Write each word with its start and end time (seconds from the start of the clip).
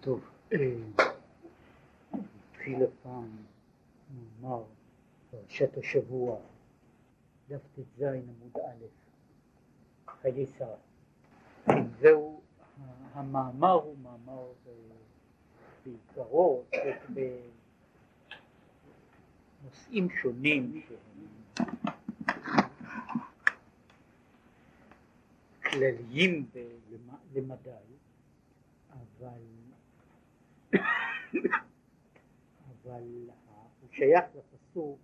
טוב, 0.00 0.30
התחיל 2.52 2.82
הפעם 2.82 3.36
מאמר 4.14 4.62
פרשת 5.30 5.78
השבוע, 5.78 6.38
דף 7.48 7.60
ט"ז 7.74 8.02
עמוד 8.02 8.56
א', 8.56 8.84
חיי 10.22 10.46
שרה. 10.46 10.76
זהו, 12.00 12.40
המאמר 13.12 13.72
הוא 13.72 13.96
מאמר 13.98 14.46
בעיקרו 15.84 16.64
עוסק 16.72 17.10
בנושאים 19.62 20.10
שונים 20.10 20.82
שהם 20.88 21.66
כלליים 25.62 26.46
למדי, 27.34 27.70
אבל 28.90 29.40
אבל 32.82 33.02
הוא 33.80 33.88
שייך 33.92 34.24
לפסוק 34.34 34.98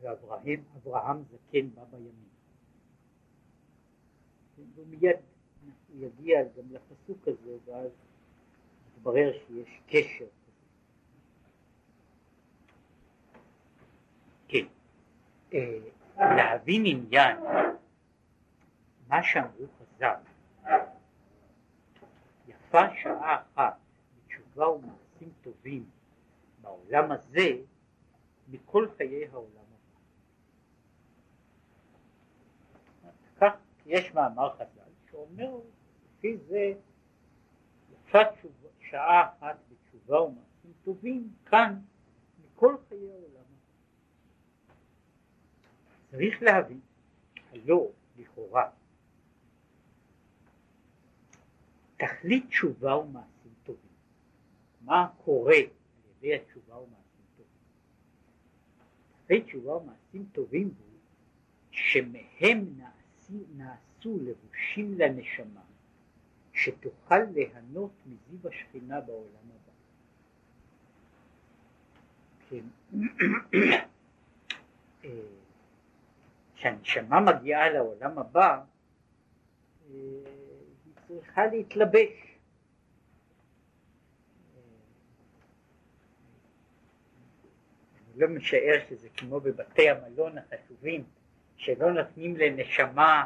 ואברהם 0.00 0.62
אברהם 0.76 1.22
זקן 1.22 1.70
בא 1.74 1.84
בימים. 1.84 2.28
ומיד 4.74 5.16
הוא 5.88 6.06
יגיע 6.06 6.42
גם 6.42 6.64
לפסוק 6.70 7.28
הזה 7.28 7.56
ואז 7.64 7.90
יתברר 8.96 9.32
שיש 9.32 9.80
קשר. 9.86 10.26
כן. 14.48 14.66
אה, 15.54 15.78
להבין 16.18 16.82
עניין 16.86 17.36
מה 19.08 19.22
שאמרו 19.22 19.66
חז"ל 19.78 20.27
יפה 22.68 22.94
שעה 23.02 23.42
אחת 23.42 23.78
בתשובה 24.16 24.68
ומעשים 24.68 25.32
טובים 25.42 25.90
בעולם 26.60 27.12
הזה 27.12 27.48
מכל 28.48 28.88
חיי 28.96 29.28
העולם 29.28 29.50
הבא. 29.56 29.90
כך 33.40 33.56
יש 33.86 34.14
מאמר 34.14 34.56
חז"ל 34.56 34.90
שאומר 35.10 35.56
לפי 36.18 36.36
זה 36.36 36.72
יפה 37.92 38.18
שעה 38.80 39.28
אחת 39.28 39.56
בתשובה 39.68 40.22
ומעשים 40.22 40.72
טובים 40.84 41.32
כאן 41.46 41.80
מכל 42.44 42.76
חיי 42.88 43.10
העולם 43.10 43.26
הבא. 43.34 44.74
צריך 46.10 46.42
להבין, 46.42 46.80
הלא 47.52 47.88
לכאורה 48.16 48.70
תכלית 51.98 52.46
תשובה 52.48 52.96
ומעשים 52.96 53.52
טובים. 53.62 53.90
מה 54.80 55.08
קורה 55.24 55.54
על 55.54 56.10
ידי 56.18 56.34
התשובה 56.34 56.76
ומעשים 56.76 57.24
טובים? 57.36 57.52
תכלית 59.24 59.44
תשובה 59.44 59.72
ומעשים 59.72 60.26
טובים 60.32 60.66
הוא 60.78 60.98
שמהם 61.70 62.64
נעשו, 62.76 63.44
נעשו 63.56 64.18
לבושים 64.22 64.98
לנשמה 64.98 65.60
שתוכל 66.52 67.18
ליהנות 67.34 67.92
מזיו 68.06 68.48
השכינה 68.48 69.00
בעולם 69.00 69.48
הבא. 69.50 69.72
כן. 72.48 72.64
כשהנשמה 76.54 77.20
מגיעה 77.20 77.70
לעולם 77.70 78.18
הבא 78.18 78.64
צריכה 81.08 81.46
להתלבש. 81.46 82.10
אני 87.96 88.20
לא 88.20 88.28
משער 88.28 88.74
שזה 88.88 89.08
כמו 89.16 89.40
בבתי 89.40 89.90
המלון 89.90 90.32
החשובים, 90.38 91.04
שלא 91.56 91.92
נותנים 91.92 92.36
לנשמה, 92.36 93.24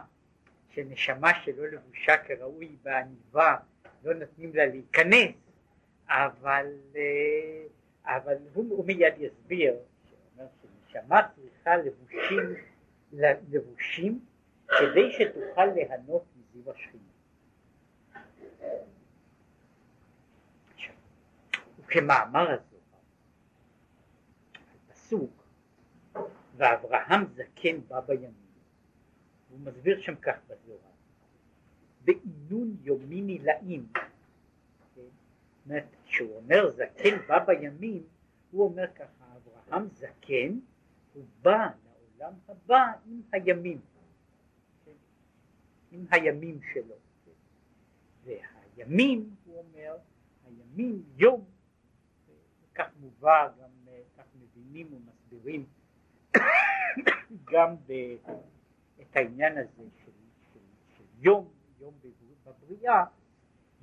שנשמה 0.70 1.30
שלא 1.44 1.66
לבושה 1.66 2.16
כראוי 2.16 2.76
בעניבה, 2.82 3.56
לא 4.04 4.14
נותנים 4.14 4.54
לה 4.54 4.66
להיכנס, 4.66 5.34
אבל, 6.08 6.66
אבל 8.04 8.36
הוא, 8.54 8.64
הוא 8.70 8.86
מיד 8.86 9.14
יסביר, 9.18 9.74
שאומר 10.10 10.48
שנשמה 10.62 11.20
צריכה 11.34 11.76
לבושים, 11.76 12.54
לבושים 13.50 14.20
כדי 14.68 15.12
שתוכל 15.12 15.66
ליהנות 15.66 16.24
מזיו 16.36 16.72
השכינה. 16.72 17.11
וכמאמר 21.78 22.50
הזוהר, 22.50 22.82
הפסוק, 24.90 25.44
ואברהם 26.56 27.24
זקן 27.34 27.80
בא 27.88 28.00
בימים, 28.00 28.32
הוא 29.50 29.58
מסביר 29.60 30.00
שם 30.00 30.14
כך 30.14 30.36
בזוהר, 30.48 30.78
בעינון 32.04 32.76
יומין 32.82 33.28
עילאים, 33.28 33.86
כן? 34.94 35.78
כשהוא 36.06 36.36
אומר 36.36 36.70
זקן 36.70 37.26
בא 37.28 37.38
בימים, 37.44 38.02
הוא 38.50 38.64
אומר 38.64 38.86
ככה, 38.94 39.24
אברהם 39.36 39.88
זקן, 39.88 40.58
הוא 41.14 41.24
בא 41.42 41.68
לעולם 41.84 42.32
הבא 42.48 42.92
עם 43.06 43.20
הימים, 43.32 43.80
כן? 44.84 44.92
עם 45.92 46.06
הימים 46.10 46.60
שלו. 46.72 46.94
והימים, 48.74 49.34
הוא 49.44 49.58
אומר, 49.58 49.96
הימים, 50.44 51.02
יום, 51.16 51.44
כך 52.74 52.86
מובא, 53.00 53.48
גם 53.60 53.70
כך 54.16 54.24
מבינים 54.40 54.86
ומסבירים 54.92 55.66
גם 57.52 57.76
ב, 57.86 57.92
את 59.00 59.16
העניין 59.16 59.58
הזה 59.58 59.82
של, 60.04 60.12
של, 60.52 60.60
של 60.96 61.04
יום, 61.18 61.48
יום 61.80 61.94
בבריאה, 62.46 63.04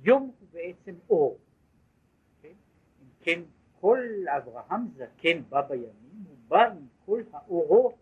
יום 0.00 0.32
הוא 0.40 0.48
בעצם 0.52 0.94
אור, 1.10 1.38
כן? 2.42 2.48
אם 3.02 3.08
כן 3.20 3.40
כל 3.80 3.98
אברהם 4.36 4.88
זקן 4.88 5.42
בא 5.48 5.60
בימים, 5.60 6.24
הוא 6.28 6.36
בא 6.48 6.66
עם 6.66 6.86
כל 7.06 7.22
האורות 7.32 7.94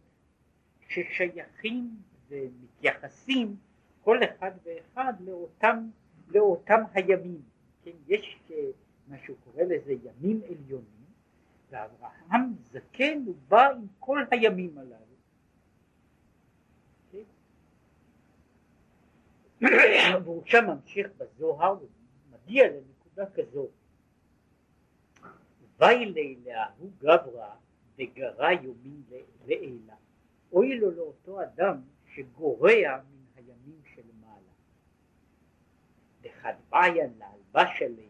ששייכים 0.89 1.97
ומתייחסים 2.29 3.57
כל 4.01 4.19
אחד 4.25 4.51
ואחד 4.65 5.13
לאותם 5.21 5.91
לאותם 6.35 6.81
הימים, 6.95 7.43
כן, 7.85 7.91
יש 8.07 8.39
מה 9.09 9.17
שהוא 9.25 9.37
קורא 9.45 9.63
לזה 9.63 9.93
ימים 9.93 10.41
עליונים, 10.45 11.09
ואברהם 11.71 12.55
זקן 12.73 13.23
הוא 13.27 13.35
בא 13.49 13.71
עם 13.71 13.87
כל 13.99 14.25
הימים 14.31 14.79
הללו. 14.79 14.95
כן? 17.13 17.23
והוא 20.25 20.43
שם 20.47 20.65
ממשיך 20.69 21.09
בזוהר 21.19 21.77
ומגיע 22.33 22.65
לנקודה 22.69 23.31
כזאת. 23.31 23.71
ויילי 25.81 26.37
להוא 26.45 26.91
גברא 26.99 27.55
וגרע 27.99 28.53
יומין 28.53 29.03
לעילה. 29.47 29.95
אוי 30.53 30.79
לו 30.79 30.91
לאותו 30.91 31.43
אדם 31.43 31.81
שגורע 32.15 32.97
מן 33.11 33.25
הימים 33.37 33.81
של 33.95 34.03
דחדביה 36.29 37.07
להלבש 37.19 37.83
עליהם 37.83 38.09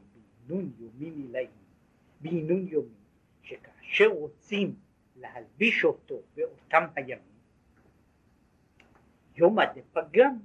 בעינון 0.48 0.70
יומין 0.78 1.14
עילאים, 1.14 1.50
בעינון 2.20 2.68
יומין, 2.68 2.92
שכאשר 3.42 4.06
רוצים 4.06 4.74
להלביש 5.16 5.84
אותו 5.84 6.20
באותם 6.36 6.84
הימים, 6.96 7.38
יומא 9.36 9.64
דפגם, 9.64 10.38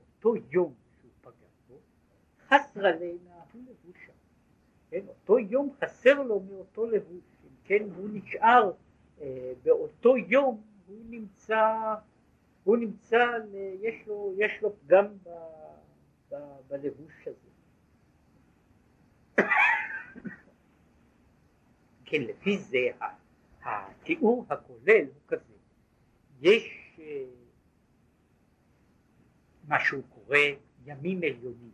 אותו 0.00 0.36
יום 0.50 0.74
שהוא 0.92 1.10
פגע 1.20 1.46
בו, 1.68 1.74
חסרה 2.48 2.90
לינה 2.90 3.30
הוא 3.52 3.62
לבושה. 3.62 4.12
כן, 4.90 5.00
אותו 5.08 5.38
יום 5.38 5.70
חסר 5.80 6.22
לו 6.22 6.40
מאותו 6.40 6.86
לבוש, 6.86 7.24
אם 7.44 7.56
כן 7.64 7.82
הוא 7.96 8.08
נשאר 8.12 8.72
אה, 9.20 9.52
באותו 9.62 10.16
יום, 10.16 10.62
הוא 10.86 10.98
נמצא, 11.08 11.94
הוא 12.64 12.76
נמצא, 12.76 13.24
יש 13.80 14.06
לו, 14.06 14.34
יש 14.38 14.52
לו 14.62 14.72
פגם 14.86 15.06
ב... 15.22 15.28
בלבוש 16.68 17.28
הזה. 17.28 17.50
כן, 22.04 22.22
לפי 22.22 22.58
זה 22.58 22.78
התיאור 23.62 24.46
הכולל 24.50 25.04
הוא 25.04 25.22
כזה, 25.28 25.54
יש 26.40 26.96
אה, 26.98 27.24
מה 29.68 29.80
שהוא 29.80 30.02
קורא 30.08 30.38
ימים 30.84 31.18
עליונים. 31.18 31.70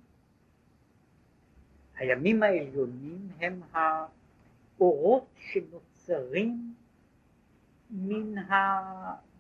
הימים 1.97 2.43
העליונים 2.43 3.29
הם 3.41 3.61
האורות 3.73 5.27
שנוצרים 5.37 6.75
מן 7.91 8.39
ה... 8.39 8.81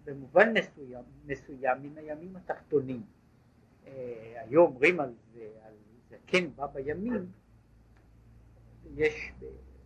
במובן 0.05 0.53
מסוים, 0.59 1.05
מסוים 1.27 1.83
מן 1.83 1.99
הימים 1.99 2.37
התחתונים. 2.37 3.03
אה, 3.91 4.43
היו 4.43 4.61
אומרים 4.63 5.01
על 5.01 5.15
זה, 5.35 5.49
על 5.63 5.73
זקן 6.09 6.51
בא 6.57 6.67
בימים, 6.67 7.27
יש 8.95 9.33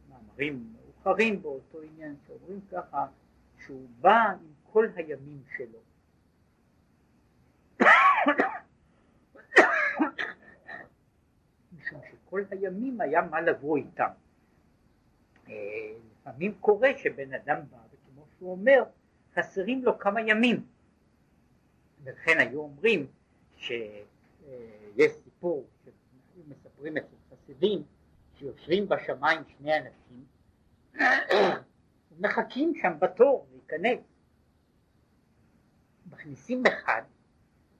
מאמרים 0.09 0.73
מאוחרים 0.73 1.43
באותו 1.43 1.81
עניין 1.83 2.17
שאומרים 2.27 2.61
ככה 2.73 3.07
שהוא 3.59 3.89
בא 4.01 4.31
עם 4.31 4.53
כל 4.73 4.89
הימים 4.97 5.43
שלו. 5.57 5.79
משום 11.79 12.01
שכל 12.11 12.43
הימים 12.51 13.01
היה 13.01 13.23
מה 13.23 13.41
לבוא 13.41 13.77
איתם. 13.77 14.11
אה, 15.49 15.55
לפעמים 16.21 16.55
קורה 16.61 16.91
שבן 16.97 17.35
אדם 17.35 17.61
בא 17.71 17.79
וכמו 17.93 18.27
שהוא 18.39 18.51
אומר 18.51 18.85
חסרים 19.35 19.85
לו 19.85 19.99
כמה 19.99 20.21
ימים. 20.21 20.67
ולכן 22.05 22.39
היו 22.39 22.61
אומרים 22.61 23.07
שיש 23.65 25.13
סיפור 25.25 25.67
שמספרים 25.85 26.97
אצל 26.97 27.17
חסידים 27.31 27.83
שיושבים 28.39 28.89
בשמיים 28.89 29.41
שני 29.49 29.79
אנשים 29.79 30.25
ומחכים 32.13 32.75
שם 32.75 32.93
בתור 32.99 33.47
להיכנס. 33.53 34.01
מכניסים 36.11 36.63
אחד 36.67 37.03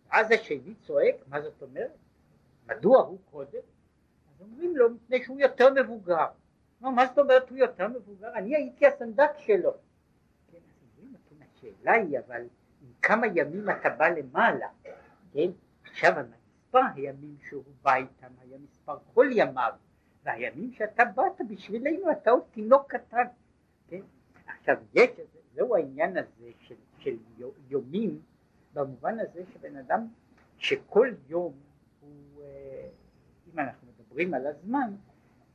ואז 0.09 0.31
השני 0.31 0.75
צועק 0.87 1.15
מה 1.29 1.41
זאת 1.41 1.63
אומרת? 1.63 1.97
מדוע 2.67 3.03
הוא 3.03 3.19
קודם? 3.31 3.61
אז 4.29 4.41
אומרים 4.41 4.77
לו 4.77 4.91
מפני 4.91 5.25
שהוא 5.25 5.41
יותר 5.41 5.71
מבוגר. 5.71 6.27
מה 6.81 7.07
זאת 7.07 7.19
אומרת 7.19 7.51
הוא 7.51 7.59
יותר 7.59 7.89
מבוגר? 7.89 8.35
אני 8.35 8.57
הייתי 8.57 8.87
הסנדק 8.87 9.31
שלו. 9.39 9.75
כן, 10.53 10.59
אומרים 10.99 11.15
השאלה 11.41 11.93
היא 11.93 12.19
אבל 12.19 12.41
עם 12.83 12.93
כמה 13.03 13.27
ימים 13.27 13.71
אתה 13.71 13.89
בא 13.91 14.09
למעלה 14.09 14.69
כן 15.35 15.51
עכשיו 15.95 16.13
המספר 16.19 16.81
הימים 16.95 17.37
שהוא 17.49 17.65
בא 17.83 17.95
איתם 17.95 18.33
היה 18.41 18.59
מספר 18.59 18.99
כל 19.15 19.27
ימיו 19.33 19.73
והימים 20.25 20.73
שאתה 20.73 21.05
באת 21.05 21.47
בשבילנו 21.49 22.11
אתה 22.11 22.31
עוד 22.31 22.43
תינוק 22.51 22.95
קטן 22.95 23.25
כן? 23.89 24.01
עכשיו 24.47 24.77
יש, 24.95 25.11
זהו 25.55 25.77
העניין 25.77 26.17
הזה 26.17 26.51
של, 26.59 26.75
של 26.99 27.17
יומים 27.69 28.21
במובן 28.73 29.19
הזה 29.21 29.43
שבן 29.53 29.77
אדם 29.77 30.07
שכל 30.59 31.09
יום 31.29 31.53
הוא, 32.01 32.43
אה, 32.43 32.89
אם 33.53 33.59
אנחנו 33.59 33.89
מדברים 33.89 34.35
על 34.35 34.47
הזמן 34.47 34.95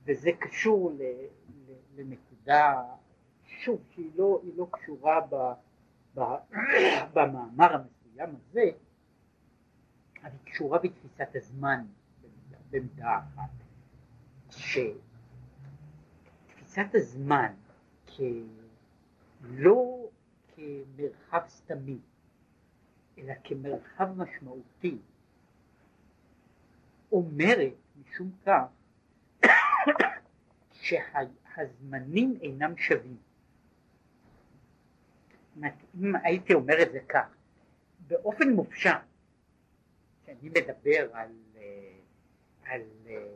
וזה 0.05 0.29
קשור 0.39 0.91
ל, 0.91 1.01
ל, 1.67 1.73
לנקודה 1.95 2.83
שוב 3.43 3.81
שהיא 3.89 4.11
לא, 4.15 4.41
לא 4.55 4.67
קשורה 4.71 5.21
ב, 5.29 5.35
ב, 6.15 6.21
במאמר 7.13 7.75
המסוים 7.75 8.35
הזה 8.35 8.71
אבל 10.21 10.31
היא 10.31 10.53
קשורה 10.53 10.79
בתפיסת 10.79 11.35
הזמן 11.35 11.85
במידה, 12.69 13.19
אחת 13.19 13.49
שתפיסת 16.49 16.87
הזמן 16.93 17.53
כלא 18.15 20.09
כמרחב 20.55 21.41
סתמי 21.47 21.99
אלא 23.17 23.33
כמרחב 23.43 24.07
משמעותי 24.17 24.97
אומרת 27.11 27.73
משום 28.01 28.31
כך 28.45 28.63
שהזמנים 30.71 32.37
אינם 32.41 32.77
שווים. 32.77 33.17
אם 35.95 36.15
הייתי 36.23 36.53
אומר 36.53 36.81
את 36.81 36.91
זה 36.91 36.99
כך, 37.09 37.35
באופן 38.07 38.49
מופשט, 38.49 38.91
כשאני 40.29 40.49
מדבר 40.49 41.09
על, 41.13 41.31
אה, 41.55 41.97
על 42.65 42.81
אה, 43.07 43.27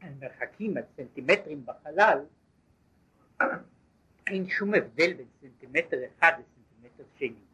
על 0.00 0.12
מרחקים, 0.20 0.76
על 0.76 0.82
סנטימטרים 0.96 1.66
בחלל, 1.66 2.24
אין 4.26 4.48
שום 4.48 4.74
הבדל 4.74 5.12
בין 5.14 5.26
סנטימטר 5.40 5.96
אחד 6.06 6.32
לסנטימטר 6.32 7.04
שני. 7.18 7.44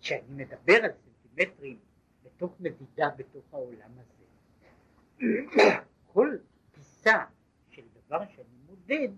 כשאני 0.00 0.22
מדבר 0.30 0.84
על 0.84 0.90
סנטימטרים 0.92 1.78
בתוך 2.24 2.60
מדידה 2.60 3.08
בתוך 3.16 3.44
העולם 3.52 3.90
הזה, 3.98 4.24
כל 6.12 6.36
פיסה 6.72 7.24
של 7.70 7.82
דבר 8.06 8.24
שאני 8.26 8.56
מודד, 8.66 9.08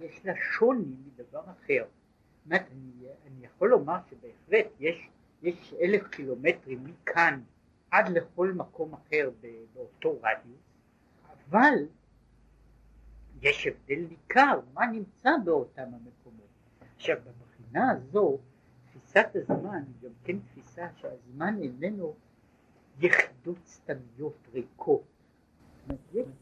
יש 0.00 0.26
לה 0.26 0.32
שוני 0.36 0.96
מדבר 1.06 1.40
אחר. 1.50 1.84
אומרת, 2.46 2.66
אני, 2.72 3.06
אני 3.26 3.46
יכול 3.46 3.70
לומר 3.70 3.96
שבהחלט 4.10 4.66
יש, 4.80 5.08
יש 5.42 5.74
אלף 5.80 6.08
קילומטרים 6.08 6.84
מכאן 6.84 7.40
עד 7.90 8.08
לכל 8.08 8.52
מקום 8.52 8.94
אחר 8.94 9.30
באותו 9.74 10.18
רדיוס, 10.22 10.60
אבל 11.48 11.74
יש 13.42 13.66
הבדל 13.66 14.06
ניכר 14.08 14.60
מה 14.74 14.86
נמצא 14.86 15.30
באותם 15.44 15.82
המקומות. 15.82 16.48
עכשיו 16.96 17.16
בבחינה 17.24 17.90
הזו 17.90 18.38
תפיסת 18.86 19.26
הזמן 19.34 19.82
היא 19.86 19.94
גם 20.02 20.14
כן 20.24 20.38
תפיסה 20.38 20.88
שהזמן 20.96 21.56
איננו 21.62 22.14
יחידות 23.00 23.58
סתמיות 23.66 24.48
ריקות. 24.52 25.04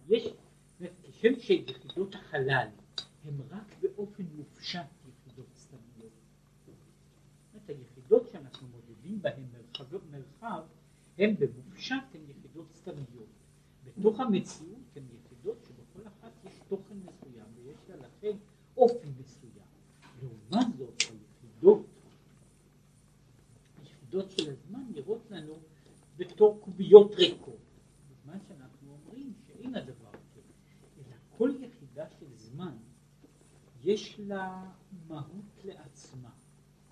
יש, 0.08 0.34
כשם 1.02 1.38
שיחידות 1.38 2.14
החלל 2.14 2.68
הן 3.24 3.34
רק 3.50 3.74
באופן 3.82 4.22
מופשט 4.36 4.80
יחידות 5.08 5.46
סתמיות. 5.54 6.12
זאת 7.52 7.68
היחידות 7.68 8.28
מודדים 9.04 9.22
בהן 9.22 9.44
מרחב, 9.52 9.98
מרחב 10.10 10.62
הן 11.18 11.34
במופשט 11.38 11.94
הן 12.14 12.20
יחידות 12.28 12.66
סתמיות. 12.74 13.28
בתוך 13.84 14.20
המציאות 14.20 14.96
הן 14.96 15.02
יחידות 15.14 15.56
שבכל 15.64 16.08
אחת 16.08 16.32
יש 16.44 16.52
תוכן 16.68 16.94
מסוים 16.96 17.46
ויש 17.56 17.76
לה 17.88 17.96
לכן 17.96 18.36
אופי 18.76 19.08
מסוים. 19.20 19.66
לעומת 20.22 20.76
זאת 20.78 21.02
היחידות, 21.10 21.86
היחידות 23.82 24.30
של 24.30 24.50
הזמן 24.50 24.84
נראות 24.94 25.30
לנו 25.30 25.54
בתור 26.16 26.58
קוביות 26.60 27.14
ריקות. 27.14 27.58
בזמן 28.10 28.38
שאנחנו 28.48 28.92
אומרים 28.92 29.32
שאין 29.46 29.74
הדבר 29.74 30.10
כזה, 30.10 30.52
אלא 30.98 31.16
כל 31.38 31.50
יחידה 31.60 32.06
של 32.18 32.34
זמן 32.36 32.76
יש 33.82 34.20
לה 34.20 34.70
מהות 35.08 35.64
לעצמה, 35.64 36.30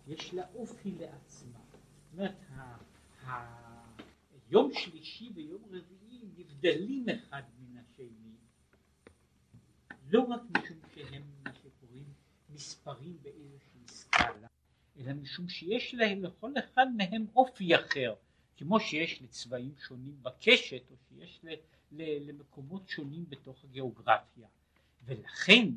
יש 0.06 0.34
לה 0.34 0.44
אופי 0.54 0.90
לעצמה. 0.90 1.31
אומרת, 2.12 2.34
יום 4.50 4.70
שלישי 4.74 5.30
ויום 5.34 5.62
רביעי 5.64 6.20
נבדלים 6.36 7.06
אחד 7.08 7.42
מן 7.58 7.78
השני 7.78 8.32
לא 10.10 10.22
רק 10.22 10.40
משום 10.50 10.78
שהם 10.94 11.22
מה 11.44 11.50
שקוראים 11.54 12.04
מספרים 12.50 13.18
באיזושהי 13.22 13.80
סקאלה 13.88 14.48
אלא 14.96 15.12
משום 15.12 15.48
שיש 15.48 15.94
להם 15.94 16.24
לכל 16.24 16.52
אחד 16.58 16.86
מהם 16.96 17.26
אופי 17.36 17.76
אחר 17.76 18.14
כמו 18.56 18.80
שיש 18.80 19.22
לצבעים 19.22 19.74
שונים 19.86 20.22
בקשת 20.22 20.82
או 20.90 20.96
שיש 21.08 21.40
ל, 21.44 21.48
ל, 21.92 22.30
למקומות 22.30 22.88
שונים 22.88 23.24
בתוך 23.28 23.64
הגיאוגרפיה. 23.64 24.48
ולכן 25.04 25.68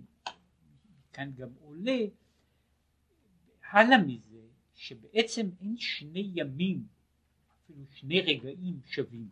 כאן 1.13 1.31
גם 1.36 1.50
עולה 1.62 2.00
הלאה 3.71 3.98
מזה 3.98 4.44
שבעצם 4.75 5.50
אין 5.62 5.77
שני 5.77 6.32
ימים 6.34 6.88
אפילו 7.65 7.86
שני 7.91 8.22
רגעים 8.22 8.82
שווים. 8.86 9.29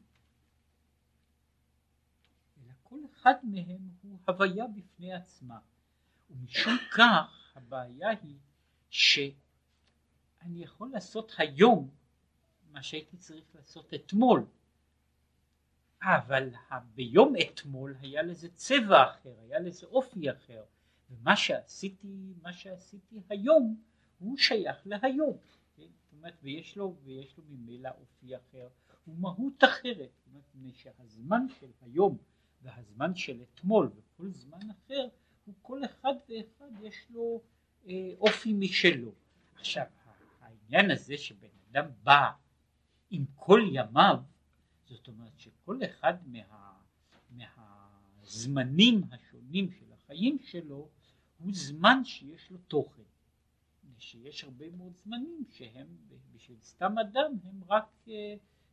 אלא 2.58 2.74
כל 2.84 3.00
אחד 3.14 3.34
מהם 3.44 3.90
הוא 4.02 4.20
הוויה 4.28 4.68
בפני 4.68 5.14
עצמה. 5.14 5.60
ומשום 6.30 6.74
כך 6.92 7.52
הבעיה 7.56 8.10
היא 8.10 8.38
שאני 8.90 10.64
יכול 10.64 10.90
לעשות 10.92 11.32
היום 11.38 11.90
מה 12.72 12.84
שהייתי 12.84 13.18
צריך 13.18 13.56
לעשות 13.56 13.94
אתמול. 13.94 14.46
אבל 16.04 16.50
ביום 16.96 17.34
אתמול 17.42 17.96
היה 18.00 18.24
לזה 18.24 18.50
צבע 18.50 19.12
אחר, 19.12 19.40
היה 19.40 19.60
לזה 19.60 19.86
אופי 19.86 20.32
אחר, 20.32 20.64
ומה 21.10 21.36
שעשיתי, 21.36 22.34
מה 22.42 22.54
שעשיתי 22.54 23.22
היום 23.30 23.84
הוא 24.24 24.38
שייך 24.38 24.78
להיום. 24.86 25.38
אומרת, 26.24 26.38
ויש 26.44 26.78
לו, 26.78 26.96
ויש 27.04 27.38
לו 27.38 27.44
ממילא 27.50 27.90
אופי 28.00 28.36
אחר 28.36 28.68
ומהות 29.08 29.64
אחרת, 29.64 30.10
זאת 30.16 30.28
אומרת, 30.28 30.44
מפני 30.56 30.74
שהזמן 30.74 31.46
של 31.60 31.72
היום 31.82 32.18
והזמן 32.62 33.16
של 33.16 33.42
אתמול 33.42 33.92
וכל 33.96 34.30
זמן 34.30 34.70
אחר, 34.72 35.08
הוא 35.46 35.56
כל 35.62 35.86
אחד 35.86 36.14
ואחד 36.30 36.66
יש 36.82 37.08
לו 37.10 37.42
אה, 37.88 38.12
אופי 38.20 38.54
משלו. 38.54 39.12
עכשיו, 39.56 39.86
העניין 40.42 40.92
הזה 40.92 41.18
שבן 41.18 41.48
אדם 41.72 41.86
בא 42.04 42.32
עם 43.12 43.26
כל 43.36 43.62
ימיו, 43.72 44.18
זאת 44.86 45.08
אומרת 45.08 45.40
שכל 45.40 45.80
אחד 45.86 46.14
מה, 46.28 46.74
מהזמנים 47.30 49.02
השונים 49.12 49.72
של 49.72 49.94
החיים 49.94 50.38
שלו 50.40 50.90
הוא 51.38 51.52
זמן 51.54 52.06
שיש 52.06 52.52
לו 52.52 52.58
תוכן. 52.58 53.04
שיש 54.04 54.44
הרבה 54.44 54.66
מאוד 54.78 54.94
זמנים 55.04 55.44
שהם 55.52 55.88
בשביל 56.36 56.58
סתם 56.64 56.98
אדם 56.98 57.32
הם 57.44 57.62
רק 57.70 57.86
uh, 58.08 58.12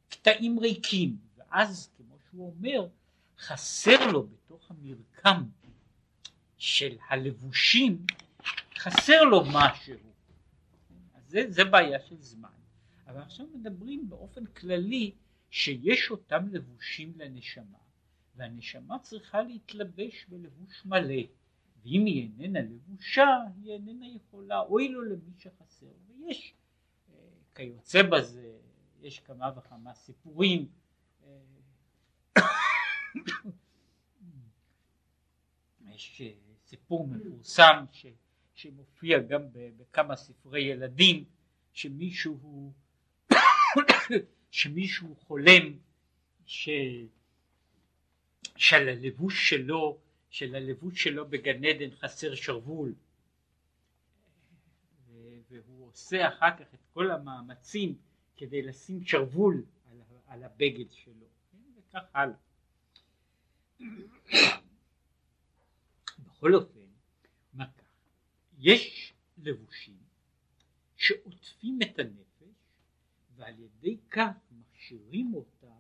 קטעים 0.08 0.58
ריקים, 0.58 1.16
ואז 1.37 1.90
כמו 1.96 2.16
שהוא 2.30 2.46
אומר, 2.56 2.88
חסר 3.38 4.12
לו 4.12 4.26
בתוך 4.26 4.70
המרקם 4.70 5.42
של 6.58 6.96
הלבושים, 7.08 8.06
חסר 8.78 9.22
לו 9.22 9.42
משהו. 9.52 9.94
אז 11.14 11.22
זה, 11.28 11.44
זה 11.49 11.64
בעיה 11.64 12.00
של 12.08 12.20
זמן. 12.20 12.49
אבל 13.06 13.20
עכשיו 13.20 13.46
מדברים 13.54 14.08
באופן 14.08 14.46
כללי 14.46 15.12
שיש 15.50 16.10
אותם 16.10 16.49
לבושים 16.49 17.12
לנשמה, 17.16 17.78
והנשמה 18.37 18.99
צריכה 18.99 19.42
להתלבש 19.42 20.26
בלבוש 20.28 20.84
מלא. 20.84 21.22
ואם 21.82 22.04
היא 22.04 22.30
איננה 22.40 22.60
לבושה, 22.60 23.26
היא 23.62 23.72
איננה 23.72 24.06
יכולה, 24.08 24.60
אוי 24.60 24.88
לו 24.88 25.02
למי 25.02 25.32
שחסר. 25.38 25.87
ויש 26.08 26.54
אה, 27.10 27.14
כיוצא 27.54 28.02
בזה, 28.02 28.52
יש 29.02 29.20
כמה 29.20 29.50
וכמה 29.58 29.94
סיפורים. 29.94 30.68
אה, 31.26 31.38
יש 35.94 36.20
אה, 36.20 36.30
סיפור 36.66 37.08
מפורסם 37.08 37.84
ש, 37.92 38.06
שמופיע 38.54 39.18
גם 39.18 39.42
בכמה 39.52 40.16
ספרי 40.16 40.62
ילדים, 40.62 41.25
שמישהו, 41.72 42.72
שמישהו 44.50 45.16
חולם 45.16 45.78
ש, 46.46 46.68
שללבוש 48.56 49.50
שלו 49.50 49.99
של 50.30 50.54
הלבוש 50.54 51.02
שלו 51.02 51.28
בגן 51.28 51.64
עדן 51.64 51.90
חסר 51.90 52.34
שרוול 52.34 52.94
והוא 55.49 55.88
עושה 55.88 56.28
אחר 56.28 56.56
כך 56.58 56.75
את 56.75 56.80
כל 56.92 57.10
המאמצים 57.10 57.99
כדי 58.37 58.62
לשים 58.62 59.04
שרוול 59.04 59.64
על, 59.90 60.00
על 60.26 60.44
הבגד 60.44 60.90
שלו 60.90 61.26
כן? 61.52 61.58
וכך 61.76 62.02
הלאה. 62.14 62.37
בכל 66.18 66.54
אופן? 66.54 66.80
יש 68.60 69.14
לבושים 69.38 69.99
שעוטפים 70.96 71.78
את 71.82 71.99
הנפש 71.99 72.54
ועל 73.37 73.54
ידי 73.58 73.96
כך 74.10 74.37
מכשירים 74.50 75.34
אותה 75.34 75.75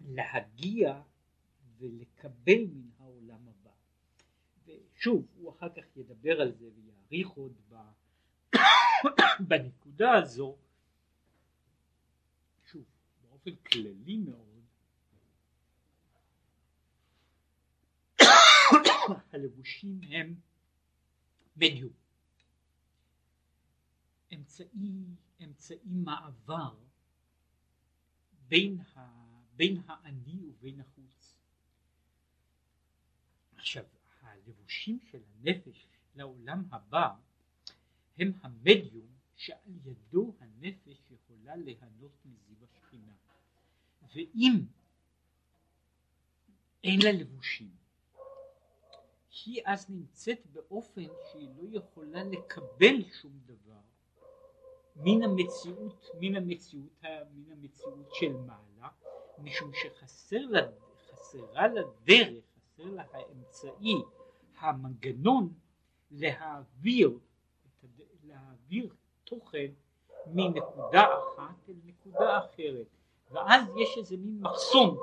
להגיע 0.00 1.02
ולקבל 1.82 2.64
מן 2.74 2.90
העולם 2.98 3.48
הבא. 3.48 3.70
ושוב, 4.66 5.26
הוא 5.34 5.50
אחר 5.50 5.68
כך 5.68 5.96
ידבר 5.96 6.40
על 6.40 6.52
זה 6.52 6.70
ויעריך 6.74 7.28
עוד 7.28 7.52
בנקודה 9.48 10.14
הזו, 10.14 10.56
שוב, 12.70 12.84
באופן 13.22 13.56
כללי 13.56 14.16
מאוד, 14.16 14.62
הלבושים 19.32 20.00
הם 20.02 20.34
מדיום, 21.56 21.92
אמצעי, 24.34 25.04
אמצעי 25.44 25.78
מעבר 25.84 26.74
בין, 28.48 28.80
ה, 28.80 29.00
בין 29.56 29.82
האני 29.86 30.46
ובין 30.46 30.80
החוץ. 30.80 31.21
עכשיו, 33.62 33.84
הלבושים 34.20 34.98
של 35.10 35.18
הנפש 35.34 35.86
לעולם 36.14 36.64
הבא 36.70 37.08
הם 38.18 38.32
המדיום 38.42 39.06
שעל 39.36 39.76
ידו 39.84 40.34
הנפש 40.40 40.98
יכולה 41.10 41.56
ליהנות 41.56 42.12
מזיו 42.24 42.56
השכינה. 42.64 43.12
ואם 44.14 44.52
אין 46.84 47.00
לה 47.02 47.12
לבושים, 47.12 47.70
היא 49.44 49.62
אז 49.64 49.90
נמצאת 49.90 50.46
באופן 50.46 51.06
שהיא 51.32 51.48
לא 51.56 51.78
יכולה 51.78 52.24
לקבל 52.24 53.10
שום 53.20 53.40
דבר 53.46 53.80
מן 54.96 55.22
המציאות, 55.22 56.06
מן 56.20 56.36
המציאות, 56.36 57.02
מן 57.34 57.52
המציאות 57.52 58.14
של 58.14 58.32
מעלה, 58.32 58.88
משום 59.38 59.72
שחסר 59.74 60.46
לה, 60.46 60.70
חסרה 61.10 61.68
לה 61.68 61.82
דרך 62.04 62.51
לה 62.78 63.02
האמצעי, 63.12 64.02
המנגנון 64.58 65.52
להעביר, 66.10 67.18
להעביר 68.24 68.94
תוכן 69.24 69.66
מנקודה 70.26 71.04
אחת 71.04 71.68
אל 71.68 71.74
נקודה 71.84 72.38
אחרת 72.38 72.86
ואז 73.30 73.64
יש 73.76 73.98
איזה 73.98 74.16
מין 74.16 74.40
מחסום 74.40 74.98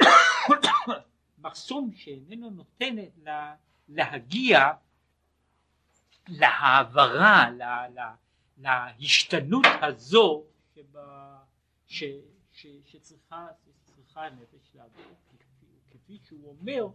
מחסום 1.44 1.92
שאיננו 1.94 2.50
נותן 2.50 2.96
לה, 3.22 3.54
להגיע 3.88 4.72
להעברה, 6.28 7.50
לה, 7.50 7.88
לה, 7.88 8.14
להשתנות 8.98 9.66
הזו 9.82 10.44
שבה, 10.74 11.38
ש, 11.86 12.04
ש, 12.52 12.66
שצריכה, 12.84 13.46
שצריכה 13.64 14.26
הנפש 14.26 14.70
לעבור. 14.74 15.23
כפי 16.14 16.26
שהוא 16.26 16.48
אומר 16.48 16.86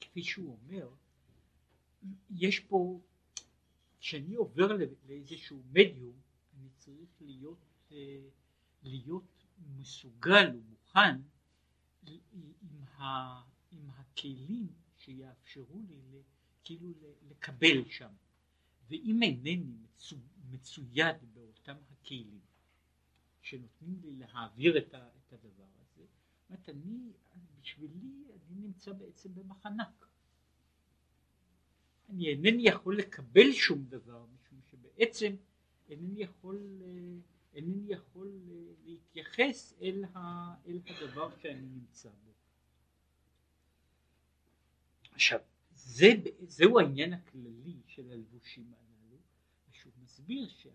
כפי 0.00 0.22
שהוא 0.22 0.58
אומר 0.62 0.88
יש 2.30 2.60
פה 2.60 3.00
כשאני 4.00 4.34
עובר 4.34 4.76
לאיזשהו 5.08 5.62
מדיום 5.70 6.20
אני 6.54 6.68
צריך 6.76 7.10
להיות 7.20 7.64
אה, 7.92 8.28
להיות 8.82 9.44
מסוגל 9.76 10.50
ומוכן 10.54 11.20
עם, 12.02 12.84
ה, 12.96 13.02
עם 13.70 13.90
הכלים 13.90 14.72
שיאפשרו 14.96 15.80
לי 15.88 16.22
כאילו 16.64 16.92
לקבל 17.22 17.90
שם. 17.90 18.12
ואם 18.88 19.22
אינני 19.22 19.76
מצויד 20.50 21.16
באותם 21.32 21.76
הכלים 21.90 22.40
שנותנים 23.42 24.00
לי 24.02 24.12
להעביר 24.12 24.78
את, 24.78 24.94
ה, 24.94 25.08
את 25.18 25.32
הדבר 25.32 25.68
הזה, 25.80 26.04
זאת 26.48 26.68
אני, 26.68 27.12
בשבילי 27.60 28.24
אני 28.30 28.60
נמצא 28.60 28.92
בעצם 28.92 29.34
במחנק. 29.34 30.06
אני 32.08 32.28
אינני 32.28 32.62
יכול 32.62 32.98
לקבל 32.98 33.52
שום 33.52 33.84
דבר 33.84 34.26
משום 34.26 34.60
שבעצם 34.70 35.36
אינני 35.88 36.22
יכול, 36.22 36.82
אינני 37.54 37.92
יכול 37.92 38.40
להתייחס 38.84 39.74
אל, 39.82 40.04
ה, 40.04 40.18
אל 40.66 40.80
הדבר 40.86 41.30
שאני 41.42 41.66
נמצא 41.66 42.10
בו. 42.24 42.32
עכשיו 45.12 45.40
זה, 45.74 46.08
זהו 46.40 46.78
העניין 46.78 47.12
הכללי 47.12 47.80
של 47.86 48.10
הלבושים 48.10 48.74
הללו, 48.74 49.16
ושהוא 49.70 49.92
מסביר 50.02 50.48
שה... 50.48 50.70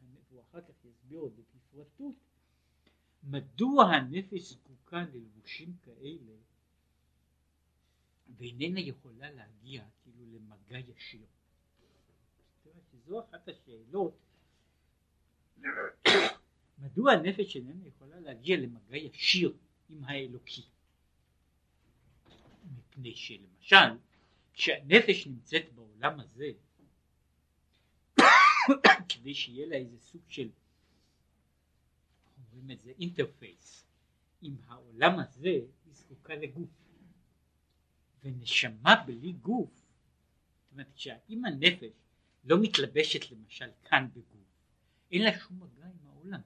והוא 0.00 0.40
אחר 0.40 0.60
כך 0.60 0.84
יסביר 0.84 1.18
עוד 1.18 1.32
בפרטות 1.36 2.14
מדוע 3.22 3.84
הנפש 3.84 4.40
זקוקה 4.40 5.04
ללבושים 5.12 5.76
כאלה 5.82 6.32
ואיננה 8.36 8.80
יכולה 8.80 9.30
להגיע 9.30 9.84
כאילו 10.02 10.26
למגע 10.26 10.78
ישיר. 10.78 11.26
שזו 12.92 13.20
אחת 13.20 13.48
השאלות 13.48 14.14
מדוע 16.78 17.12
הנפש 17.12 17.56
איננה 17.56 17.86
יכולה 17.86 18.20
להגיע 18.20 18.56
למגע 18.56 18.96
ישיר 18.96 19.56
עם 19.90 20.04
האלוקי 20.04 20.64
מפני 22.76 23.14
שלמשל 23.14 23.98
כשהנפש 24.52 25.26
נמצאת 25.26 25.72
בעולם 25.74 26.20
הזה 26.20 26.50
כדי 29.08 29.34
שיהיה 29.34 29.66
לה 29.66 29.76
איזה 29.76 29.98
סוג 29.98 30.22
של, 30.28 30.48
אומרים 32.38 32.70
את 32.70 32.80
זה, 32.80 32.92
אינטרפייס 33.00 33.84
עם 34.42 34.56
העולם 34.66 35.18
הזה, 35.18 35.48
היא 35.48 35.92
זקוקה 35.92 36.34
לגוף. 36.34 36.68
ונשמה 38.24 39.04
בלי 39.06 39.32
גוף, 39.32 39.70
זאת 39.70 40.72
אומרת 40.72 40.98
שאם 40.98 41.44
הנפש 41.44 41.92
לא 42.44 42.56
מתלבשת 42.62 43.30
למשל 43.30 43.70
כאן 43.84 44.08
בגוף, 44.12 44.42
אין 45.10 45.22
לה 45.22 45.38
שום 45.38 45.62
מגע 45.62 45.86
עם 45.86 46.06
העולם. 46.06 46.40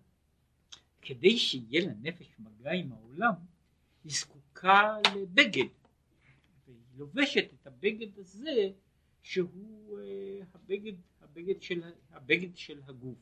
כדי 1.03 1.39
שיהיה 1.39 1.87
לנפש 1.87 2.27
מגע 2.39 2.71
עם 2.71 2.93
העולם, 2.93 3.33
היא 4.05 4.13
זקוקה 4.13 4.97
לבגד, 5.17 5.69
והיא 6.67 6.79
לובשת 6.97 7.53
את 7.55 7.67
הבגד 7.67 8.19
הזה 8.19 8.71
שהוא 9.26 9.99
uh, 9.99 10.45
הבגד 10.54 10.95
הבגד 11.21 11.62
של, 11.62 11.83
הבגד 12.11 12.56
של 12.56 12.80
הגוף. 12.87 13.18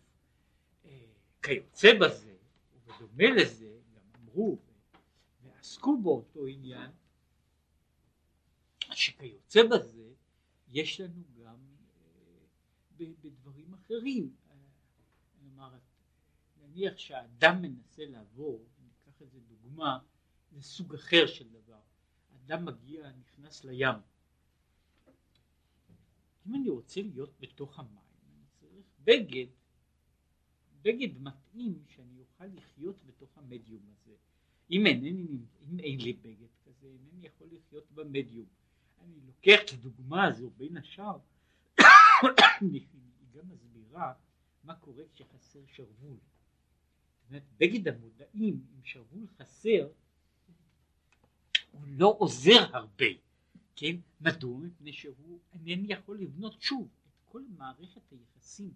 אה, 0.85 1.07
כיוצא 1.43 1.89
בזה, 2.01 2.37
ובדומה 2.75 3.31
לזה, 3.31 3.79
גם 3.95 4.03
אמרו 4.21 4.59
ועסקו 5.43 6.03
באותו 6.03 6.47
עניין, 6.47 6.91
שכיוצא 8.93 9.61
בזה 9.71 10.13
יש 10.69 11.01
לנו 11.01 11.23
גם 11.43 11.57
בדברים 12.97 13.75
אחרים. 13.75 14.35
נאמר, 15.43 15.71
נניח 16.61 16.99
שהאדם 16.99 17.63
מנסה 17.63 18.03
לעבור, 18.07 18.67
ניקח 18.83 19.23
איזה 19.23 19.41
דוגמה, 19.41 19.99
זה 20.53 20.63
סוג 20.63 20.95
אחר 20.95 21.27
של 21.27 21.49
דבר. 21.49 21.81
אדם 22.37 22.65
מגיע, 22.65 23.11
נכנס 23.13 23.65
לים. 23.65 24.14
אם 26.47 26.55
אני 26.55 26.69
רוצה 26.69 27.03
להיות 27.03 27.31
בתוך 27.41 27.79
המים, 27.79 27.91
אני 28.29 28.45
צריך 28.61 28.87
בגד, 29.05 29.47
בגד 30.83 31.19
מתאים 31.19 31.83
שאני 31.89 32.21
אוכל 32.21 32.47
לחיות 32.47 32.97
בתוך 33.07 33.39
המדיום 33.39 33.83
הזה. 33.91 34.15
אם 34.71 34.87
אינני, 34.87 35.39
אם 35.61 35.79
אין 35.79 36.01
לי 36.01 36.13
בגד 36.13 36.49
כזה, 36.65 36.87
אינני 36.87 37.27
יכול 37.27 37.49
לחיות 37.53 37.91
במדיום. 37.93 38.47
אני 39.01 39.21
לוקח 39.27 39.61
את 39.65 39.73
הדוגמה 39.73 40.25
הזו 40.25 40.51
בין 40.57 40.77
השאר, 40.77 41.19
היא 42.61 42.87
גם 43.33 43.49
מסבירה 43.49 44.13
מה 44.65 44.75
קורה 44.75 45.03
כשחסר 45.15 45.61
שרוול. 45.67 46.17
זאת 46.17 47.29
אומרת, 47.29 47.43
בגד 47.59 47.89
המודעים 47.89 48.67
עם 48.75 48.85
שרוול 48.85 49.27
חסר 49.39 49.89
הוא 51.71 51.83
לא 51.87 52.17
עוזר 52.19 52.77
הרבה, 52.77 53.07
כן? 53.77 53.97
מדוע? 54.21 54.59
מפני 54.59 54.93
שהוא 54.93 55.41
אינני 55.53 55.93
יכול 55.93 56.19
לבנות 56.19 56.63
שוב 56.63 56.89
את 57.07 57.21
כל 57.25 57.43
מערכת 57.57 58.13
היחסים 58.13 58.75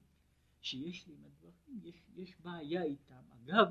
שיש 0.61 1.07
לי 1.07 1.15
עם 1.15 1.25
הדברים, 1.25 1.81
יש, 1.83 2.03
יש 2.17 2.41
בעיה 2.41 2.83
איתם. 2.83 3.23
אגב, 3.31 3.67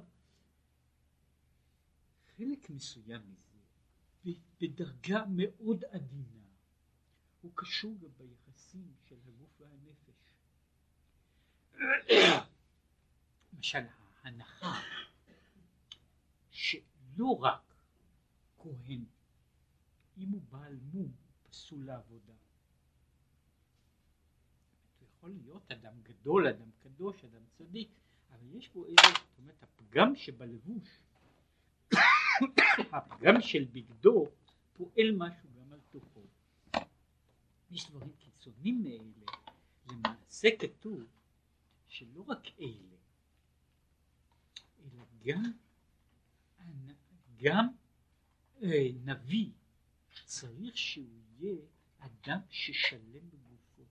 חלק 2.38 2.70
מסוים 2.70 3.22
מזה, 3.22 3.58
בדרגה 4.62 5.26
מאוד 5.30 5.84
עדינה, 5.84 6.48
הוא 7.42 7.52
קשור 7.56 7.98
גם 8.00 8.10
ביחסים 8.18 8.94
של 9.04 9.16
הגוף 9.28 9.62
והנפש. 9.62 10.28
למשל 13.54 13.80
ההנחה 14.24 14.82
שלא 16.52 17.40
רק 17.40 17.76
כהן, 18.58 19.06
אם 20.18 20.30
הוא 20.30 20.42
בעל 20.50 20.78
מום, 20.94 21.12
פסול 21.50 21.86
לעבודה. 21.86 22.34
הוא 25.00 25.08
יכול 25.18 25.30
להיות 25.30 25.72
אדם 25.72 25.94
גדול, 26.04 26.48
אדם 26.48 26.70
קדוש, 26.80 27.24
אדם 27.24 27.42
צדיק, 27.58 27.90
אבל 28.32 28.56
יש 28.56 28.70
בו 28.70 28.86
איזה, 28.86 29.02
זאת 29.02 29.40
אומרת, 29.40 29.64
הפגם 29.64 30.16
שבלבוש 30.16 31.00
הפגם 32.92 33.42
של 33.42 33.66
בגדו 33.72 34.26
פועל 34.74 35.12
משהו 35.18 35.50
גם 35.60 35.74
על 35.74 35.80
תוכו. 35.92 36.22
יש 37.72 37.90
דברים 37.90 38.12
קיצוניים 38.20 38.84
מאלה, 38.84 39.32
למעשה 39.92 40.48
כתוב 40.60 41.04
שלא 41.88 42.24
רק 42.28 42.48
אלה, 42.60 42.98
אלא 44.80 45.04
גם, 45.26 45.44
גם 47.38 47.68
אה, 48.64 48.88
נביא 49.06 49.52
צריך 50.28 50.78
שהוא 50.78 51.06
יהיה 51.40 51.56
אדם 52.00 52.40
ששלם 52.50 53.30
בגופו. 53.30 53.84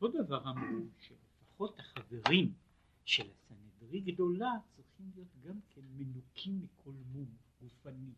ואותו 0.00 0.22
דבר 0.22 0.50
אמרו 0.50 0.86
שלפחות 1.00 1.78
החברים 1.78 2.54
של 3.04 3.30
הסנהדרי 3.30 4.00
גדולה 4.00 4.50
צריכים 4.76 5.10
להיות 5.14 5.28
גם 5.40 5.60
כן 5.70 5.80
מנוקים 5.96 6.62
מכל 6.62 6.92
מום 7.12 7.36
גופני. 7.60 8.12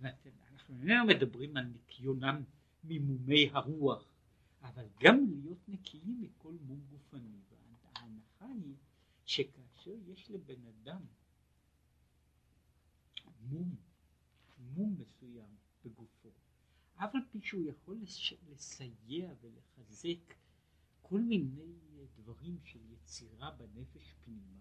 אנחנו 0.00 0.74
איננו 0.80 1.06
מדברים 1.06 1.56
על 1.56 1.64
ניקיונם 1.64 2.42
ממומי 2.84 3.50
הרוח, 3.52 4.04
אבל 4.62 4.86
גם 5.00 5.24
להיות 5.30 5.68
נקיים 5.68 6.20
מכל 6.20 6.52
מום 6.60 6.80
גופני. 6.90 7.38
וההנחה 7.50 8.46
היא 8.46 8.74
שכאשר 9.24 9.94
יש 10.06 10.30
לבן 10.30 10.66
אדם 10.66 11.00
מום, 13.40 13.76
מום 14.58 14.96
מסוים 14.98 15.56
בגופו, 15.84 16.32
אף 16.96 17.14
על 17.14 17.20
פי 17.30 17.40
שהוא 17.40 17.62
יכול 17.62 18.00
לסייע 18.48 19.34
ולחזק 19.40 20.34
כל 21.02 21.20
מיני 21.20 21.76
דברים 22.16 22.58
של 22.64 22.80
יצירה 22.92 23.50
בנפש 23.50 24.14
פנימה. 24.24 24.58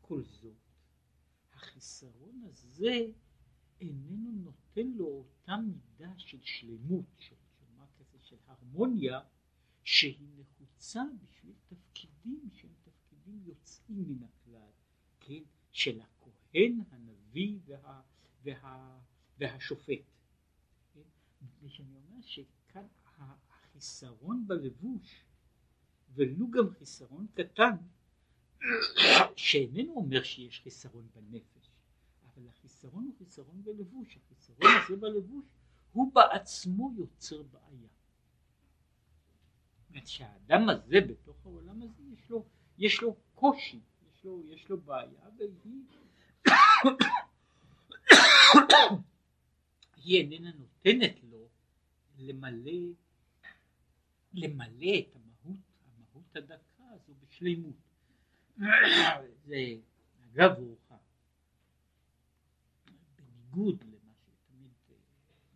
כל 0.00 0.22
זאת, 0.24 0.56
החיסרון 1.52 2.42
הזה 2.44 3.06
איננו 3.80 4.32
נותן 4.32 4.86
לו 4.86 5.06
אותה 5.06 5.56
מידה 5.56 6.18
של 6.18 6.38
שלמות, 6.42 7.06
של, 7.18 7.36
של 7.58 7.66
כזה, 7.98 8.18
של 8.20 8.36
הרמוניה, 8.46 9.20
שהיא 9.84 10.28
נחוצה 10.36 11.02
בשביל 11.22 11.54
תפקידים 11.66 12.48
שהם 12.52 12.74
תפקידים 12.82 13.42
יוצאים 13.46 14.04
מן 14.08 14.22
הכלל, 14.22 14.70
כן, 15.20 15.42
של 15.72 16.00
הכהן, 16.48 16.80
הנביא 16.90 17.58
וה, 17.66 18.00
וה, 18.44 18.98
והשופט. 19.38 20.02
כן? 20.94 21.00
מפני 21.42 21.70
שאני 21.70 21.94
אומר 21.94 22.22
שכאן 22.22 22.86
החיסרון 23.18 24.44
בלבוש, 24.46 25.24
ולו 26.14 26.50
גם 26.50 26.70
חיסרון 26.70 27.26
קטן, 27.34 27.76
שאיננו 29.36 29.92
אומר 29.92 30.22
שיש 30.22 30.60
חיסרון 30.60 31.08
בנפש, 31.14 31.70
אבל 32.24 32.48
החיסרון 32.48 33.04
הוא 33.04 33.14
חיסרון 33.18 33.62
בלבוש, 33.64 34.16
החיסרון 34.16 34.70
הזה 34.84 34.96
בלבוש 34.96 35.44
הוא 35.92 36.12
בעצמו 36.12 36.90
יוצר 36.96 37.42
בעיה. 37.42 37.88
זאת 39.94 40.06
שהאדם 40.06 40.68
הזה 40.68 41.00
בתוך 41.08 41.46
העולם 41.46 41.82
הזה 41.82 42.02
יש 42.12 42.30
לו, 42.30 42.44
יש 42.78 43.02
לו 43.02 43.16
קושי, 43.34 43.80
יש 44.12 44.24
לו, 44.24 44.42
יש 44.44 44.68
לו 44.68 44.80
בעיה 44.80 45.28
והיא 45.36 45.82
היא 49.96 50.20
איננה 50.20 50.52
נותנת 50.52 51.22
לו 51.22 51.48
למלא 52.18 52.72
למלא 54.32 54.98
את 54.98 55.16
המהות, 55.16 55.60
המהות 55.86 56.36
הדקה 56.36 56.84
הזו 56.90 57.14
בשלימות. 57.20 57.76
זה 59.44 59.76
אגב 60.24 60.58
הוכח. 60.58 60.94
בניגוד 63.16 63.84
למה 63.84 64.12
שתמיד 64.14 64.72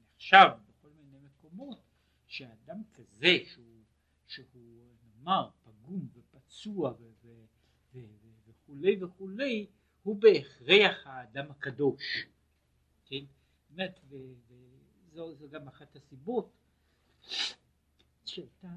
נחשב 0.00 0.48
בכל 0.68 0.88
מיני 0.88 1.18
מקומות, 1.18 1.82
שאדם 2.26 2.82
כזה 2.94 3.36
שהוא, 3.46 3.82
שהוא 4.26 4.94
נאמר 5.04 5.50
פגום 5.62 6.08
ופצוע 6.14 6.94
וכולי 8.46 9.04
וכולי, 9.04 9.66
הוא 10.02 10.20
בהכרח 10.20 11.06
האדם 11.06 11.50
הקדוש. 11.50 12.26
כן? 13.04 13.24
באמת, 13.70 14.00
וזו 15.12 15.48
גם 15.50 15.68
אחת 15.68 15.96
הסיבות 15.96 16.52
שהייתה 18.24 18.68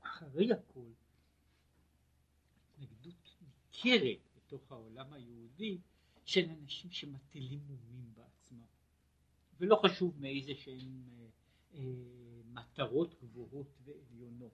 אחרי 0.00 0.52
הכל 0.52 0.90
התנגדות 2.78 3.36
ניכרת 3.40 4.18
בתוך 4.36 4.72
העולם 4.72 5.12
היהודי 5.12 5.78
של 6.24 6.50
אנשים 6.50 6.90
שמטילים 6.90 7.60
מומים 7.66 8.14
בעצמם 8.14 8.66
ולא 9.60 9.80
חשוב 9.84 10.20
מאיזה 10.20 10.54
שהם 10.54 11.02
אה, 11.18 11.26
אה, 11.74 11.82
מטרות 12.44 13.14
גבוהות 13.22 13.78
ועליונות 13.84 14.52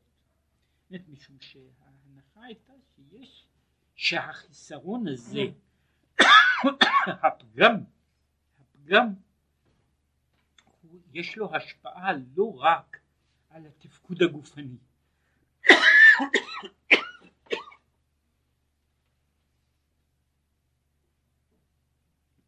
באמת 0.90 1.08
משום 1.08 1.40
שההנחה 1.40 2.44
הייתה 2.44 2.72
שיש 2.94 3.46
שהחיסרון 3.94 5.08
הזה 5.08 5.42
הפגם 7.06 7.74
הפגם 8.60 9.14
יש 11.12 11.36
לו 11.36 11.54
השפעה 11.56 12.12
לא 12.36 12.58
רק 12.58 12.98
על 13.50 13.66
התפקוד 13.66 14.22
הגופני. 14.22 14.76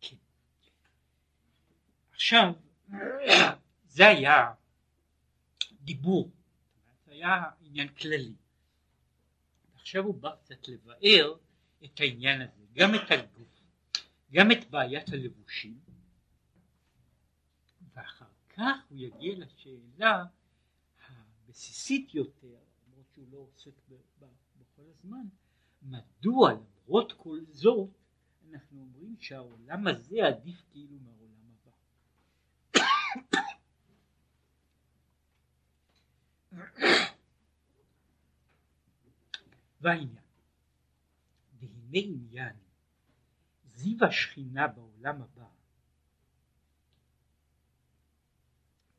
כן. 0.01 0.17
עכשיו 2.13 2.53
זה 3.87 4.09
היה 4.09 4.53
דיבור, 5.73 6.31
זה 7.07 7.13
היה 7.13 7.43
עניין 7.61 7.89
כללי. 7.89 8.35
עכשיו 9.87 10.05
הוא 10.05 10.15
בא 10.15 10.37
קצת 10.45 10.69
לבאר 10.69 11.35
את 11.85 12.01
העניין 12.01 12.41
הזה, 12.41 12.63
גם 12.73 12.95
את 12.95 13.11
הגוף, 13.11 13.61
גם 14.33 14.53
את 14.53 14.71
בעיית 14.71 15.09
הלבושים, 15.09 15.79
ואחר 17.95 18.27
כך 18.49 18.77
הוא 18.89 18.99
יגיע 18.99 19.35
לשאלה 19.37 20.25
הבסיסית 21.07 22.15
יותר, 22.15 22.57
למרות 22.89 23.07
שהוא 23.15 23.27
לא 23.31 23.39
עוסק 23.39 23.73
בכל 24.59 24.83
הזמן, 24.91 25.27
מדוע 25.83 26.53
למרות 26.53 27.13
כל 27.13 27.41
זאת 27.51 27.89
אנחנו 28.51 28.81
אומרים 28.81 29.17
שהעולם 29.21 29.87
הזה 29.87 30.27
עדיף 30.27 30.63
כאילו 30.73 30.97
מהעולם 31.01 31.53
הבא. 36.83 37.16
והעניין, 39.81 40.25
והנה 41.59 41.99
עניין 42.05 42.57
זיו 43.65 44.05
השכינה 44.05 44.69
בעולם 44.69 45.23
הבא 45.23 45.49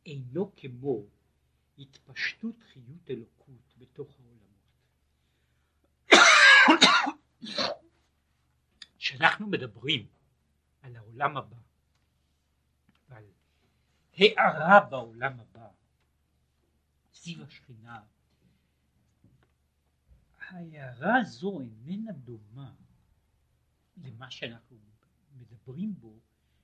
אינו 0.05 0.51
כמו 0.55 1.03
התפשטות 1.77 2.55
חיות 2.73 3.09
אלוקות 3.09 3.73
בתוך 3.77 4.15
העולמות. 4.19 4.47
כשאנחנו 8.97 9.47
מדברים 9.47 10.07
על 10.81 10.95
העולם 10.95 11.37
הבא 11.37 11.57
ועל 13.09 13.25
הארה 14.13 14.79
בעולם 14.89 15.39
הבא 15.39 15.69
סביב 17.13 17.41
השכינה 17.41 18.01
ההערה 20.47 21.19
הזו 21.21 21.61
איננה 21.61 22.11
דומה 22.11 22.73
למה 23.97 24.31
שאנחנו 24.31 24.77
מדברים 25.37 25.95
בו 25.99 26.19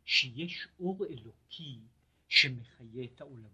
שיש 0.05 0.67
אור 0.79 1.05
אלוקי 1.05 1.79
שמחיה 2.27 3.03
את 3.03 3.21
העולמות. 3.21 3.51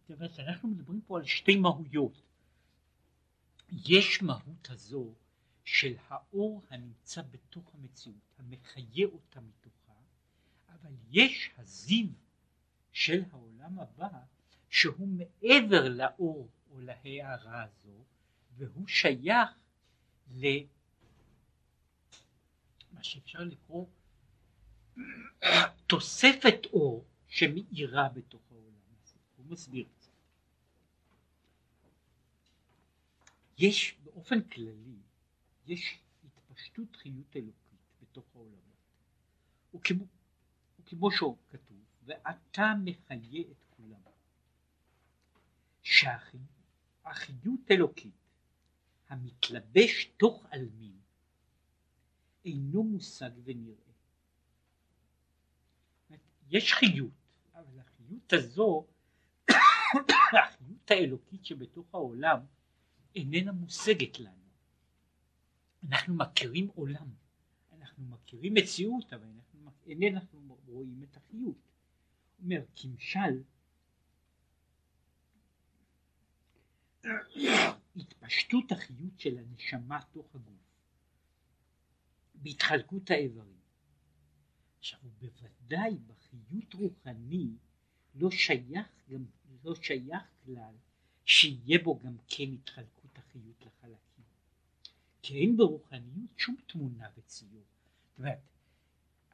זאת 0.00 0.10
אומרת 0.10 0.38
אנחנו 0.38 0.68
מדברים 0.68 1.00
פה 1.06 1.18
על 1.18 1.24
שתי 1.24 1.56
מהויות. 1.56 2.22
יש 3.70 4.22
מהות 4.22 4.70
הזו 4.70 5.14
של 5.64 5.94
האור 6.08 6.62
הנמצא 6.70 7.22
בתוך 7.22 7.74
המציאות, 7.74 8.34
המחיה 8.38 9.06
אותה 9.06 9.40
מתוכה, 9.40 9.92
אבל 10.68 10.94
יש 11.10 11.50
הזיו 11.58 12.06
של 12.92 13.22
העולם 13.30 13.78
הבא 13.78 14.08
שהוא 14.68 15.08
מעבר 15.08 15.88
לאור 15.88 16.48
או 16.70 16.80
להערה 16.80 17.62
הזו 17.62 18.04
והוא 18.56 18.88
שייך 18.88 19.50
למה 20.34 20.64
שאפשר 23.02 23.40
לקרוא 23.40 23.86
תוספת 25.86 26.66
אור 26.72 27.04
שמאירה 27.28 28.08
בתוך 28.08 28.42
העולם 28.50 28.80
הזה. 29.02 29.14
הוא 29.36 29.46
מסביר 29.46 29.86
את 29.96 30.02
זה. 30.02 30.10
יש 33.58 33.96
באופן 34.04 34.42
כללי, 34.42 34.96
יש 35.66 35.98
התפשטות 36.24 36.96
חיות 36.96 37.36
אלוקית 37.36 37.80
בתוך 38.02 38.24
העולמות. 38.34 38.62
וכמו, 39.74 40.04
וכמו 40.80 41.10
שכתוב, 41.10 41.84
ואתה 42.04 42.72
מחיה 42.84 43.42
את 43.50 43.62
כולם. 43.76 44.00
שהחיות 45.82 47.70
אלוקית 47.70 48.21
המתלבש 49.12 50.04
תוך 50.16 50.46
עלמין 50.50 50.96
אינו 52.44 52.82
מושג 52.82 53.30
ונראה. 53.44 53.92
יש 56.50 56.72
חיות, 56.72 57.38
אבל 57.54 57.78
החיות 57.78 58.32
הזו, 58.32 58.86
החיות 60.44 60.90
האלוקית 60.90 61.44
שבתוך 61.44 61.94
העולם 61.94 62.38
איננה 63.14 63.52
מושגת 63.52 64.20
לנו. 64.20 64.48
אנחנו 65.88 66.14
מכירים 66.14 66.68
עולם, 66.74 67.08
אנחנו 67.72 68.04
מכירים 68.04 68.54
מציאות, 68.54 69.12
אבל 69.12 69.26
אנחנו 69.26 69.70
איננו 69.86 70.20
רואים 70.66 71.02
את 71.02 71.16
החיות. 71.16 71.56
אומר, 72.42 72.62
כמשל 72.76 73.42
התפשטות 77.96 78.72
החיות 78.72 79.20
של 79.20 79.38
הנשמה 79.38 80.00
תוך 80.12 80.34
הגוף 80.34 80.62
בהתחלקות 82.34 83.10
האיברים. 83.10 83.60
עכשיו 84.78 85.00
בוודאי 85.20 85.98
בחיות 86.06 86.74
רוחני 86.74 87.48
לא 88.14 88.30
שייך 88.30 88.86
גם 89.08 89.24
לא 89.64 89.74
שייך 89.74 90.22
כלל 90.44 90.74
שיהיה 91.24 91.78
בו 91.84 91.98
גם 91.98 92.16
כן 92.28 92.52
התחלקות 92.52 93.18
החיות 93.18 93.66
לחלקים. 93.66 94.24
כי 95.22 95.38
אין 95.40 95.56
ברוחניות 95.56 96.30
שום 96.36 96.56
תמונה 96.66 97.08
וציור. 97.16 97.64
זאת 98.10 98.18
אומרת, 98.18 98.38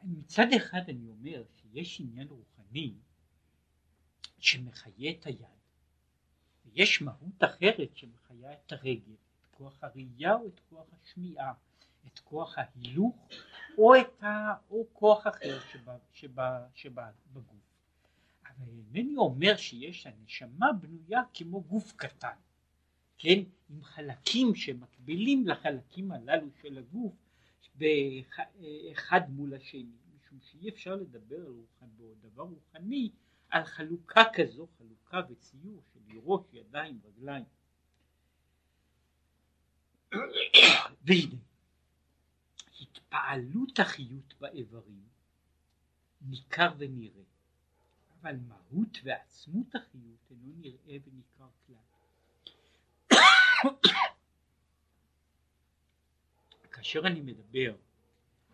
מצד 0.03 0.47
אחד 0.57 0.83
אני 0.88 1.09
אומר 1.09 1.44
שיש 1.57 2.01
עניין 2.01 2.29
רוחני 2.29 2.94
שמחיה 4.38 5.11
את 5.11 5.27
היד 5.27 5.58
יש 6.74 7.02
מהות 7.02 7.44
אחרת 7.44 7.96
שמחיה 7.96 8.52
את 8.52 8.72
הרגל, 8.72 9.12
את 9.12 9.46
כוח 9.50 9.78
הראייה 9.83 10.35
או 10.35 10.46
את 10.46 10.61
כוח 10.70 10.87
השמיעה, 11.02 11.52
את 12.07 12.18
כוח 12.18 12.59
ההילוך 12.59 13.28
או 13.78 13.96
את 13.96 14.22
ה... 14.22 14.54
או 14.70 14.87
כוח 14.92 15.26
אחר 15.26 15.61
שבא, 15.72 15.96
שבא, 16.12 16.66
שבא 16.74 17.11
בגוף. 17.33 17.59
אבל 18.46 18.66
אינני 18.94 19.16
אומר 19.16 19.57
שיש 19.57 20.07
הנשמה 20.07 20.72
בנויה 20.72 21.22
כמו 21.35 21.62
גוף 21.62 21.92
קטן, 21.96 22.37
כן, 23.18 23.42
עם 23.70 23.85
חלקים 23.85 24.54
שמקבילים 24.54 25.48
לחלקים 25.48 26.12
הללו 26.12 26.48
של 26.62 26.78
הגוף 26.78 27.12
אחד 28.92 29.20
מול 29.28 29.54
השני, 29.54 29.96
משום 30.16 30.38
שאי 30.42 30.68
אפשר 30.68 30.94
לדבר 30.94 31.46
על 31.81 31.88
דבר 32.20 32.42
רוחני 32.42 33.11
על 33.50 33.64
חלוקה 33.64 34.22
כזו, 34.34 34.68
חלוקה 34.78 35.20
וציור 35.30 35.82
של 35.92 36.18
ראש, 36.24 36.44
ידיים, 36.52 37.00
רגליים. 37.04 37.44
והנה, 41.02 41.37
התפעלות 42.80 43.78
החיות 43.78 44.34
באיברים 44.40 45.08
ניכר 46.20 46.68
ונראה, 46.78 47.22
אבל 48.20 48.37
מהות 48.37 48.98
ועצמות 49.04 49.74
החיות 49.74 50.30
אינו 50.30 50.52
נראה 50.56 50.96
וניכר 51.04 51.48
כלל. 51.66 51.76
כאשר 56.72 57.00
אני 57.06 57.20
מדבר 57.20 57.76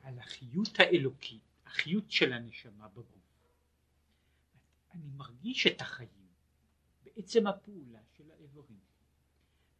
על 0.02 0.18
החיות 0.18 0.80
האלוקית, 0.80 1.42
החיות 1.66 2.10
של 2.10 2.32
הנשמה 2.32 2.88
בגוף, 2.88 3.23
אני 4.94 5.10
מרגיש 5.16 5.66
את 5.66 5.80
החיים 5.80 6.28
בעצם 7.04 7.46
הפעולה 7.46 8.00
של 8.16 8.30
האיברים. 8.30 8.78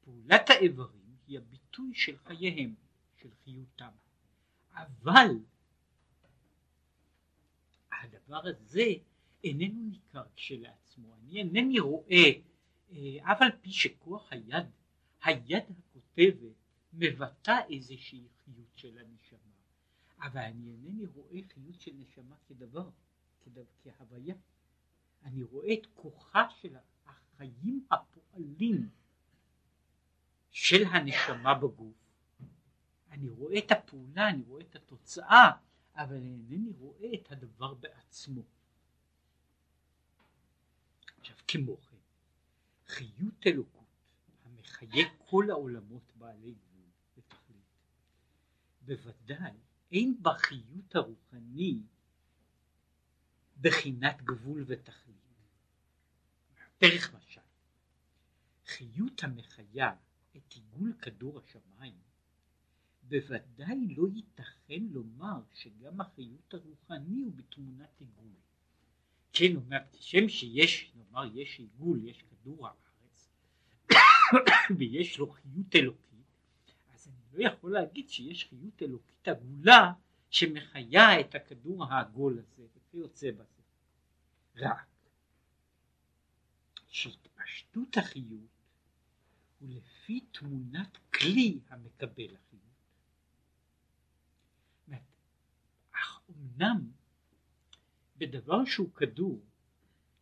פעולת 0.01 0.51
האיברים 0.51 1.17
היא 1.27 1.39
הביטוי 1.39 1.95
של 1.95 2.17
חייהם, 2.19 2.75
של 3.17 3.29
חיותם. 3.45 3.91
אבל 4.73 5.29
הדבר 7.93 8.41
הזה 8.45 8.85
איננו 9.45 9.91
ניכר 9.91 10.25
כשלעצמו. 10.37 11.15
אני 11.15 11.39
אינני 11.39 11.81
רואה, 11.81 12.31
אה, 12.93 13.33
אף 13.33 13.43
על 13.43 13.51
פי 13.61 13.73
שכוח 13.73 14.33
היד, 14.33 14.67
היד 15.23 15.65
הכותבת, 15.71 16.55
מבטא 16.93 17.61
איזושהי 17.71 18.29
חיות 18.45 18.77
של 18.77 18.99
הנשמה, 18.99 19.39
אבל 20.19 20.41
אני 20.41 20.71
אינני 20.71 21.07
רואה 21.07 21.39
חיות 21.55 21.81
של 21.81 21.93
נשמה 21.95 22.37
כדבר, 22.49 22.91
כדבר 23.45 23.65
כהוויה. 23.83 24.35
אני 25.25 25.43
רואה 25.43 25.75
את 25.75 25.87
כוחה 25.95 26.51
של 26.51 26.77
החיים 27.07 27.87
הפועלים 27.91 28.89
של 30.51 30.85
הנשמה 30.85 31.55
בגוף. 31.55 31.97
אני 33.11 33.29
רואה 33.29 33.59
את 33.59 33.73
הפעולה, 33.73 34.29
אני 34.29 34.43
רואה 34.43 34.63
את 34.63 34.77
התוצאה, 34.77 35.51
אבל 35.95 36.15
אינני 36.17 36.73
רואה 36.79 37.15
את 37.15 37.33
הדבר 37.33 37.75
בעצמו. 37.75 38.43
עכשיו 41.19 41.37
כמו 41.49 41.77
כן, 41.77 41.97
חיות 42.87 43.47
אלוקות 43.47 43.85
המחיה 44.45 45.09
כל 45.19 45.51
העולמות 45.51 46.13
בעלי 46.17 46.55
גבול 46.55 46.89
ותכלית, 47.17 47.65
בוודאי 48.83 49.53
אין 49.93 50.19
בחיות 50.23 50.97
הרוחני 50.97 51.79
בחינת 53.65 54.23
גבול 54.23 54.65
ותכלית. 54.67 55.17
דרך 56.81 57.15
משל, 57.15 57.41
חיות 58.67 59.25
המחיה 59.25 59.93
את 60.37 60.53
עיגול 60.55 60.93
כדור 61.03 61.41
השמיים, 61.41 61.99
בוודאי 63.03 63.95
לא 63.97 64.07
ייתכן 64.15 64.83
לומר 64.91 65.41
שגם 65.55 66.01
החיות 66.01 66.55
הרוחני 66.55 67.23
הוא 67.23 67.33
בתמונת 67.37 68.01
עיגול. 68.01 68.33
כן, 69.33 69.57
אומר, 69.57 69.79
כשם 69.93 70.29
שיש, 70.29 70.93
נאמר, 70.97 71.31
יש 71.35 71.59
עיגול, 71.59 72.09
יש 72.09 72.23
כדור 72.23 72.67
הארץ, 72.69 73.29
ויש 74.79 75.19
לו 75.19 75.31
חיות 75.31 75.77
אלוקית, 75.77 76.27
אז 76.95 77.09
אני 77.09 77.39
לא 77.43 77.49
יכול 77.49 77.73
להגיד 77.73 78.09
שיש 78.09 78.49
חיות 78.51 78.83
אלוקית 78.83 79.29
עגולה 79.29 79.93
שמחיה 80.31 81.21
את 81.21 81.35
הכדור 81.35 81.85
העגול 81.85 82.39
הזה 82.39 82.67
וכיוצא 82.77 83.31
בזה. 83.31 83.54
רק 84.57 84.87
שהתפשטות 86.89 87.97
החיות 87.97 88.55
הוא 89.59 89.69
לפי 89.71 90.21
תמונת 90.21 90.97
כלי 91.15 91.61
המקבל 91.69 92.35
החיות. 92.35 92.65
אך 95.93 96.21
אמנם 96.31 96.91
בדבר 98.17 98.65
שהוא 98.65 98.95
כדור, 98.95 99.45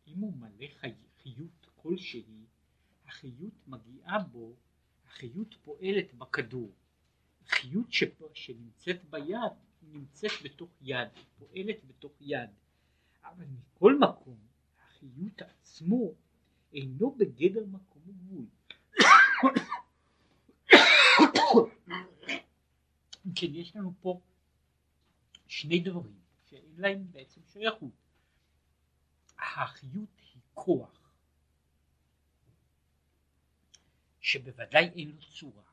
אם 0.07 0.19
הוא 0.19 0.37
מלא 0.37 0.67
חי, 0.79 0.93
חיות 1.23 1.67
כלשהי, 1.75 2.45
החיות 3.05 3.67
מגיעה 3.67 4.19
בו, 4.19 4.55
החיות 5.05 5.55
פועלת 5.63 6.13
בכדור. 6.13 6.73
חיות 7.47 7.87
שנמצאת 8.33 9.09
ביד, 9.09 9.53
נמצאת 9.81 10.31
בתוך 10.43 10.69
יד, 10.81 11.09
פועלת 11.39 11.85
בתוך 11.85 12.13
יד. 12.21 12.49
אבל 13.23 13.45
מכל 13.45 13.99
מקום, 13.99 14.37
החיות 14.79 15.41
עצמו 15.41 16.13
אינו 16.73 17.15
בגדר 17.17 17.65
מקום 17.65 18.01
וגבול. 18.05 18.45
כן, 23.35 23.47
יש 23.55 23.75
לנו 23.75 23.93
פה 24.01 24.21
שני 25.47 25.79
דברים 25.79 26.19
שאין 26.49 26.75
להם 26.77 27.11
בעצם 27.11 27.41
שייכות. 27.53 27.93
החיות 29.37 30.09
היא 30.33 30.41
כוח 30.53 31.03
שבוודאי 34.21 34.89
אין 34.95 35.09
לו 35.09 35.21
צורה 35.21 35.63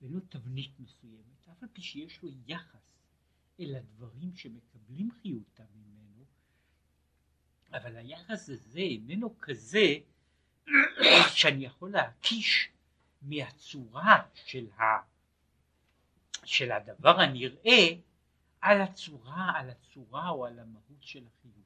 ואין 0.00 0.12
לו 0.12 0.20
תבנית 0.20 0.80
מסוימת, 0.80 1.48
אף 1.52 1.62
על 1.62 1.68
פי 1.72 1.82
שיש 1.82 2.22
לו 2.22 2.28
יחס 2.46 2.98
אל 3.60 3.74
הדברים 3.76 4.36
שמקבלים 4.36 5.10
חיותם 5.10 5.64
ממנו, 5.74 6.24
אבל 7.76 7.96
היחס 7.96 8.48
הזה 8.48 8.78
איננו 8.78 9.34
כזה 9.40 9.86
שאני 11.36 11.64
יכול 11.64 11.90
להקיש 11.90 12.68
מהצורה 13.22 14.22
של, 14.34 14.70
ה, 14.70 14.82
של 16.44 16.72
הדבר 16.72 17.20
הנראה 17.20 17.88
על 18.60 18.80
הצורה, 18.80 19.52
על 19.56 19.70
הצורה 19.70 20.28
או 20.30 20.46
על 20.46 20.58
המהות 20.58 21.02
של 21.02 21.24
החיות. 21.26 21.64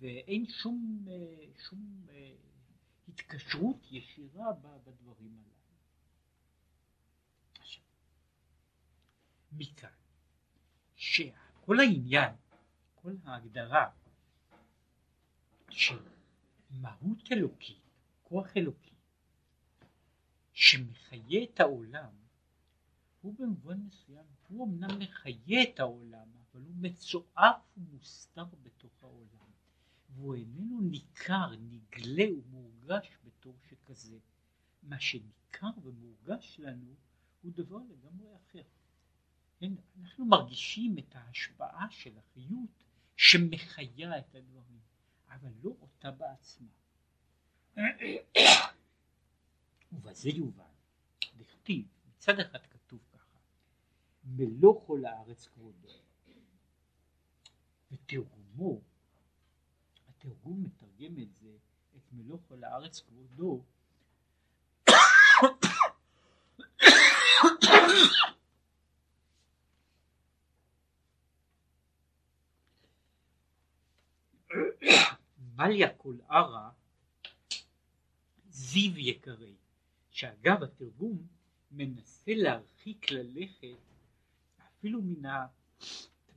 ואין 0.00 0.46
שום, 0.48 1.06
שום 1.68 2.06
התקשרות 3.08 3.86
ישירה 3.90 4.52
בדברים 4.84 5.38
הללו. 5.38 5.52
מכאן 9.52 9.90
שכל 10.96 11.80
העניין, 11.80 12.30
כל 13.02 13.16
ההגדרה 13.24 13.90
של 15.70 15.98
מהות 16.70 17.32
אלוקית, 17.32 17.82
כוח 18.22 18.56
אלוקי, 18.56 18.94
שמחיה 20.52 21.44
את 21.44 21.60
העולם, 21.60 22.14
הוא 23.20 23.34
במובן 23.38 23.80
מסוים, 23.80 24.26
הוא 24.48 24.66
אמנם 24.66 24.98
מחיה 24.98 25.62
את 25.62 25.80
העולם, 25.80 26.28
אבל 26.52 26.60
הוא 26.62 26.74
מצועף 26.76 27.62
ומוסתר 27.76 28.44
בתוך 28.44 29.02
העולם, 29.02 29.50
והוא 30.08 30.34
איננו 30.34 30.80
ניכר, 30.80 31.50
נגלה 31.56 32.24
ומורגש 32.38 33.18
בתור 33.24 33.54
שכזה. 33.68 34.18
מה 34.82 35.00
שניכר 35.00 35.70
ומורגש 35.82 36.60
לנו 36.60 36.94
הוא 37.42 37.52
דבר 37.54 37.78
לגמרי 37.78 38.36
אחר. 38.36 38.62
אנחנו 40.00 40.26
מרגישים 40.26 40.98
את 40.98 41.16
ההשפעה 41.16 41.86
של 41.90 42.18
החיות 42.18 42.84
שמחיה 43.16 44.18
את 44.18 44.34
הדברים, 44.34 44.80
אבל 45.28 45.50
לא 45.62 45.72
אותה 45.80 46.10
בעצמה. 46.10 46.68
ובזה 49.92 50.28
יובן, 50.28 50.64
דכתיב, 51.36 51.86
מצד 52.08 52.40
אחד 52.40 52.66
כתוב 52.66 53.00
ככה, 53.12 53.38
מלוא 54.24 54.86
כל 54.86 55.04
הארץ 55.04 55.46
כבודו, 55.46 55.88
ותרגומו, 57.92 58.80
התרגום 60.08 60.64
מתרגם 60.64 61.18
את 61.22 61.34
זה, 61.34 61.56
את 61.96 62.12
מלוא 62.12 62.38
כל 62.48 62.64
הארץ 62.64 63.00
כבודו, 63.00 63.64
מליה 75.56 75.94
כל 75.94 76.16
ערה 76.28 76.70
זיו 78.48 78.98
יקרי, 78.98 79.54
שאגב 80.10 80.62
התרגום 80.62 81.26
מנסה 81.70 82.32
להרחיק 82.34 83.10
ללכת 83.10 83.76
אפילו 84.66 85.02
מן 85.02 85.26
ה... 85.26 85.46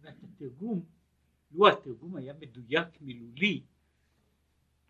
התרגום, 0.04 0.86
לו 1.52 1.70
התרגום 1.70 2.16
היה 2.16 2.34
מדויק 2.34 3.02
מילולי, 3.02 3.64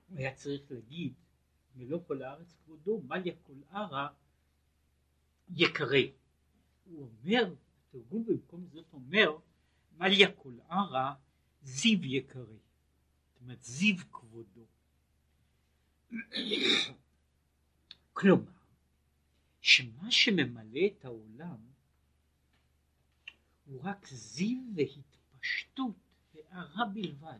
הוא 0.09 0.17
היה 0.17 0.35
צריך 0.35 0.61
להגיד 0.71 1.13
מלוא 1.75 1.99
כל 2.07 2.21
הארץ 2.21 2.53
כבודו, 2.53 3.01
מליה 3.07 3.33
כל 3.43 3.53
ערה 3.69 4.07
יקרי. 5.49 6.11
הוא 6.85 7.09
אומר, 7.23 7.53
התרגום 7.87 8.25
במקום 8.25 8.67
זאת 8.71 8.93
אומר, 8.93 9.37
מליה 9.97 10.31
כל 10.31 10.53
ערה 10.69 11.15
זיו 11.63 12.05
יקרי. 12.05 12.57
אומרת 13.45 13.63
זיו 13.63 13.95
כבודו. 14.11 14.65
כלומר, 18.13 18.51
שמה 19.61 20.11
שממלא 20.11 20.79
את 20.87 21.05
העולם 21.05 21.57
הוא 23.65 23.81
רק 23.83 24.07
זיו 24.07 24.57
והתפשטות 24.75 25.95
הערה 26.33 26.85
בלבד. 26.85 27.39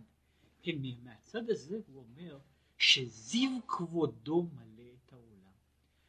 כן, 0.61 0.75
מהצד 1.03 1.49
הזה 1.49 1.77
הוא 1.87 2.03
אומר 2.03 2.39
שזיו 2.77 3.59
כבודו 3.67 4.43
מלא 4.43 4.89
את 5.05 5.13
העולם. 5.13 5.51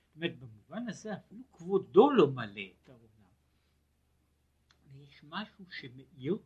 זאת 0.07 0.17
אומרת, 0.17 0.39
במובן 0.39 0.89
הזה 0.89 1.15
אפילו 1.15 1.43
כבודו 1.53 2.11
לא 2.11 2.31
מלא 2.31 2.63
את 2.83 2.89
העולם. 2.89 3.31
ויש 4.93 5.25
משהו 5.25 5.65
שמאיר 5.71 6.39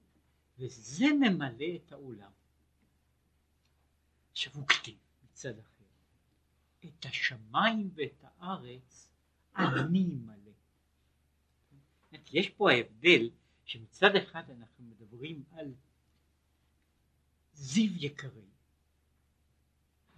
וזה 0.58 1.06
ממלא 1.20 1.76
את 1.76 1.92
העולם. 1.92 2.30
כתיב 4.48 4.96
מצד 5.24 5.58
אחר. 5.58 5.84
את 6.84 7.04
השמיים 7.04 7.90
ואת 7.94 8.24
הארץ 8.24 9.08
אני 9.56 10.04
מלא. 10.04 10.52
יש 12.32 12.48
פה 12.48 12.70
ההבדל 12.70 13.30
שמצד 13.64 14.16
אחד 14.16 14.50
אנחנו 14.50 14.84
מדברים 14.84 15.42
על 15.52 15.74
זיו 17.54 17.92
יקרי, 17.96 18.48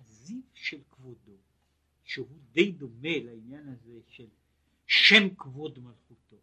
הזיו 0.01 0.41
של 0.55 0.81
כבודו, 0.91 1.37
שהוא 2.05 2.39
די 2.53 2.73
דומה 2.73 3.19
לעניין 3.25 3.69
הזה 3.69 4.01
של 4.09 4.29
שם 4.87 5.35
כבוד 5.35 5.79
מלכותו. 5.79 6.37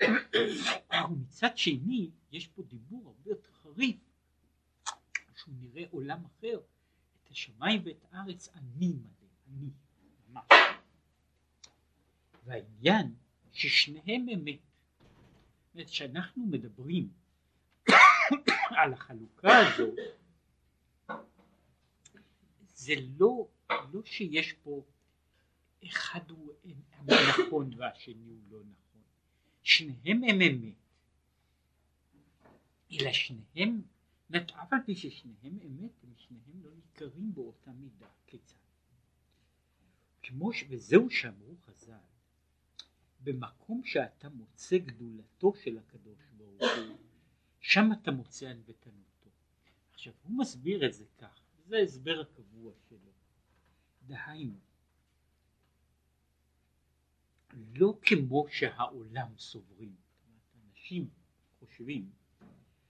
ומצד 1.10 1.58
שני 1.58 2.10
יש 2.32 2.46
פה 2.46 2.62
דיבור 2.62 3.06
הרבה 3.06 3.30
יותר 3.30 3.52
חריף, 3.52 3.96
שהוא 5.46 5.54
נראה 5.58 5.84
עולם 5.90 6.24
אחר, 6.24 6.60
את 7.22 7.30
השמיים 7.30 7.82
ואת 7.84 8.04
הארץ 8.10 8.48
אני 8.48 8.92
מלא, 8.92 9.28
אני, 9.48 9.70
ממש. 10.28 10.44
והעניין 12.44 13.14
ששניהם 13.52 14.28
אמת. 14.28 14.58
זאת 15.66 15.74
אומרת 15.74 15.88
שאנחנו 15.88 16.46
מדברים 16.46 17.08
על 18.82 18.92
החלוקה 18.92 19.58
הזו, 19.58 19.94
זה 22.74 22.94
לא, 23.18 23.48
לא 23.70 24.00
שיש 24.04 24.52
פה 24.52 24.84
אחד 25.84 26.30
הוא 26.30 26.54
נכון 27.28 27.70
והשני 27.76 28.28
הוא 28.28 28.42
לא 28.50 28.58
נכון, 28.58 29.02
שניהם 29.62 30.24
הם 30.24 30.40
אמת, 30.42 30.74
אלא 32.92 33.12
שניהם 33.12 33.82
אף 34.34 34.72
על 34.72 34.78
פי 34.86 34.96
ששניהם 34.96 35.58
אמת, 35.66 36.04
הם 36.04 36.12
שניהם 36.16 36.62
לא 36.62 36.70
ניכרים 36.74 37.34
באותה 37.34 37.72
מידה. 37.72 38.08
כיצד? 38.26 38.56
כמו 40.22 40.52
ש... 40.52 40.64
וזהו 40.68 41.10
שאמרו 41.10 41.56
חז"ל, 41.56 41.92
במקום 43.20 43.82
שאתה 43.84 44.28
מוצא 44.28 44.78
גדולתו 44.78 45.54
של 45.54 45.78
הקדוש 45.78 46.18
ברוך 46.36 46.62
הוא, 46.62 46.98
שם 47.60 47.88
אתה 47.92 48.10
מוצא 48.10 48.46
ענוותנותו. 48.46 49.30
עכשיו 49.92 50.12
הוא 50.22 50.38
מסביר 50.38 50.86
את 50.86 50.94
זה 50.94 51.04
כך, 51.18 51.40
זה 51.66 51.76
ההסבר 51.76 52.20
הקבוע 52.20 52.72
שלו. 52.88 53.12
דהיינו, 54.06 54.58
לא 57.54 57.98
כמו 58.02 58.46
שהעולם 58.48 59.38
סוברים, 59.38 59.96
אנשים 60.64 61.10
חושבים 61.58 62.10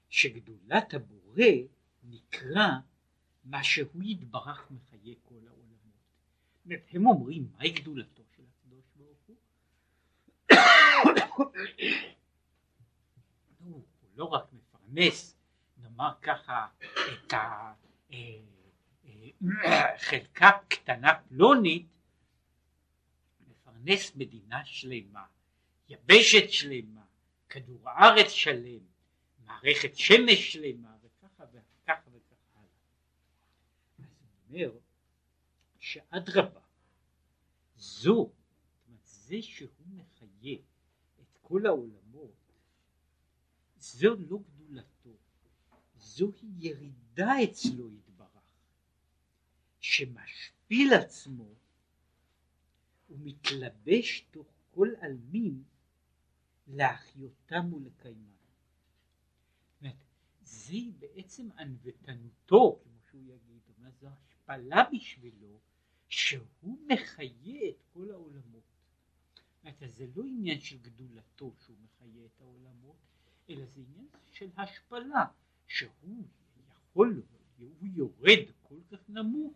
שגדולת 0.09 0.95
הבורא 0.95 1.45
נקרא 2.03 2.69
מה 3.45 3.65
שהוא 3.65 4.03
יתברך 4.03 4.71
מחיי 4.71 5.15
כל 5.23 5.35
העולמות. 5.49 6.87
הם 6.91 7.07
אומרים 7.07 7.49
מהי 7.57 7.71
גדולתו 7.71 8.23
של 8.37 8.43
הקדוש 8.43 8.85
ברוך 8.97 9.19
הוא? 9.27 9.37
הוא 13.59 13.83
לא 14.17 14.25
רק 14.25 14.45
מפרנס 14.53 15.37
נאמר 15.83 16.13
ככה 16.23 16.67
את 17.13 17.35
החלקה 19.63 20.47
אה, 20.47 20.59
קטנה 20.69 21.15
פלונית 21.15 21.87
מפרנס 23.49 24.17
מדינה 24.17 24.65
שלמה 24.65 25.25
יבשת 25.89 26.51
שלמה 26.51 27.05
כדור 27.49 27.91
הארץ 27.91 28.31
שלם 28.31 28.96
מערכת 29.47 29.97
שמש 29.97 30.53
שלמה 30.53 30.97
וככה 31.03 31.45
וככה 31.53 32.11
וככה 32.13 32.61
הלאה 32.61 32.69
אז 33.99 34.05
הוא 34.19 34.61
אומר 34.61 34.79
שאדרבה 35.79 36.67
זו, 37.77 38.33
זה 39.03 39.43
שהוא 39.43 39.87
מחיה 39.89 40.59
את 41.21 41.39
כל 41.43 41.67
העולמות, 41.67 42.53
זו 43.79 44.15
לא 44.17 44.39
גדולתו, 44.39 45.17
זוהי 45.95 46.49
ירידה 46.59 47.33
אצלו 47.45 47.91
יתברך, 47.93 48.29
שמשפיל 49.81 50.95
עצמו 50.95 51.55
ומתלבש 53.11 54.21
תוך 54.31 54.47
כל 54.71 54.89
עלמין 55.01 55.63
להחיותם 56.67 57.73
ולקיימם. 57.75 58.36
זה 60.47 60.77
בעצם 60.99 61.49
ענוותנותו, 61.59 62.81
כמו 62.83 63.01
שהוא 63.11 63.23
יגיד, 63.23 63.57
זו 64.01 64.09
השפלה 64.09 64.85
בשבילו 64.93 65.61
שהוא 66.09 66.79
מחיה 66.87 67.69
את 67.69 67.83
כל 67.93 68.11
העולמות. 68.11 68.63
אומרת, 69.65 69.83
זה 69.87 70.07
לא 70.15 70.23
עניין 70.25 70.61
של 70.61 70.79
גדולתו 70.79 71.55
שהוא 71.65 71.77
מחיה 71.85 72.27
את 72.27 72.41
העולמות, 72.41 72.97
אלא 73.51 73.67
זה 73.67 73.81
עניין 73.81 74.09
של 74.33 74.51
השפלה, 74.57 75.25
שהוא 75.67 76.25
יכול, 76.69 77.23
הוא 77.59 77.69
יורד 77.83 78.39
כל 78.63 78.81
כך 78.91 79.09
נמוך 79.09 79.55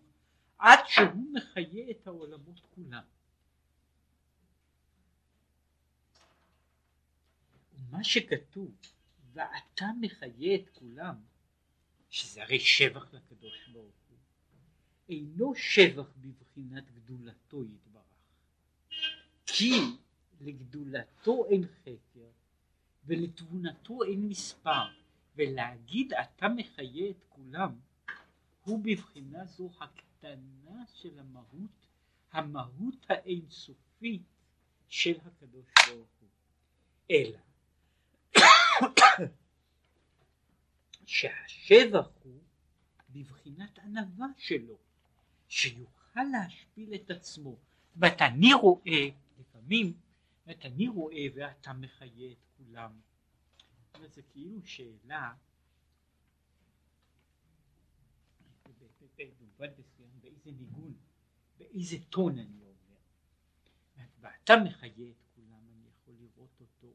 עד 0.59 0.79
שהוא 0.87 1.33
מחיה 1.33 1.91
את 1.91 2.07
העולמות 2.07 2.61
כולם. 2.75 3.03
ומה 7.73 8.05
שכתוב, 8.05 8.75
ואתה 9.33 9.87
מחיה 10.01 10.55
את 10.55 10.69
כולם, 10.73 11.15
שזה 12.11 12.43
הרי 12.43 12.61
שבח 12.61 13.15
לקדוש 13.15 13.69
ברוך 13.73 14.01
אינו 15.11 15.55
שבח 15.55 16.13
בבחינת 16.17 16.91
גדולתו 16.91 17.65
יתברך. 17.65 18.05
כי 19.47 19.73
לגדולתו 20.41 21.47
אין 21.51 21.65
חקר 21.67 22.31
ולתבונתו 23.05 24.03
אין 24.03 24.29
מספר, 24.29 24.89
ולהגיד 25.37 26.13
אתה 26.13 26.49
מחיה 26.49 27.11
את 27.11 27.25
כולם, 27.29 27.79
הוא 28.65 28.81
בבחינה 28.85 29.45
זו 29.45 29.71
הקטנה 29.81 30.85
של 30.95 31.19
המהות, 31.19 31.87
המהות 32.33 33.07
האינסופית 33.09 34.23
של 34.89 35.19
הקדוש 35.25 35.67
ברוך 35.87 36.11
הוא. 36.21 36.29
אלא 37.11 37.39
שהשבח 41.11 42.09
הוא 42.23 42.43
בבחינת 43.11 43.79
ענווה 43.79 44.27
שלו. 44.39 44.79
שיוכל 45.49 46.23
להשפיל 46.33 46.95
את 46.95 47.11
עצמו. 47.11 47.51
זאת 47.51 47.97
אומרת, 47.97 48.23
אני 48.23 48.55
רואה, 48.55 49.09
לפעמים, 49.39 50.01
זאת 50.47 50.65
אני 50.65 50.89
רואה 50.89 51.27
ואתה 51.35 51.73
מחיה 51.73 52.33
את 52.33 52.45
כולם. 52.57 53.01
זה 54.07 54.23
כאילו 54.23 54.67
שאלה, 54.67 55.35
באיזה 60.21 60.51
ניגון, 60.51 60.95
באיזה 61.59 61.97
טון 62.11 62.39
אני 62.39 62.63
אומר. 62.63 62.99
ואתה 64.21 64.53
מחיה 64.65 65.11
את 65.11 65.23
כולם, 65.35 65.69
אני 65.71 65.89
יכול 65.89 66.15
לראות 66.21 66.61
אותו. 66.61 66.95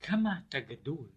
כמה 0.00 0.40
אתה 0.48 0.60
גדול. 0.60 1.08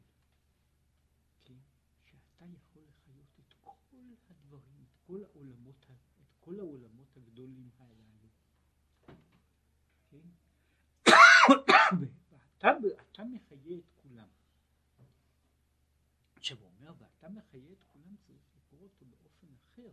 כל 5.07 5.23
העולמות, 5.23 5.85
את 5.89 6.36
כל 6.47 6.59
העולמות 6.59 7.17
הגדולים 7.17 7.69
הללו. 7.77 8.29
כן? 10.09 10.27
ואתה 12.61 13.23
מחיה 13.23 13.77
את 13.77 13.89
כולם. 13.95 14.27
עכשיו 16.35 16.57
הוא 16.57 16.67
אומר, 16.67 16.93
ואתה 16.97 17.29
מחיה 17.29 17.71
את 17.71 17.83
כולם, 17.93 18.15
צריך 18.27 18.41
לקרוא 18.55 18.81
אותו 18.83 19.05
באופן 19.05 19.47
אחר. 19.53 19.91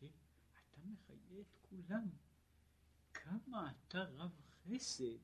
כן? 0.00 0.06
אתה 0.52 0.80
מחיה 0.84 1.40
את 1.40 1.56
כולם. 1.70 2.08
כמה 3.14 3.72
אתה 3.72 4.02
רב 4.02 4.40
חסד 4.64 5.18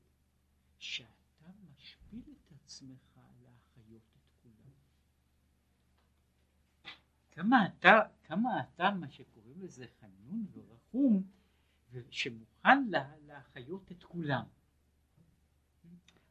שאתה 0.79 1.51
משפיל 1.71 2.23
את 2.33 2.53
עצמך 2.53 3.21
להחיות 3.43 4.17
כמה 7.31 7.67
אתה, 7.67 8.01
כמה 8.27 8.61
אתה 8.61 8.91
מה 8.91 9.09
שקוראים 9.09 9.63
לזה 9.63 9.87
חנון 10.01 10.47
ורחום 10.53 11.23
שמוכן 12.11 12.89
לה, 12.89 13.11
להחיות 13.27 13.93
את 13.93 14.05
כולם. 14.05 14.45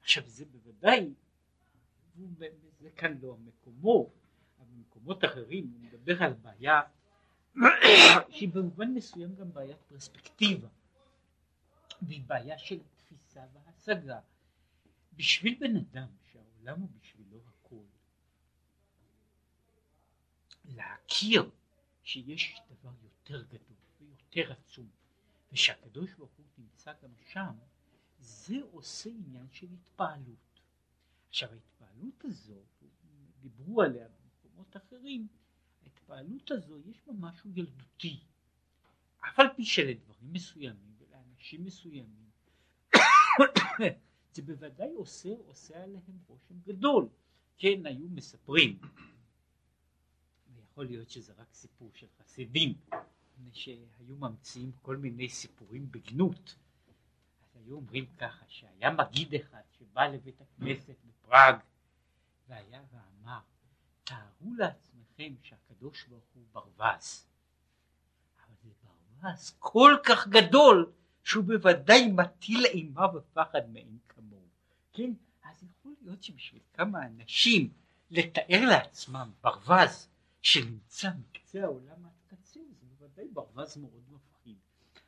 עכשיו 0.01 0.23
זה 0.27 0.45
בוודאי, 0.45 1.13
זה 2.79 2.89
כאן 2.95 3.17
לא 3.21 3.37
מקומו, 3.37 4.09
אבל 4.59 4.67
במקומות 4.75 5.25
אחרים 5.25 5.71
הוא 5.73 5.79
מדבר 5.79 6.23
על 6.23 6.33
בעיה 6.33 6.81
שהיא 8.29 8.49
במובן 8.49 8.93
מסוים 8.93 9.35
גם 9.35 9.53
בעיית 9.53 9.81
פרספקטיבה 9.81 10.67
והיא 12.01 12.23
בעיה 12.27 12.57
של 12.57 12.79
תפיסה 12.95 13.41
והשגה. 13.53 14.19
בשביל 15.13 15.57
בן 15.59 15.75
אדם 15.75 16.07
שהעולם 16.31 16.81
הוא 16.81 16.89
בשבילו 16.99 17.39
הכל 17.47 17.85
להכיר 20.65 21.51
שיש 22.05 22.61
דבר 22.69 22.91
יותר 23.03 23.43
גדול 23.43 23.77
ויותר 23.99 24.51
עצום 24.51 24.89
ושהקדוש 25.51 26.13
ברוך 26.13 26.31
הוא 26.37 26.45
נמצא 26.57 26.93
גם 27.03 27.09
שם 27.31 27.55
זה 28.19 28.55
עושה 28.71 29.09
עניין 29.09 29.47
של 29.51 29.67
התפעלות. 29.73 30.61
עכשיו 31.29 31.49
ההתפעלות 31.51 32.25
הזו, 32.25 32.61
דיברו 33.41 33.81
עליה 33.81 34.07
במקומות 34.07 34.77
אחרים, 34.77 35.27
ההתפעלות 35.83 36.51
הזו 36.51 36.79
יש 36.85 37.01
בה 37.07 37.13
משהו 37.19 37.49
ילדותי. 37.55 38.19
אף 39.19 39.39
על 39.39 39.47
פי 39.55 39.65
שלדברים 39.65 40.33
מסוימים 40.33 40.95
ולאנשים 40.97 41.65
מסוימים 41.65 42.29
זה 44.33 44.41
בוודאי 44.41 44.93
עושה, 44.93 45.29
עושה 45.45 45.83
עליהם 45.83 46.19
רושם 46.27 46.59
גדול. 46.59 47.09
כן, 47.57 47.85
היו 47.85 48.09
מספרים 48.09 48.79
יכול 50.75 50.85
להיות 50.85 51.09
שזה 51.09 51.33
רק 51.37 51.53
סיפור 51.53 51.91
של 51.93 52.07
חסידים, 52.19 52.73
שהיו 53.53 54.15
ממציאים 54.19 54.71
כל 54.81 54.97
מיני 54.97 55.29
סיפורים 55.29 55.91
בגנות. 55.91 56.55
אז 57.43 57.55
היו 57.55 57.75
אומרים 57.75 58.05
ככה, 58.17 58.45
שהיה 58.47 58.91
מגיד 58.91 59.33
אחד 59.35 59.61
שבא 59.77 60.07
לבית 60.07 60.41
הכנסת 60.41 60.95
בפראג, 61.05 61.55
והיה 62.47 62.81
ואמר, 62.91 63.39
תארו 64.03 64.53
לעצמכם 64.57 65.33
שהקדוש 65.41 66.05
ברוך 66.07 66.23
הוא 66.33 66.43
ברווז. 66.51 67.27
אבל 68.45 68.55
זה 68.63 68.69
ברווז 68.83 69.55
כל 69.59 69.97
כך 70.05 70.27
גדול, 70.27 70.91
שהוא 71.23 71.43
בוודאי 71.43 72.11
מטיל 72.11 72.65
אימה 72.65 73.05
ופחד 73.15 73.69
מאין 73.69 73.97
כמוהו. 74.09 74.47
כן? 74.93 75.11
אז 75.43 75.63
יכול 75.63 75.93
להיות 76.01 76.23
שבשביל 76.23 76.61
כמה 76.73 77.05
אנשים 77.05 77.73
לתאר 78.11 78.65
לעצמם 78.69 79.31
ברווז 79.41 80.09
שנמצא 80.45 81.09
מקצה 81.19 81.63
העולם 81.63 82.05
עד 82.05 82.11
קצה 82.27 82.59
זה 82.79 82.85
בוודאי 82.85 83.27
ברווז 83.27 83.77
מאוד 83.77 84.03
מפחיד. 84.09 84.57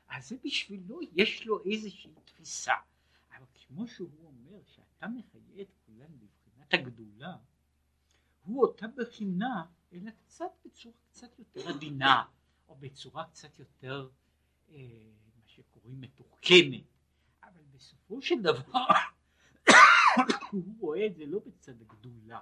אז 0.08 0.30
זה 0.30 0.36
בשבילו 0.44 1.00
יש 1.12 1.46
לו 1.46 1.64
איזושהי 1.66 2.12
תפיסה. 2.26 2.74
אבל 3.38 3.46
כמו 3.54 3.88
שהוא 3.88 4.10
אומר 4.24 4.60
שאתה 4.66 5.08
מחיה 5.08 5.62
את 5.62 5.68
כולם 5.86 6.10
בבחינת 6.20 6.74
הגדולה, 6.74 7.38
הוא 8.44 8.62
אותה 8.62 8.88
בחינה 8.88 9.66
אלא 9.94 10.12
קצת 10.12 10.52
בצורה 10.66 10.96
קצת 11.12 11.40
יותר 11.40 11.70
עדינה 11.70 12.24
או 12.68 12.76
בצורה 12.76 13.26
קצת 13.26 13.60
יותר 13.60 14.10
אה, 14.70 14.76
מה 15.36 15.44
שקוראים 15.46 16.02
מתוחכמת. 16.02 16.84
אבל 17.44 17.62
בסופו 17.72 18.22
של 18.22 18.42
דבר 18.42 18.86
הוא 20.52 20.76
רואה 20.80 21.06
את 21.06 21.16
זה 21.16 21.26
לא 21.26 21.40
בצד 21.46 21.82
הגדולה. 21.82 22.42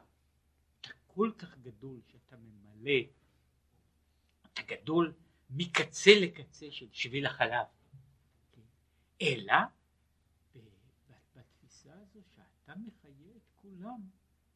כל 1.15 1.31
כך 1.37 1.57
גדול 1.57 2.01
שאתה 2.07 2.37
ממלא, 2.37 2.99
אתה 4.45 4.61
גדול 4.61 5.13
מקצה 5.49 6.11
לקצה 6.21 6.71
של 6.71 6.87
שביל 6.91 7.25
החלב, 7.25 7.65
כן? 8.51 8.61
אלא 9.21 9.53
בתפיסה 11.35 11.93
הזו 11.93 12.19
שאתה 12.35 12.73
מחיה 12.75 13.35
את 13.35 13.49
כולם, 13.55 14.01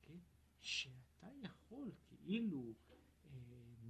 כן? 0.01 0.17
שאתה 0.61 1.27
יכול 1.43 1.91
כאילו 2.07 2.73
אה, 2.89 2.95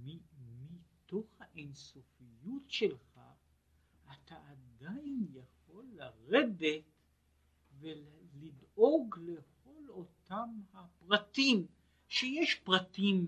מתוך 0.04 1.26
האינסופיות 1.40 2.70
שלך 2.70 3.20
אתה 4.12 4.36
עדיין 4.50 5.26
יכול 5.32 5.86
לרדת 5.92 6.84
ולדאוג 7.78 9.18
לכל 9.18 9.88
אותם 9.88 10.60
הפרטים, 10.72 11.66
שיש 12.10 12.54
פרטים 12.54 13.26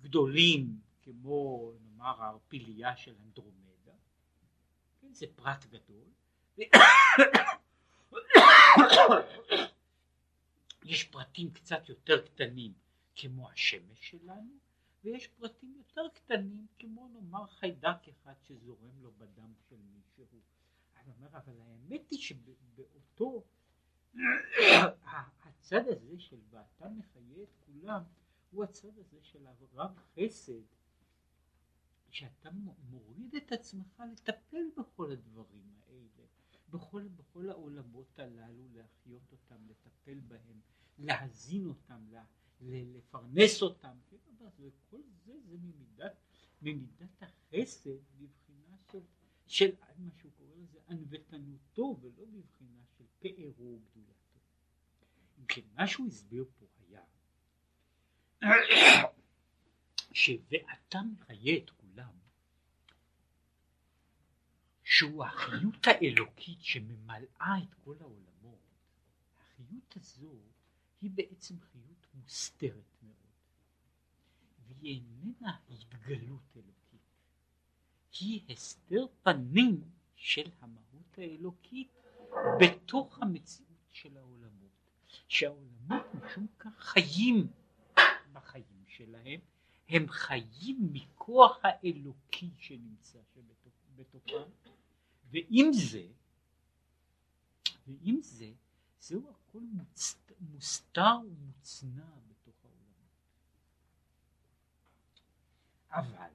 גדולים 0.00 0.80
כמו 1.02 1.72
נאמר 1.82 2.22
הערפיליה 2.22 2.96
של 2.96 3.14
אנדרומדה, 3.24 3.92
כן, 5.00 5.12
זה 5.12 5.26
פרט 5.36 5.64
גדול, 5.64 6.04
יש 10.84 11.04
פרטים 11.04 11.50
קצת 11.50 11.88
יותר 11.88 12.26
קטנים 12.26 12.72
כמו 13.14 13.50
השמש 13.50 14.10
שלנו, 14.10 14.50
ויש 15.04 15.26
פרטים 15.28 15.74
יותר 15.76 16.08
קטנים 16.14 16.66
כמו 16.78 17.08
נאמר 17.08 17.46
חיידק 17.46 18.08
אחד 18.08 18.34
שזורם 18.42 19.02
לו 19.02 19.12
בדם 19.12 19.52
של 19.68 19.76
מישהו. 19.94 20.24
אני 20.96 21.12
אומר 21.18 21.28
אבל 21.28 21.54
האמת 21.60 22.10
היא 22.10 22.18
שבאותו 22.18 23.44
הצד 25.44 25.88
הזה 25.88 26.20
של 26.20 26.40
ואתה 26.50 26.88
מחיה 26.88 27.42
את 27.42 27.54
כולם 27.66 28.02
הוא 28.54 28.64
הצד 28.64 28.98
הזה 28.98 29.18
של 29.22 29.46
רב 29.74 29.98
חסד 29.98 30.62
שאתה 32.10 32.50
מוריד 32.90 33.34
את 33.34 33.52
עצמך 33.52 34.02
לטפל 34.12 34.64
בכל 34.76 35.12
הדברים 35.12 35.74
האלה, 35.86 36.26
בכל, 36.70 37.08
בכל 37.08 37.50
העולמות 37.50 38.18
הללו, 38.18 38.68
להחיות 38.74 39.32
אותם, 39.32 39.66
לטפל 39.68 40.20
בהם, 40.20 40.60
להזין 40.98 41.66
אותם, 41.66 42.06
לה, 42.10 42.24
לפרנס 42.60 43.62
אותם, 43.62 43.96
כן, 44.06 44.16
וכל 44.58 45.02
זה 45.24 45.32
זה 45.44 45.56
ממידת, 45.58 46.16
ממידת 46.62 47.22
החסד 47.22 47.98
בבחינה 48.18 48.76
של, 48.90 49.00
של 49.46 49.70
מה 49.98 50.10
שהוא 50.18 50.32
קורא 50.32 50.54
לזה 50.56 50.78
ענוותנותו 50.88 51.96
ולא 52.00 52.24
בבחינה 52.24 52.82
של 52.98 53.04
פארו 53.18 53.78
וגדולתו. 53.80 54.38
אם 55.38 55.44
כן, 55.48 55.62
מה 55.74 55.86
שהוא 55.86 56.06
הסביר 56.06 56.44
פה 56.58 56.66
היה 56.78 57.02
שוואתה 60.12 60.98
מחיה 61.12 61.56
את 61.56 61.70
כולם 61.70 62.12
שהוא 64.84 65.24
החיות 65.24 65.86
האלוקית 65.86 66.58
שממלאה 66.60 67.58
את 67.62 67.74
כל 67.84 67.96
העולמות, 68.00 68.60
החיות 69.40 69.96
הזו 69.96 70.34
היא 71.00 71.10
בעצם 71.14 71.54
חיות 71.60 72.06
מוסתרת 72.14 73.02
מאוד, 73.02 73.16
והיא 74.66 75.00
איננה 75.00 75.56
התגלות 75.70 76.56
אלוקית, 76.56 77.00
היא 78.20 78.40
הסתר 78.48 79.06
פנים 79.22 79.90
של 80.14 80.50
המהות 80.60 81.18
האלוקית 81.18 81.92
בתוך 82.60 83.18
המציאות 83.22 83.88
של 83.90 84.16
העולמות, 84.16 84.70
שהעולמות 85.28 86.06
משום 86.14 86.46
כך 86.58 86.78
חיים 86.78 87.46
בחיים 88.34 88.84
שלהם, 88.86 89.40
הם 89.88 90.08
חיים 90.08 90.78
מכוח 90.92 91.58
האלוקי 91.62 92.50
שנמצא 92.58 93.18
בתוכם, 93.96 94.50
ועם 95.30 95.72
זה, 95.72 96.06
ועם 97.86 98.20
זה, 98.22 98.52
זהו 99.00 99.30
הכל 99.30 99.60
מוצ... 99.72 100.16
מוסתר 100.40 101.16
ומוצנע 101.26 102.10
בתוך 102.28 102.54
העולמות. 102.64 103.10
אבל 105.90 106.30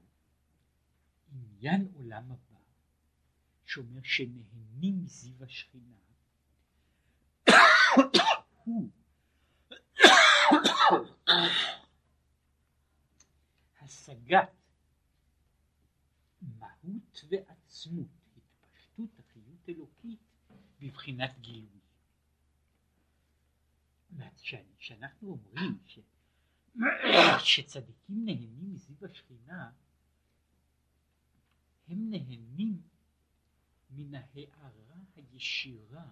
עניין 1.32 1.91
עולם 1.93 2.32
הבא, 2.32 2.60
שאומר 3.66 4.02
שנהנים 4.04 5.04
מזיו 5.04 5.43
השכינה, 5.43 5.95
הוא 8.64 8.89
השגת 13.90 14.50
מהות 16.42 17.26
ועצמות, 17.30 18.08
התפשטות 18.38 19.20
החיות 19.20 19.70
אלוקית 19.70 20.20
בבחינת 20.80 21.40
גילוי. 21.40 21.80
כשאנחנו 24.78 25.30
אומרים 25.32 25.78
ש... 25.86 26.00
שצדיקים 27.44 28.26
נהנים 28.26 28.74
מזיו 28.74 29.06
השכינה, 29.06 29.72
הם 31.88 32.10
נהנים 32.10 32.82
מן 33.90 34.16
ההארה 34.16 35.02
הישירה 35.16 36.12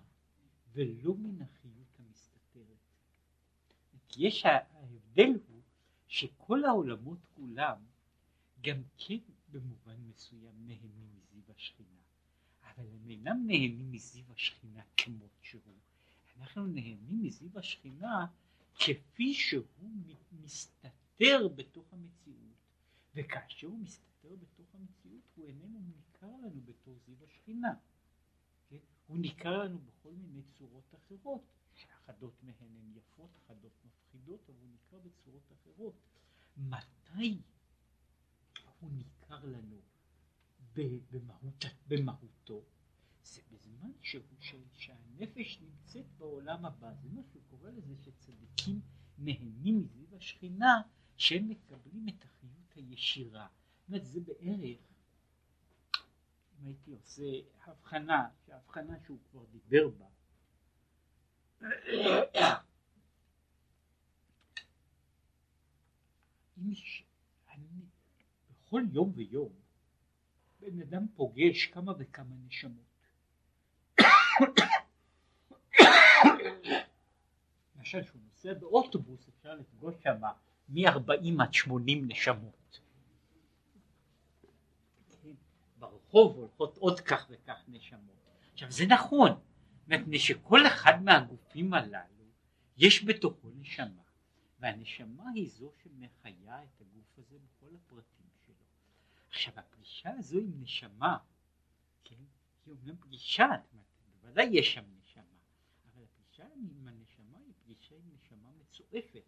ולא 0.71 1.15
מן 1.15 1.41
החיות 1.41 1.99
המסתתרת. 1.99 2.77
יש 4.17 4.45
ההבדל 4.45 5.39
הוא 5.47 5.56
שכל 6.07 6.65
העולמות 6.65 7.19
כולם 7.35 7.77
גם 8.61 8.81
כן 8.97 9.17
במובן 9.51 9.95
מסוים 10.09 10.53
נהנים 10.65 11.09
מזיו 11.15 11.41
השכינה, 11.55 12.01
אבל 12.63 12.85
הם 12.87 13.09
אינם 13.09 13.43
נהנים 13.47 13.91
מזיו 13.91 14.23
השכינה 14.33 14.81
כמות 14.97 15.31
שהוא. 15.41 15.61
אנחנו 16.39 16.67
נהנים 16.67 17.23
מזיו 17.23 17.59
השכינה 17.59 18.25
כפי 18.75 19.33
שהוא 19.33 19.89
מסתתר 20.31 21.47
בתוך 21.55 21.93
המציאות, 21.93 22.57
וכאשר 23.15 23.67
הוא 23.67 23.79
מסתתר 23.79 24.35
בתוך 24.35 24.67
המציאות 24.73 25.23
הוא 25.35 25.45
איננו 25.45 25.79
ניכר 25.79 26.27
לנו 26.27 26.61
בתור 26.65 26.97
זיו 27.05 27.15
השכינה. 27.27 27.73
כן? 28.69 28.77
הוא 29.07 29.17
ניכר 29.17 29.57
לנו 29.63 29.79
בכל 29.79 30.11
מיני 30.11 30.41
צורות 30.57 30.95
אחרות, 30.95 31.41
שאחדות 32.07 32.43
מהן 32.43 32.53
הן 32.59 32.91
יפות, 32.95 33.29
אחדות 33.45 33.71
מפחידות, 33.85 34.49
אבל 34.49 34.59
הוא 34.59 34.69
ניכר 34.69 34.99
בצורות 34.99 35.51
אחרות. 35.51 35.93
מתי 36.57 37.41
הוא 38.79 38.91
ניכר 38.91 39.45
לנו 39.45 39.81
במהות, 41.11 41.65
במהותו? 41.87 42.63
זה 43.23 43.41
בזמן 43.51 43.91
שהוא, 44.01 44.23
שהנפש 44.73 45.59
נמצאת 45.61 46.05
בעולם 46.17 46.65
הבא, 46.65 46.93
זה 46.93 47.09
מה 47.09 47.21
שהוא 47.31 47.41
קורא 47.49 47.69
לזה 47.69 47.95
שצדיקים 48.03 48.81
נהנים 49.17 49.79
מסביב 49.79 50.13
השכינה, 50.13 50.81
שהם 51.17 51.49
מקבלים 51.49 52.09
את 52.09 52.25
החיות 52.25 52.75
הישירה. 52.75 53.47
זאת 53.79 53.87
אומרת, 53.87 54.05
זה 54.05 54.19
בערך, 54.19 54.79
אם 56.59 56.65
הייתי 56.65 56.91
עושה 56.91 57.23
הבחנה, 57.65 58.29
שההבחנה 58.45 58.99
שהוא 59.05 59.19
כבר 59.31 59.45
דיבר 59.45 59.89
בה, 59.89 60.07
אם 61.61 61.67
אני, 67.53 67.85
בכל 68.49 68.81
יום 68.91 69.11
ויום 69.15 69.49
בן 70.59 70.81
אדם 70.81 71.07
פוגש 71.15 71.65
כמה 71.65 71.93
וכמה 71.99 72.35
נשמות. 72.47 72.87
למשל 77.75 78.03
שהוא 78.03 78.21
נוסע 78.27 78.53
באוטובוס 78.53 79.29
אפשר 79.29 79.55
לפגוש 79.55 79.95
שם 80.03 80.21
מ-40 80.69 81.43
עד 81.43 81.53
80 81.53 82.07
נשמות. 82.07 82.79
כן, 85.23 85.31
ברחוב 85.79 86.35
הולכות 86.35 86.77
עוד 86.77 86.99
כך 86.99 87.27
וכך 87.29 87.63
נשמות. 87.67 88.15
עכשיו 88.53 88.71
זה 88.71 88.85
נכון, 88.85 89.31
מפני 89.87 90.19
שכל 90.19 90.67
אחד 90.67 91.03
מהגופים 91.03 91.73
הללו 91.73 92.25
יש 92.77 93.05
בתוכו 93.05 93.49
נשמה, 93.49 94.03
והנשמה 94.59 95.29
היא 95.35 95.49
זו 95.49 95.71
שמחיה 95.83 96.63
את 96.63 96.81
הגוף 96.81 97.17
הזה 97.19 97.37
בכל 97.39 97.75
הפרטים 97.75 98.27
שלו. 98.45 98.65
עכשיו 99.29 99.53
הפגישה 99.57 100.09
הזו 100.17 100.39
עם 100.39 100.61
נשמה, 100.61 101.17
כן, 102.03 102.15
היא 102.65 102.73
אומנם 102.73 102.97
פגישה, 102.97 103.47
בוודאי 104.21 104.45
יש 104.51 104.73
שם 104.73 104.85
נשמה, 104.99 105.23
אבל 105.85 106.03
הפגישה 106.03 106.45
עם 106.55 106.87
הנשמה 106.87 107.37
היא 107.37 107.53
פגישה 107.63 107.95
עם 107.95 108.15
נשמה 108.15 108.49
מצועפת. 108.61 109.23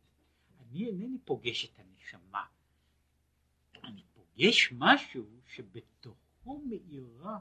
אני 0.60 0.88
אינני 0.88 1.18
פוגש 1.26 1.66
את 1.66 1.80
הנשמה, 1.80 2.45
אני 3.84 4.03
פוגש 4.14 4.70
משהו 4.72 5.41
שבתוכו 5.47 6.62
מאירה. 6.66 7.39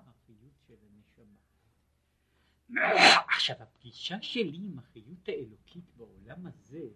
עכשיו 3.29 3.57
הפגישה 3.61 4.23
שלי 4.23 4.59
עם 4.62 4.79
החיות 4.79 5.29
האלוקית 5.29 5.85
בעולם 5.97 6.47
הזה 6.47 6.89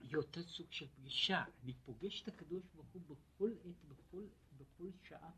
היא 0.00 0.16
אותו 0.16 0.42
סוג 0.42 0.66
של 0.70 0.86
פגישה, 0.88 1.44
אני 1.62 1.74
פוגש 1.84 2.22
את 2.22 2.28
הקדוש 2.28 2.62
ברוך 2.74 2.86
הוא 2.92 3.02
בכל 3.02 3.50
עת, 3.64 3.84
בכל, 3.88 4.24
בכל 4.56 4.90
שעה, 5.08 5.30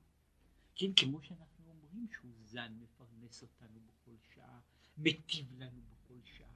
כן, 0.77 0.93
כמו 0.97 1.23
שאנחנו 1.23 1.65
אומרים 1.69 2.07
שהוא 2.13 2.33
זן 2.45 2.73
מפרנס 2.81 3.43
אותנו 3.43 3.81
בכל 3.81 4.17
שעה, 4.35 4.61
מטיב 4.99 5.55
לנו 5.59 5.81
בכל 5.91 6.19
שעה, 6.25 6.55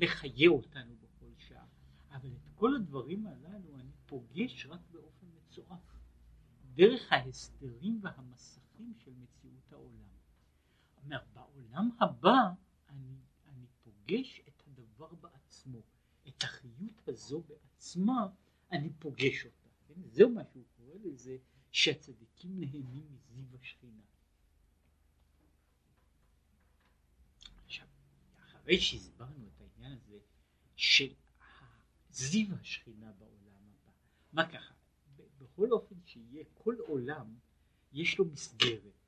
מחיה 0.00 0.48
אותנו 0.48 0.96
בכל 0.96 1.30
שעה, 1.38 1.66
אבל 2.10 2.32
את 2.32 2.48
כל 2.54 2.76
הדברים 2.76 3.26
הללו 3.26 3.78
אני 3.78 3.92
פוגש 4.06 4.66
רק 4.66 4.80
באופן 4.90 5.26
מצורף, 5.36 5.96
דרך 6.74 7.12
ההסדרים 7.12 8.00
והמסכים 8.02 8.94
של 8.98 9.10
מציאות 9.10 9.72
העולם. 9.72 10.19
אומר, 11.04 11.18
בעולם 11.32 11.90
הבא 12.00 12.52
אני, 12.88 13.16
אני 13.46 13.66
פוגש 13.84 14.40
את 14.48 14.62
הדבר 14.66 15.14
בעצמו, 15.14 15.78
את 16.28 16.42
החיות 16.42 17.08
הזו 17.08 17.42
בעצמה 17.48 18.26
אני 18.72 18.90
פוגש 18.98 19.44
אותה, 19.44 19.68
כן? 19.88 19.94
זהו 20.04 20.30
מה 20.30 20.42
שהוא 20.52 20.64
קורא 20.76 20.94
לזה 21.04 21.36
שהצדיקים 21.72 22.60
נהנים 22.60 23.06
מזיו 23.12 23.44
השכינה. 23.60 24.02
עכשיו, 27.64 27.86
אחרי 28.44 28.80
שהסברנו 28.80 29.48
את 29.48 29.60
העניין 29.60 29.92
הזה 29.92 30.18
של 30.76 31.14
זיו 32.10 32.54
השכינה 32.60 33.12
בעולם 33.12 33.62
הבא, 33.72 33.92
מה 34.32 34.48
ככה? 34.52 34.74
בכל 35.38 35.72
אופן 35.72 35.94
שיהיה, 36.04 36.44
כל 36.54 36.76
עולם 36.86 37.34
יש 37.92 38.18
לו 38.18 38.24
מסגרת, 38.24 38.99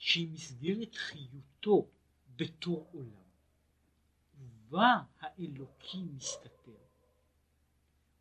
שהיא 0.00 0.28
מסגרת 0.28 0.94
חיותו 0.94 1.88
בתור 2.36 2.88
עולם, 2.92 3.30
ובה 4.38 5.02
האלוקי 5.18 6.02
מסתתר. 6.02 6.78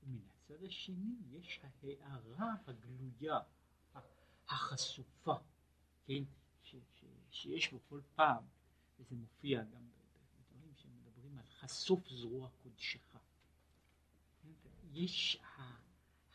ומן 0.03 0.19
הצד 0.30 0.63
השני 0.63 1.15
יש 1.32 1.59
ההערה 1.63 2.53
הגלויה, 2.67 3.39
החשופה, 4.47 5.36
כן, 6.05 6.23
ש, 6.63 6.75
ש, 6.93 7.05
שיש 7.32 7.71
בו 7.71 7.80
כל 7.89 8.01
פעם, 8.15 8.43
וזה 8.99 9.15
מופיע 9.15 9.63
גם 9.63 9.89
בדברים 10.38 10.73
שמדברים 10.75 11.38
על 11.38 11.45
חשוף 11.45 12.09
זרוע 12.09 12.49
קודשך. 12.63 13.17
יש 14.91 15.41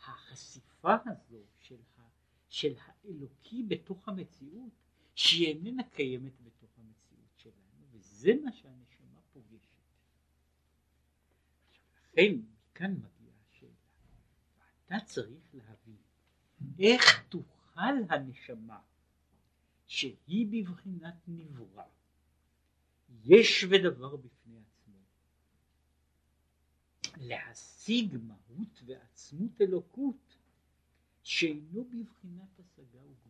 החשיפה 0.05 0.95
הזו 1.05 1.43
של, 1.59 1.81
ה, 1.97 2.01
של 2.49 2.73
האלוקי 2.85 3.63
בתוך 3.63 4.07
המציאות, 4.09 4.84
שהיא 5.15 5.47
איננה 5.47 5.83
קיימת 5.83 6.41
בתוך 6.41 6.69
המציאות 6.77 7.37
שלנו, 7.37 7.85
וזה 7.91 8.31
מה 8.43 8.51
שהנשמה 8.51 9.19
פוגשת. 9.33 9.75
לכן, 12.03 12.35
מכאן 12.71 12.91
מגיעה 12.93 13.35
השאלה, 13.49 13.71
ואתה 14.89 15.05
צריך 15.05 15.55
להבין 15.55 15.97
איך 16.79 17.27
תוכל 17.29 17.95
הנשמה, 18.09 18.79
שהיא 19.87 20.47
בבחינת 20.51 21.15
נברא, 21.27 21.83
יש 23.23 23.65
ודבר 23.69 24.15
בפני 24.15 24.57
עצמו, 24.59 24.99
להשיג 27.17 28.17
מהות 28.17 28.81
ועצמות 28.85 29.61
אלוקות 29.61 30.37
שאינו 31.23 31.83
בבחינת 31.83 32.59
השגה 32.59 32.99
וגבול. 32.99 33.24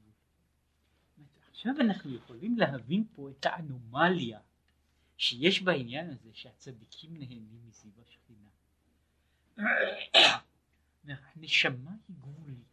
עכשיו 1.56 1.74
אנחנו 1.80 2.16
יכולים 2.16 2.58
להבין 2.58 3.08
פה 3.14 3.30
את 3.30 3.46
האנומליה 3.46 4.40
שיש 5.18 5.62
בעניין 5.62 6.10
הזה 6.10 6.30
שהצדיקים 6.34 7.18
נהנים 7.18 7.68
מזיו 7.68 7.92
השכינה. 8.02 8.50
הנשמה 11.04 11.92
היא 12.08 12.16
גבולית. 12.20 12.66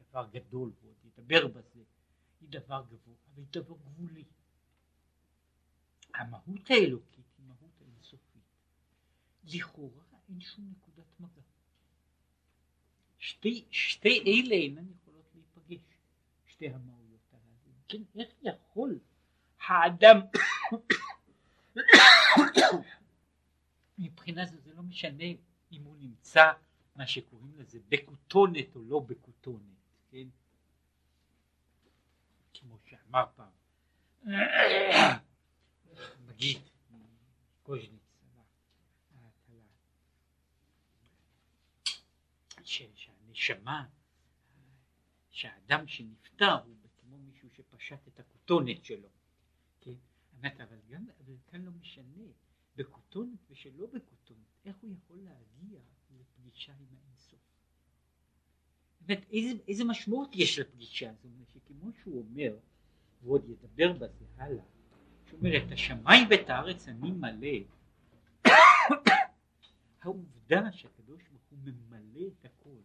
דבר 0.00 0.26
גדול, 0.32 0.72
ועוד 0.82 0.96
ידבר 1.04 1.46
בזה, 1.46 1.82
היא 2.40 2.48
דבר 2.48 2.84
גבוה, 2.88 3.14
אבל 3.34 3.42
היא 3.42 3.46
דבר 3.50 3.76
גבולי. 3.76 4.24
המהות 6.14 6.70
האלוקית 6.70 7.26
היא 7.38 7.46
מהות 7.46 7.80
אינסופית. 7.80 8.42
לכאורה 9.44 10.04
אין 10.28 10.40
שום 10.40 10.70
נקודת 10.70 11.20
מגע. 11.20 11.42
שתי, 13.18 13.64
שתי 13.70 14.22
אלה 14.26 14.54
אינן 14.54 14.90
יכולות 14.90 15.05
שתי 16.56 16.68
המהויות 16.68 17.32
הללו. 17.32 17.72
כן, 17.88 18.20
איך 18.20 18.28
יכול 18.42 18.98
האדם, 19.66 20.20
מבחינה 23.98 24.46
זו 24.46 24.60
זה 24.60 24.74
לא 24.74 24.82
משנה 24.82 25.24
אם 25.72 25.84
הוא 25.84 25.96
נמצא, 25.96 26.52
מה 26.96 27.06
שקוראים 27.06 27.56
לזה, 27.56 27.78
בכותונת 27.88 28.76
או 28.76 28.82
לא 28.82 29.00
בכותונת, 29.00 29.76
כן? 30.10 30.28
כמו 32.54 32.78
שאמר 32.84 33.24
פעם, 33.36 33.52
מגיד, 36.26 36.58
קוז'ניץ, 37.62 38.06
שהנשמה, 42.64 43.84
שהאדם 45.36 45.86
שנפטר 45.86 46.54
הוא 46.64 46.76
כמו 46.96 47.18
מישהו 47.18 47.50
שפשט 47.50 48.08
את 48.08 48.20
הכותונת 48.20 48.84
שלו, 48.84 49.08
כן? 49.80 49.94
אבל 50.42 50.78
גם, 50.90 51.06
אבל 51.24 51.34
כאן 51.46 51.62
לא 51.62 51.70
משנה, 51.70 52.22
בכותונת 52.76 53.38
ושלא 53.50 53.86
בכותונת, 53.86 54.46
איך 54.64 54.76
הוא 54.80 54.90
יכול 54.92 55.18
להגיע 55.18 55.80
לפגישה 56.20 56.72
עם 56.72 56.86
האינסוף? 56.90 57.38
באמת, 59.00 59.26
איזה, 59.30 59.62
איזה 59.68 59.84
משמעות 59.84 60.30
יש 60.34 60.58
לפגישה 60.58 61.10
הזו? 61.10 61.44
שכמו 61.52 61.90
שהוא 62.02 62.18
אומר, 62.18 62.56
ועוד 63.22 63.44
ידבר 63.48 63.92
בזה 63.92 64.24
הלאה, 64.36 64.64
שהוא 65.26 65.38
אומר 65.38 65.66
את 65.66 65.72
השמיים 65.72 66.28
ואת 66.30 66.50
הארץ 66.50 66.88
אני 66.88 67.10
מלא, 67.10 67.58
העובדה 70.02 70.72
שהקדוש 70.72 71.22
ברוך 71.28 71.42
הוא 71.50 71.58
ממלא 71.58 72.26
את 72.26 72.44
הכל, 72.44 72.80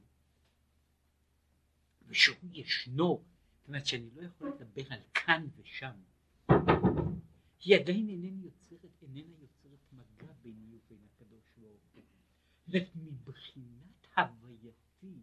ושהוא 2.12 2.50
ישנו, 2.54 3.24
זאת 3.60 3.68
אומרת 3.68 3.86
שאני 3.86 4.10
לא 4.16 4.22
יכול 4.22 4.50
לדבר 4.50 4.94
על 4.94 5.00
כאן 5.14 5.48
ושם, 5.58 5.96
היא 7.60 7.76
עדיין 7.76 8.10
איננה 8.10 8.44
יוצרת, 8.44 9.02
איננה 9.02 9.36
יוצרת 9.40 9.80
מגע 9.92 10.34
ביני 10.42 10.76
ובין 10.76 11.00
הקדוש 11.06 11.52
ברוך 11.58 11.84
הוא. 11.94 12.04
מבחינת 12.96 14.08
הווייתי, 14.18 15.22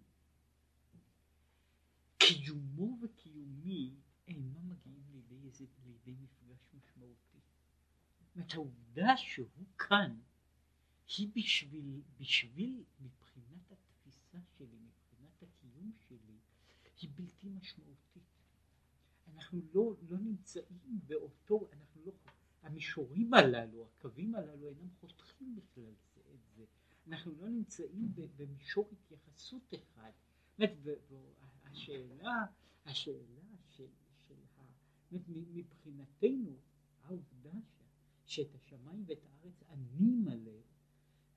קיומו 2.19 2.99
וקיומי 3.03 3.95
אינם 4.29 4.69
מגיעים 4.69 5.05
לידי, 5.13 5.47
איזה, 5.47 5.65
לידי 5.85 6.15
מפגש 6.15 6.69
משמעותי. 6.75 7.39
זאת 8.21 8.35
אומרת 8.37 8.55
העובדה 8.55 9.17
שהוא 9.17 9.67
כאן 9.79 10.19
היא 11.17 11.29
בשביל, 11.35 12.03
בשביל 12.21 12.85
מבחינת 13.01 13.73
התפיסה 13.73 14.39
שלי, 14.59 14.88
היא 17.01 17.11
בלתי 17.15 17.49
משמעותית. 17.49 18.23
אנחנו 19.35 19.61
לא, 19.75 19.95
לא 20.09 20.19
נמצאים 20.19 21.01
באותו, 21.07 21.69
אנחנו 21.73 22.05
לא, 22.05 22.13
המישורים 22.63 23.35
הללו, 23.35 23.87
הקווים 23.87 24.35
הללו 24.35 24.69
אינם 24.69 24.91
חותכים 25.01 25.57
בכלל 25.57 25.93
זה 26.15 26.21
את 26.35 26.41
זה. 26.57 26.65
אנחנו 27.07 27.33
לא 27.41 27.49
נמצאים 27.49 28.13
במישור 28.37 28.89
התייחסות 28.93 29.75
אחד. 29.75 30.11
באמת, 30.59 30.73
השאלה, 31.65 32.45
השאלה 32.85 33.43
של, 33.69 33.87
של 34.17 34.35
ה... 34.57 34.63
מבחינתנו, 35.55 36.57
העובדה 37.03 37.53
שאת 38.27 38.55
השמיים 38.55 39.05
ואת 39.07 39.25
הארץ 39.25 39.63
אני 39.69 40.11
מלא, 40.17 40.61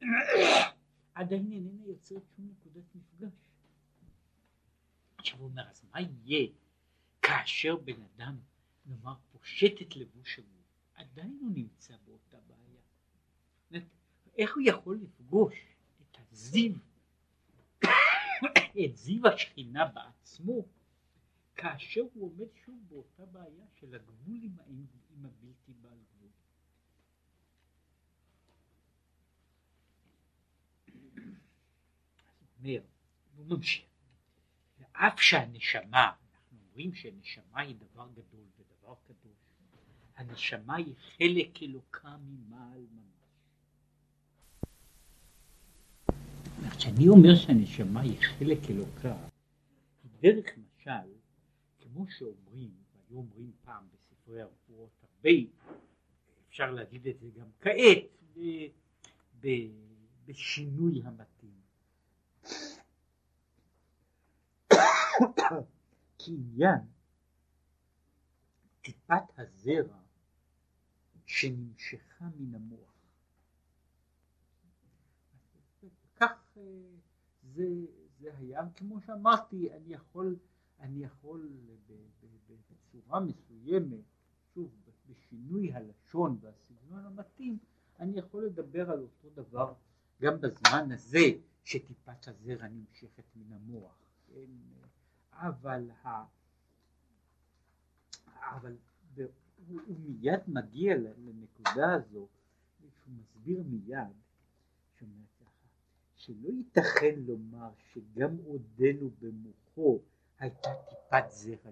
עדיין 1.16 1.52
איננה 1.52 1.86
יוצרת 1.86 2.24
שום 2.36 2.50
נקודת 2.50 2.96
מפגש. 2.96 3.51
עכשיו 5.22 5.40
הוא 5.40 5.50
אומר, 5.50 5.70
אז 5.70 5.86
מה 5.94 6.00
יהיה 6.02 6.48
כאשר 7.22 7.76
בן 7.76 8.02
אדם, 8.02 8.40
נאמר, 8.86 9.14
פושט 9.32 9.82
את 9.82 9.96
לבוש 9.96 10.40
הגוף, 10.40 10.66
עדיין 10.96 11.38
הוא 11.42 11.52
נמצא 11.52 11.96
באותה 12.06 12.38
בעיה. 12.48 12.82
איך 14.38 14.56
הוא 14.56 14.64
יכול 14.66 15.00
לפגוש 15.02 15.54
את 16.02 16.18
הזיו, 16.32 16.74
את 18.86 18.98
זיו 18.98 19.28
השכינה 19.28 19.86
בעצמו, 19.86 20.66
כאשר 21.56 22.02
הוא 22.14 22.32
עומד 22.32 22.48
שוב 22.66 22.80
באותה 22.90 23.26
בעיה 23.26 23.66
של 23.76 23.96
הגבול 23.96 24.44
עם, 24.44 24.86
עם 25.10 25.26
הבלתי 25.26 25.74
בעל 25.82 26.00
גבול. 26.16 26.30
אומר, 32.60 32.82
הוא 33.36 33.46
ממשיך, 33.46 33.91
ואף 34.96 35.22
שהנשמה, 35.22 35.82
אנחנו 36.04 36.58
אומרים 36.70 36.94
שנשמה 36.94 37.62
היא 37.62 37.76
דבר 37.76 38.08
גדול 38.12 38.46
ודבר 38.58 38.96
קדוש, 39.08 39.38
הנשמה 40.16 40.76
היא 40.76 40.94
חלק 41.18 41.64
אלוקה 41.64 42.18
ממעל 42.18 42.86
ממש. 42.92 43.12
כשאני 46.78 47.08
אומר 47.08 47.36
שהנשמה 47.36 48.02
היא 48.02 48.18
חלק 48.22 48.60
אלוקה, 48.70 49.16
דרך 50.22 50.46
משל, 50.58 51.12
כמו 51.80 52.06
שאומרים, 52.10 52.72
והיו 52.94 53.18
אומרים 53.18 53.52
פעם 53.64 53.84
בספרי 53.94 54.42
הרפואות 54.42 54.92
הרבה, 55.04 55.30
אפשר 56.50 56.72
להגיד 56.72 57.08
את 57.08 57.20
זה 57.20 57.28
גם 57.40 57.48
כעת, 57.62 58.04
ב, 58.34 58.40
ב, 59.40 59.48
בשינוי 60.26 61.02
המתאים. 61.04 61.51
כעניין 66.20 66.80
טיפת 68.82 69.24
הזרע 69.38 70.00
שנמשכה 71.26 72.26
מן 72.38 72.56
המוח. 72.56 72.94
כך 76.16 76.58
אה, 76.58 76.64
זה, 77.44 77.64
זה 78.20 78.38
היה, 78.38 78.62
כמו 78.76 79.02
שאמרתי, 79.02 79.74
אני 79.74 79.94
יכול, 79.94 80.36
אני 80.80 81.04
יכול 81.04 81.50
בצורה 82.48 83.20
מסוימת, 83.20 84.04
שוב, 84.54 84.72
בשינוי 85.10 85.74
הלשון 85.74 86.38
והסגנון 86.42 87.06
המתאים, 87.06 87.58
אני 88.00 88.18
יכול 88.18 88.46
לדבר 88.46 88.92
על 88.92 89.00
אותו 89.00 89.30
דבר 89.30 89.74
גם 90.22 90.42
בזמן 90.42 90.92
הזה 90.92 91.26
שטיפת 91.64 92.28
הזרע 92.28 92.68
נמשכת 92.68 93.24
מן 93.36 93.54
המוח. 93.54 94.02
אבל, 95.42 95.90
ה... 96.04 96.24
אבל 98.26 98.76
הוא, 99.68 99.80
הוא 99.86 99.96
מיד 100.00 100.40
מגיע 100.48 100.96
לנקודה 100.98 101.94
הזו, 101.94 102.28
שהוא 102.80 103.14
מסביר 103.20 103.64
מיד, 103.66 104.14
שאומר 105.00 105.26
ככה, 105.40 105.68
שלא 106.16 106.50
ייתכן 106.50 107.20
לומר 107.28 107.70
שגם 107.94 108.38
עודנו 108.46 109.10
במוחו 109.20 110.00
הייתה 110.40 110.70
טיפת 110.90 111.24
זרע 111.30 111.72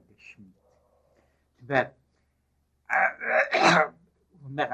אומרת, 1.59 1.91
הוא 4.41 4.49
אומר, 4.49 4.65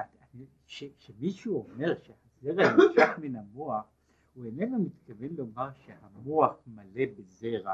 כשמישהו 0.97 1.67
אומר 1.67 1.93
שהזרע 2.03 2.73
נמשך 2.73 3.09
מן 3.17 3.35
המוח, 3.35 3.85
הוא 4.33 4.45
איננו 4.45 4.79
מתכוון 4.79 5.29
לומר 5.37 5.69
שהמוח 5.73 6.55
מלא 6.67 7.05
בזרע, 7.17 7.73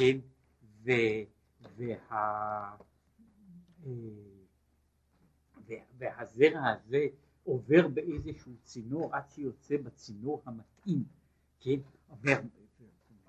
כן, 0.00 0.18
וה... 0.82 0.94
אה, 3.86 5.76
והזרע 5.98 6.68
הזה 6.68 7.06
עובר 7.44 7.88
באיזשהו 7.88 8.52
צינור 8.62 9.14
עד 9.16 9.30
שיוצא 9.30 9.76
בצינור 9.76 10.42
המתאים, 10.46 11.04
כן, 11.60 11.76
אומר, 12.10 12.40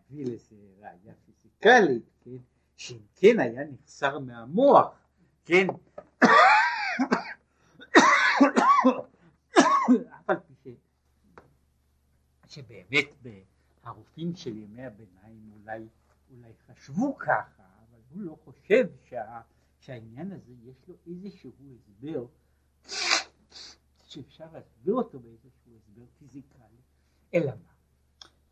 מביא 0.10 0.26
לזה 0.26 0.56
ראייה 0.80 1.14
פיזיקלית, 1.26 2.04
כן, 2.24 2.38
שאם 2.76 3.00
כן 3.16 3.40
היה 3.40 3.64
נחסר 3.64 4.20
מהמוח, 4.20 4.88
כן, 5.46 5.68
אף 10.20 10.30
על 10.30 10.38
פי 10.64 10.76
שבאמת 12.48 13.16
הרופאים 13.84 14.36
של 14.36 14.58
ימי 14.58 14.86
הביניים 14.86 15.52
אולי 15.54 15.88
חשבו 16.76 17.18
ככה, 17.18 17.64
אבל 17.90 18.00
הוא 18.10 18.22
לא 18.22 18.38
חושב 18.44 18.88
שה, 19.04 19.42
שהעניין 19.80 20.32
הזה 20.32 20.54
יש 20.64 20.88
לו 20.88 20.96
איזשהו 21.08 21.52
הסבר 21.76 22.26
שאפשר 24.08 24.52
להסביר 24.52 24.94
אותו 24.94 25.20
באיזשהו 25.20 25.76
הסבר 25.78 26.06
פיזיקלי, 26.20 26.82
אלא 27.34 27.52
מה? 27.52 27.74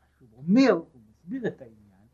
מה 0.01 0.07
שהוא 0.17 0.29
אומר, 0.37 0.71
הוא 0.71 1.01
מסביר 1.09 1.47
את 1.47 1.61
העניין, 1.61 2.07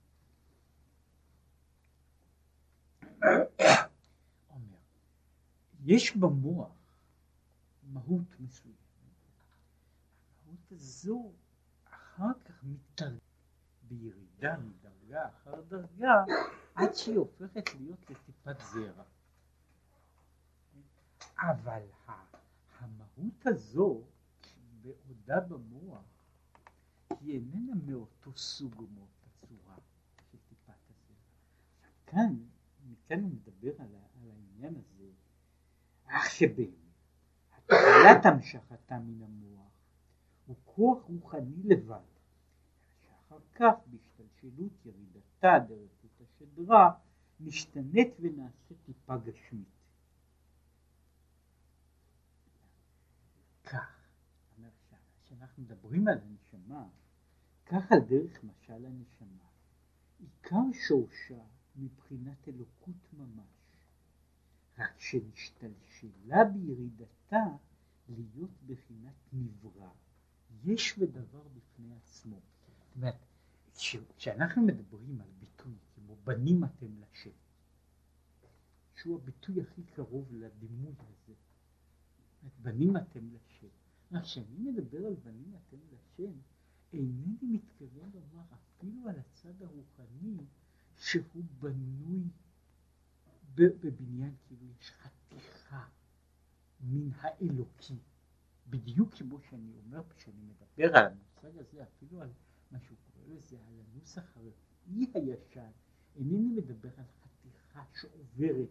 אומר, 4.50 4.78
יש 5.86 6.18
במוח 6.18 6.72
מהות 7.84 8.40
מסוימת, 8.40 8.76
המהות 10.46 10.72
הזו 10.72 11.32
אחר 11.86 12.34
כך 12.46 12.64
מתרגם 12.64 13.18
בירידה 13.82 14.58
מדרגה 15.16 15.28
אחר 15.28 15.62
דרגה 15.62 16.24
עד 16.76 16.94
שהיא 16.96 17.18
הופכת 17.18 17.76
להיות 17.76 18.10
לטיפת 18.10 18.56
זרע. 18.62 19.04
אבל 21.38 21.82
המהות 22.80 23.46
הזו 23.48 24.02
בעודה 24.82 25.40
במוח 25.40 26.04
היא 27.10 27.34
איננה 27.34 27.74
מאותו 27.86 28.38
סוג 28.38 28.74
או 28.78 28.88
מאותה 28.88 29.48
צורה 29.48 29.76
של 30.32 30.38
טיפת 30.50 30.90
הזרע. 30.90 31.18
כאן, 32.06 32.36
מכאן 32.86 33.22
הוא 33.22 33.32
מדבר 33.32 33.72
על, 33.80 33.96
על 33.96 34.32
העניין 34.32 34.76
הזה, 34.76 35.10
אך 36.06 36.30
שבאמת, 36.30 36.70
התחלת 37.58 38.26
המשכתה 38.26 39.00
מן 39.00 39.24
המוח 39.24 39.72
הוא 40.46 40.56
כוח 40.66 41.04
רוחני 41.04 41.64
לבד, 41.64 42.00
שאחר 43.02 43.40
כך 43.56 43.74
בהשתלשלות 44.46 44.86
ירידתה 44.86 45.66
דרך 45.68 45.92
חוט 46.02 46.22
השדרה 46.22 46.92
משתנית 47.40 48.14
ונעשית 48.20 48.78
טיפה 48.86 49.18
גשמית. 49.18 49.68
כך, 53.64 54.08
כשאנחנו 55.24 55.64
מדברים 55.64 56.08
על 56.08 56.18
הנשמה, 56.18 56.88
כך 57.66 57.92
על 57.92 58.00
דרך 58.00 58.44
משל 58.44 58.86
הנשמה, 58.86 59.50
עיקר 60.20 60.72
שורשה 60.88 61.44
מבחינת 61.76 62.48
אלוקות 62.48 63.14
ממש, 63.14 63.46
רק 64.78 65.00
שנשתלשלה 65.00 66.44
בירידתה 66.54 67.46
להיות 68.10 68.62
בחינת 68.66 69.16
נברא, 69.34 69.90
יש 70.64 70.96
ודבר 70.98 71.48
בפני 71.48 71.96
עצמו. 71.96 72.40
זאת 72.86 72.96
אומרת, 72.96 73.16
כשאנחנו 74.18 74.62
מדברים 74.62 75.22
על 75.22 75.28
ביטוי 75.40 75.74
כמו 75.96 76.16
בנים 76.24 76.64
אתם 76.64 77.02
לשם, 77.02 77.30
שהוא 78.96 79.20
הביטוי 79.22 79.62
הכי 79.62 79.84
קרוב 79.84 80.34
לדימוי 80.34 80.94
הזה, 81.00 81.34
בנים 82.62 82.98
אתם 82.98 83.30
לשם. 83.34 83.68
כשאני 84.22 84.60
מדבר 84.60 85.06
על 85.06 85.16
בנים 85.16 85.54
אתם 85.56 85.78
לשם, 85.92 86.32
אינני 86.94 87.38
מתכוון 87.42 88.12
לומר 88.14 88.44
אפילו 88.54 89.10
על 89.10 89.16
הצד 89.20 89.62
הרוחני 89.62 90.38
שהוא 90.96 91.44
בנוי 91.60 92.24
בבניין 93.56 94.36
כאילו 94.48 94.66
יש 94.80 94.92
חתיכה 94.92 95.88
מן 96.82 97.10
האלוקי. 97.14 98.00
בדיוק 98.70 99.14
כמו 99.14 99.40
שאני 99.50 99.74
אומר, 99.74 100.02
כשאני 100.10 100.42
מדבר 100.42 100.98
על 100.98 101.06
המושג 101.06 101.58
הזה, 101.58 101.84
אפילו 101.84 102.22
על 102.22 102.30
מה 102.72 102.80
שהוא 102.80 102.98
קורא 103.14 103.36
לזה, 103.36 103.58
על 103.68 103.74
הנוסח 103.80 104.38
הרפואי 104.38 105.12
הישן, 105.14 105.72
אינני 106.16 106.50
מדבר 106.50 106.90
על 106.98 107.06
חתיכה 107.24 107.84
שעוברת, 107.94 108.70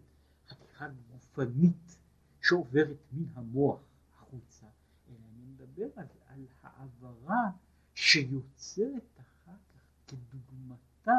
חתיכה 0.48 0.88
גופנית 0.88 1.98
שעוברת 2.40 2.98
מן 3.12 3.28
המוח 3.34 3.80
החוצה, 4.16 4.66
אלא 5.08 5.18
אני 5.34 5.44
מדבר 5.44 5.86
על, 5.96 6.06
על 6.26 6.46
העברה 6.62 7.50
שיוצרת 7.94 9.20
אחר 9.20 9.56
כך 9.74 9.82
כדוגמתה 10.06 11.12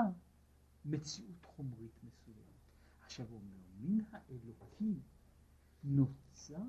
מציאות 0.85 1.45
חומרית 1.45 2.03
מסוימת. 2.03 2.45
עכשיו 3.05 3.25
הוא 3.29 3.39
אומר, 3.39 3.59
מן 3.79 4.03
האלוקי 4.11 4.99
נוצר 5.83 6.63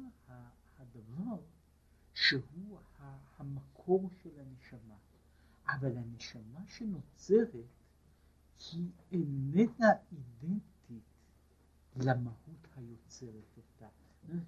הדבר 0.79 1.41
שהוא 2.15 2.79
המקור 3.37 4.11
של 4.23 4.41
הנשמה. 4.41 4.97
אבל 5.69 5.97
הנשמה 5.97 6.67
שנוצרת 6.67 7.55
היא 8.73 8.91
איננה 9.13 9.93
אידנטית 10.13 11.05
למהות 11.97 12.69
היוצרת 12.77 13.57
אותה. 13.57 13.89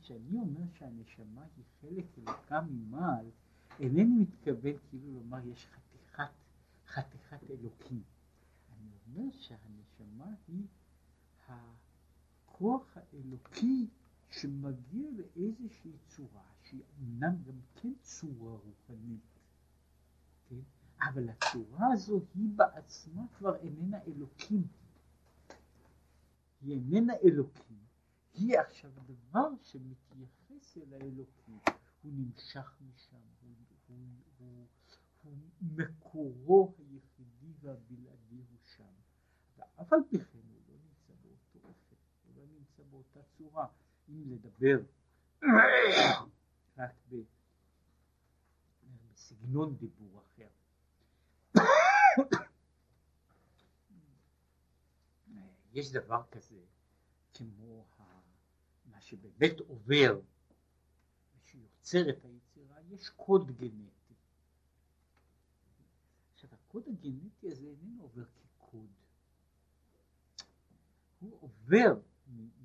כשאני 0.00 0.38
אומר 0.38 0.60
שהנשמה 0.74 1.42
היא 1.56 1.64
חלק 1.80 2.18
אלוקה 2.18 2.60
ממעל, 2.60 3.30
אינני 3.80 4.22
מתכוון 4.22 4.72
כאילו 4.88 5.12
לומר 5.12 5.46
יש 5.46 5.66
חתיכת, 5.66 6.30
חתיכת 6.86 7.50
אלוקים. 7.50 8.02
אני 8.72 8.90
אומר 9.06 9.30
שהנשמה 9.32 10.34
היא 10.48 10.66
הכוח 11.48 12.96
האלוקי 12.96 13.86
שמגיע 14.30 15.10
לאיזושהי 15.10 15.92
צורה 16.06 16.42
שהיא 16.62 16.82
אמנם 16.98 17.42
גם 17.42 17.60
כן 17.74 17.92
צורה 18.02 18.52
רוחנית, 18.52 19.40
כן? 20.48 20.77
אבל 21.00 21.28
הצורה 21.28 21.92
הזו 21.92 22.20
היא 22.34 22.48
בעצמה 22.56 23.22
כבר 23.38 23.56
איננה 23.56 23.98
אלוקים. 24.02 24.66
היא 26.60 26.74
איננה 26.74 27.12
אלוקים, 27.24 27.78
היא 28.34 28.58
עכשיו 28.58 28.90
דבר 29.06 29.48
שמתייחס 29.62 30.76
אל 30.76 30.92
האלוקים, 30.92 31.58
הוא 32.02 32.12
נמשך 32.12 32.76
משם, 32.80 33.16
הוא, 33.40 33.50
הוא, 33.86 33.96
הוא, 34.38 34.66
הוא 35.22 35.36
מקורו 35.60 36.74
היחידי 36.78 37.52
והבלעדי 37.60 38.36
הוא 38.50 38.58
שם. 38.76 38.84
ואף 39.56 39.92
על 39.92 40.00
פי 40.10 40.18
כן 40.18 40.38
הוא 40.38 40.62
לא 40.68 40.74
נמצא 40.84 41.12
באותו 41.22 41.68
אופן, 41.68 41.96
הוא 42.24 42.36
לא 42.36 42.42
נמצא 42.58 42.82
באותה 42.90 43.20
צורה, 43.38 43.66
אם 44.08 44.22
לדבר 44.26 44.82
רק 46.78 46.90
בסגנון 49.12 49.76
דיבור. 49.76 50.27
יש 55.72 55.92
דבר 55.92 56.22
כזה 56.30 56.60
כמו 57.34 57.84
מה 58.84 59.00
שבאמת 59.00 59.60
עובר, 59.60 60.20
שיוצר 61.44 62.10
את 62.10 62.24
היצירה, 62.24 62.76
יש 62.90 63.08
קוד 63.08 63.56
גנטי. 63.56 64.14
עכשיו 66.34 66.50
הקוד 66.52 66.88
הגנטי 66.88 67.52
הזה 67.52 67.66
איננו 67.66 68.02
עובר 68.02 68.24
כקוד, 68.24 68.90
הוא 71.20 71.38
עובר 71.40 72.00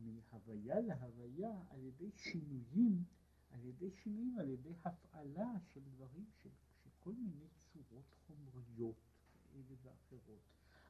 מהוויה 0.03 0.81
להוויה 0.81 1.51
על 1.69 1.83
ידי 1.83 2.11
שינויים, 2.15 3.03
על 3.51 3.65
ידי 3.65 3.91
שינויים, 3.91 4.39
על 4.39 4.49
ידי 4.49 4.73
הפעלה 4.83 5.51
של 5.73 5.81
דברים, 5.95 6.25
של, 6.43 6.49
של 6.83 6.89
כל 6.99 7.13
מיני 7.13 7.47
צורות 7.57 8.15
חומריות 8.27 8.95
כאלה 9.53 9.75
ואחרות. 9.81 10.41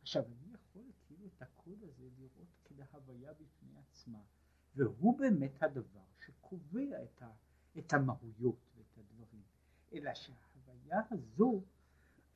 עכשיו 0.02 0.24
אני 0.26 0.54
יכול 0.54 0.92
כאילו 1.06 1.28
את 1.28 1.42
הקוד 1.42 1.84
הזה 1.84 2.10
לראות 2.18 2.48
כהוויה 2.64 3.34
בפני 3.34 3.78
עצמה, 3.78 4.20
והוא 4.76 5.20
באמת 5.20 5.64
הדבר 5.64 6.06
שקובע 6.20 7.04
את, 7.04 7.22
ה, 7.22 7.32
את 7.78 7.94
המהויות 7.94 8.72
ואת 8.76 8.98
הדברים, 8.98 9.44
אלא 9.94 10.12
שההוויה 10.14 11.02
הזו 11.12 11.64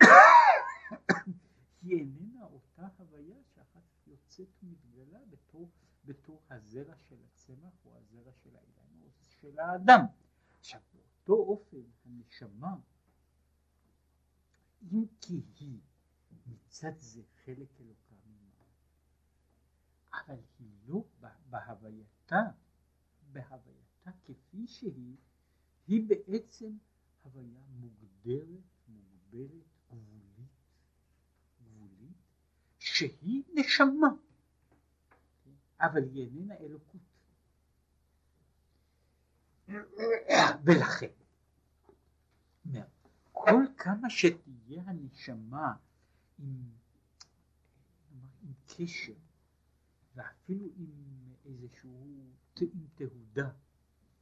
היא 1.82 1.97
איננה 1.97 2.45
אותה 2.45 2.88
הוויה 2.97 3.38
שאחת 3.55 3.82
יוצאת 4.07 4.47
ומתגלה 4.63 5.19
בתור, 5.30 5.69
בתור 6.05 6.41
הזרע 6.49 6.95
של 7.09 7.15
הצמח 7.25 7.86
או 7.86 7.97
הזרע 7.97 8.32
של 8.34 8.55
האילן 8.55 9.01
או 9.03 9.09
של 9.21 9.59
האדם. 9.59 10.05
עכשיו 10.59 10.82
באותו 10.93 11.34
אופן 11.34 11.84
הנשמה 12.05 12.75
אם 14.82 15.05
כי 15.21 15.41
היא 15.59 15.80
מצד 16.47 16.97
זה 16.97 17.21
חלק 17.45 17.67
אלוקה 17.82 18.15
ממעלה, 18.25 18.65
אבל 20.13 20.39
היא 20.59 20.67
לא 20.88 21.03
בהווייתה, 21.49 22.41
בהווייתה 23.32 24.11
כפי 24.25 24.67
שהיא, 24.67 25.15
היא 25.88 26.09
בעצם 26.09 26.78
הוויה 27.23 27.61
מוגדרת, 27.69 28.63
מוגבלת, 28.88 29.63
גבולית, 29.88 30.51
גבולית, 31.61 32.17
שהיא 32.80 33.43
נשמה, 33.53 34.07
אבל 35.80 36.03
היא 36.03 36.25
איננה 36.25 36.55
אלוקות. 36.55 37.01
ולכן, 40.63 41.07
כל 43.32 43.63
כמה 43.78 44.09
שתהיה 44.09 44.84
הנשמה 44.86 45.75
עם, 46.39 46.69
עם 48.41 48.53
קשר 48.67 49.13
ואפילו 50.15 50.67
עם 50.77 50.91
איזשהו, 51.45 52.03
עם 52.61 52.88
תהודה 52.95 53.51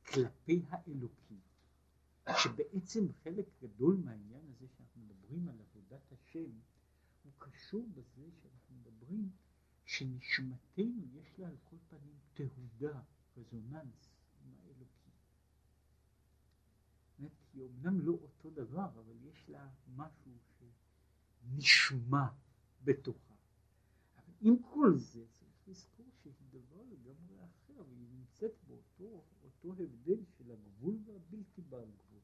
כלפי 0.05 0.66
האלוקים, 0.70 1.39
שבעצם 2.43 3.05
חלק 3.24 3.45
גדול 3.61 3.95
מהעניין 4.05 4.47
הזה 4.47 4.68
שאנחנו 4.68 5.01
מדברים 5.01 5.47
על 5.47 5.61
עבודת 5.61 6.11
השם 6.11 6.51
הוא 7.24 7.32
קשור 7.38 7.88
בזה 7.93 8.30
שאנחנו 8.41 8.76
מדברים 8.76 9.30
שנשמתנו 9.86 11.05
יש 11.13 11.39
לה 11.39 11.47
על 11.47 11.57
כל 11.63 11.76
פנים 11.89 12.18
תהודה, 12.34 13.01
רזוננס 13.38 14.09
עם 14.45 14.53
האלוקים. 14.55 15.13
היא 17.53 17.61
אומנם 17.61 17.99
לא 18.01 18.11
אותו 18.11 18.49
דבר, 18.49 18.86
אבל 18.86 19.16
יש 19.24 19.49
לה 19.49 19.70
משהו 19.95 20.32
שנשמע 21.46 22.26
בתוכה. 22.84 23.34
אבל 24.18 24.34
עם 24.41 24.56
כל 24.74 24.98
זה 24.98 25.26
צריך 25.32 25.68
לזכור 25.68 26.06
שהיא 26.24 26.34
דבר 26.52 26.82
לגמרי 26.82 27.36
אחר, 27.46 27.84
והיא 27.89 28.08
נמצאת 28.12 28.54
באותו 28.68 29.24
אותו 29.43 29.84
הבדל 29.84 30.24
של 30.38 30.52
הגבול 30.52 30.98
והבלתי 31.06 31.62
בעל 31.62 31.89
גבול. 31.91 32.22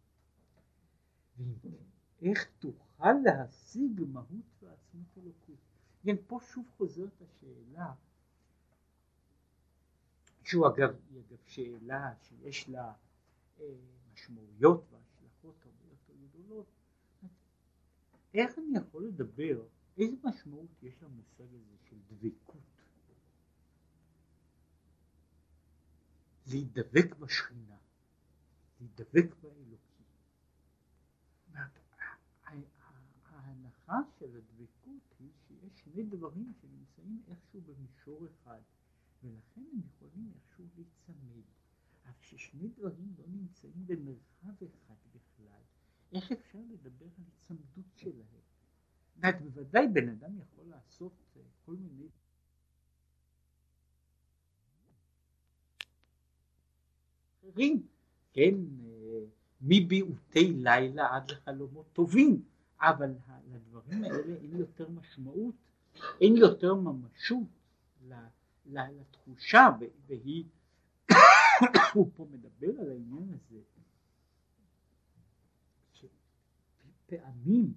איך 2.22 2.50
תוכל 2.60 3.14
להשיג 3.24 4.02
מהות 4.08 4.46
ועצמות 4.62 5.18
אלוקות? 5.18 5.60
כן, 6.04 6.16
פה 6.28 6.40
שוב 6.54 6.66
חוזרת 6.78 7.22
השאלה, 7.22 7.94
שהוא 10.44 10.68
אגב, 10.68 10.96
היא 11.10 11.20
אגב 11.20 11.38
שאלה 11.46 12.14
שיש 12.22 12.70
לה 12.70 12.94
אה, 13.60 13.66
משמעויות 14.14 14.84
והשלכות 14.92 15.56
הרבה 15.66 15.86
יותר 15.90 16.14
גדולות, 16.14 16.66
איך 18.34 18.60
אני 18.60 18.78
יכול 18.78 19.06
לדבר, 19.06 19.66
איזה 19.98 20.16
משמעות 20.24 20.70
יש 20.84 21.04
למושג 21.04 21.56
הזה 21.56 21.76
של 21.90 21.98
דבקות? 22.08 22.62
להידבק 26.48 27.16
בשכינה, 27.20 27.78
להידבק 28.80 29.36
באלוקים. 29.42 30.06
ההנחה 33.30 34.00
של 34.20 34.38
הדבקות 34.38 35.16
היא 35.20 35.30
שיש 35.48 35.80
שני 35.84 36.04
דברים 36.04 36.54
שנמצאים 36.62 37.22
איכשהו 37.28 37.62
במישור 37.62 38.28
אחד, 38.28 38.62
ולכן 39.24 39.62
הם 39.74 39.82
יכולים 39.96 40.32
איכשהו 40.36 40.66
להיצמד. 40.76 41.44
אבל 42.06 42.14
כששני 42.20 42.68
דברים 42.68 43.14
לא 43.18 43.26
נמצאים 43.28 43.88
במרחב 43.88 44.64
אחד 44.64 44.96
איך 46.12 46.32
אפשר 46.38 46.60
לדבר 46.70 47.06
על 47.06 47.24
היצמדות 47.26 47.86
שלהם? 47.96 48.42
רק 49.24 49.42
בוודאי 49.42 49.88
בן 49.88 50.10
אדם 50.10 50.38
יכול 50.40 50.66
לעשות 50.66 51.12
אה, 51.38 51.42
כל 51.66 51.76
מיני 51.76 52.08
אחרים, 57.52 57.88
כן, 58.34 58.56
אה, 58.84 59.20
מביעוטי 59.62 60.54
לילה 60.54 61.16
עד 61.16 61.32
לחלומות 61.32 61.86
טובים, 61.94 62.44
אבל 62.82 63.14
לדברים 63.54 64.04
האלה 64.04 64.36
אין 64.42 64.58
יותר 64.58 64.90
משמעות, 64.90 65.56
אין 66.22 66.38
יותר 66.38 66.76
ממשות 66.76 67.48
לתחושה, 68.66 69.68
והיא, 70.08 70.46
הוא 71.94 72.12
פה 72.16 72.28
מדבר 72.32 72.82
על 72.82 72.90
העניין 72.92 73.30
הזה, 73.34 73.60
שפעמים 77.12 77.74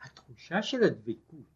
התחושה 0.00 0.62
של 0.62 0.82
הדבקות, 0.82 1.46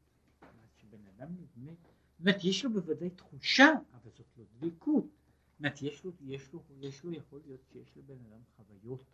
שבן 0.76 1.06
אדם 1.06 1.28
נדמה, 1.32 1.72
זאת 2.18 2.44
יש 2.44 2.64
לו 2.64 2.72
בוודאי 2.72 3.10
תחושה, 3.10 3.66
אבל 3.92 4.10
זאת 4.10 4.26
לא 4.36 4.44
דבקות, 4.58 5.04
זאת 5.04 5.58
אומרת 5.58 5.82
יש 5.82 6.04
לו, 6.04 6.12
יש 6.20 6.52
לו, 6.52 6.62
יש 6.80 7.04
לו 7.04 7.12
יכול 7.12 7.40
להיות 7.44 7.60
שיש 7.72 7.96
לבן 7.96 8.24
אדם 8.24 8.40
חוויות, 8.56 9.04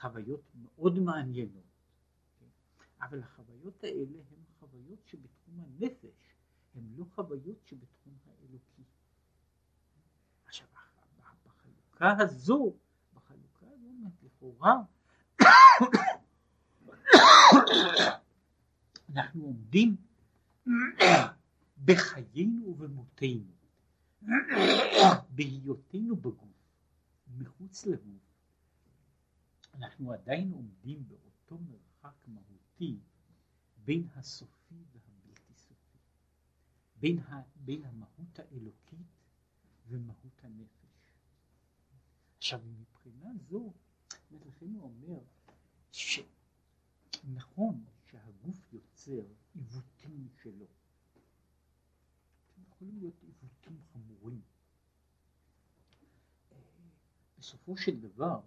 חוויות 0.00 0.42
מאוד 0.54 0.98
מעניינות, 0.98 1.64
כן? 2.38 2.46
אבל 3.00 3.20
החוויות 3.20 3.84
האלה 3.84 4.18
הן 4.30 4.44
חוויות 4.60 5.06
שבתחום 5.06 5.60
הנפש, 5.60 6.36
הן 6.74 6.82
לא 6.96 7.04
חוויות 7.04 7.64
שבתחום 7.64 8.14
האלוקי. 8.26 8.82
עכשיו 10.46 10.66
בחלוקה 11.46 12.14
הזו, 12.18 12.76
בחלוקה 13.14 13.66
הזו 13.66 13.88
לכאורה 14.22 14.82
אנחנו 19.08 19.44
עומדים 19.44 19.96
בחיינו 21.84 22.66
ובמותנו, 22.66 23.52
בהיותנו 25.30 26.16
בגוף, 26.16 26.48
מחוץ 27.36 27.86
לגוף, 27.86 28.22
אנחנו 29.74 30.12
עדיין 30.12 30.52
עומדים 30.52 31.08
באותו 31.08 31.58
מרחק 31.58 32.28
מהותי 32.28 32.98
בין 33.84 34.08
הסופי 34.14 34.74
והבלתי 34.92 35.54
סופי, 35.54 35.98
בין, 36.96 37.18
ה, 37.18 37.42
בין 37.56 37.84
המהות 37.84 38.38
האלוקית 38.38 39.06
ומהות 39.88 40.44
הנפש. 40.44 41.12
עכשיו 42.38 42.60
מבחינה 42.64 43.30
זו, 43.48 43.72
לכן 44.46 44.74
הוא 44.74 44.82
אומר 44.82 45.20
שנכון 45.92 47.84
שהגוף 48.10 48.72
יוצר 48.72 49.24
עיוותים 49.54 50.28
שלו. 50.42 50.66
יכולים 52.68 52.98
להיות 52.98 53.22
עיוותים 53.22 53.80
חמורים. 53.92 54.40
אה, 56.52 56.58
בסופו 57.38 57.76
של 57.76 58.00
דבר, 58.00 58.40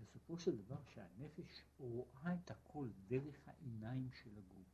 בסופו 0.00 0.38
של 0.38 0.56
דבר 0.56 0.84
שהנפש 0.94 1.62
רואה 1.78 2.34
את 2.34 2.50
הכל 2.50 2.88
דרך 3.06 3.48
העיניים 3.48 4.10
של 4.22 4.30
הגוף. 4.38 4.68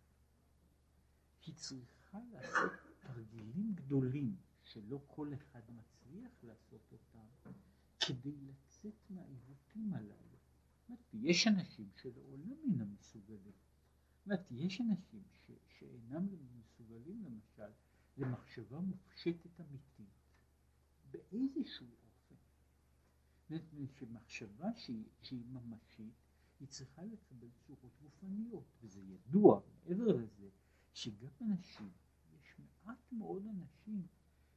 היא 1.47 1.55
צריכה 1.55 2.19
לעשות 2.33 2.73
תרגילים 3.01 3.73
גדולים 3.75 4.37
שלא 4.63 5.01
כל 5.07 5.35
אחד 5.35 5.63
מצליח 5.71 6.33
לעשות 6.43 6.93
אותם 6.93 7.53
כדי 8.01 8.37
לצאת 8.37 9.11
מהעיוותים 9.11 9.95
הללו. 9.95 10.28
יש 11.13 11.47
אנשים 11.47 11.91
שלעולם 11.97 12.53
אינם 12.65 12.95
מסוגלים. 12.95 13.53
אומרת, 14.27 14.47
יש 14.51 14.81
אנשים 14.81 15.23
ש, 15.33 15.51
שאינם 15.79 16.27
מסוגלים 16.59 17.25
למשל 17.25 17.73
למחשבה 18.17 18.81
מופשטת 18.81 19.61
אמיתית 19.61 20.07
באיזשהו 21.11 21.87
אופן. 21.87 22.35
זאת 23.49 23.51
אומרת 23.51 23.91
שמחשבה 23.99 24.69
שהיא, 24.77 25.05
שהיא 25.21 25.45
ממשית 25.45 26.15
היא 26.61 26.69
צריכה 26.69 27.03
לקבל 27.05 27.49
צורות 27.67 27.93
גופניות 28.03 28.65
וזה 28.81 29.01
ידוע 29.01 29.61
מעבר 29.85 30.07
לזה 30.07 30.49
שגם 30.93 31.31
אנשים, 31.41 31.91
יש 32.41 32.55
מעט 32.59 33.13
מאוד 33.13 33.47
אנשים 33.47 34.07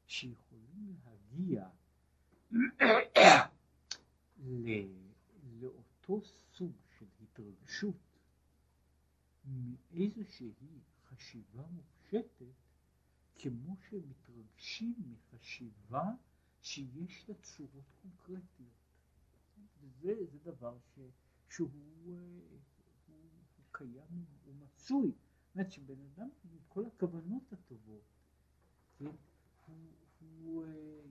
שיכולים 0.07 0.95
להגיע 1.05 1.69
לאותו 5.59 5.90
סוג 6.19 6.71
של 6.99 7.05
התרגשות 7.23 7.95
מאיזושהי 9.45 10.53
חשיבה 11.05 11.67
מופשטת 11.67 12.53
כמו 13.35 13.75
שמתרגשים 13.89 14.95
מחשיבה 15.11 16.03
שיש 16.61 17.29
לה 17.29 17.35
צורות 17.35 17.85
קונקרטיות. 18.01 18.69
וזה 19.81 20.25
זה 20.31 20.39
דבר 20.39 20.77
ש, 20.79 20.99
שהוא 21.49 21.69
הוא, 22.03 22.41
הוא 23.07 23.65
קיים, 23.71 24.25
הוא 24.45 24.55
מצוי. 24.55 25.11
זאת 25.11 25.55
אומרת 25.55 25.71
שבן 25.71 26.01
אדם 26.01 26.29
עם 26.43 26.59
כל 26.67 26.85
הכוונות 26.85 27.53
הטובות, 27.53 28.03
כן, 28.97 29.05
הוא, 29.65 29.75
הוא, 30.19 30.65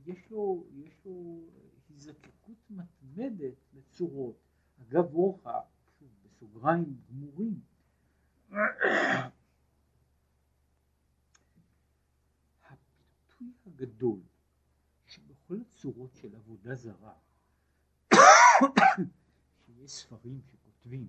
יש, 0.07 0.31
לו, 0.31 0.67
יש 0.73 1.05
לו 1.05 1.47
הזדקקות 1.91 2.71
מתמדת 2.71 3.55
לצורות. 3.75 4.50
אגב 4.91 5.15
אורחה, 5.15 5.61
שוב, 5.99 6.09
בסוגריים 6.25 6.97
גמורים, 7.09 7.61
הפיתוי 12.69 13.53
הגדול 13.67 14.21
שבכל 15.07 15.57
הצורות 15.61 16.15
של 16.15 16.37
עבודה 16.37 16.75
זרה, 16.75 17.15
שיש 19.67 19.91
ספרים 19.91 20.41
שכותבים, 20.43 21.09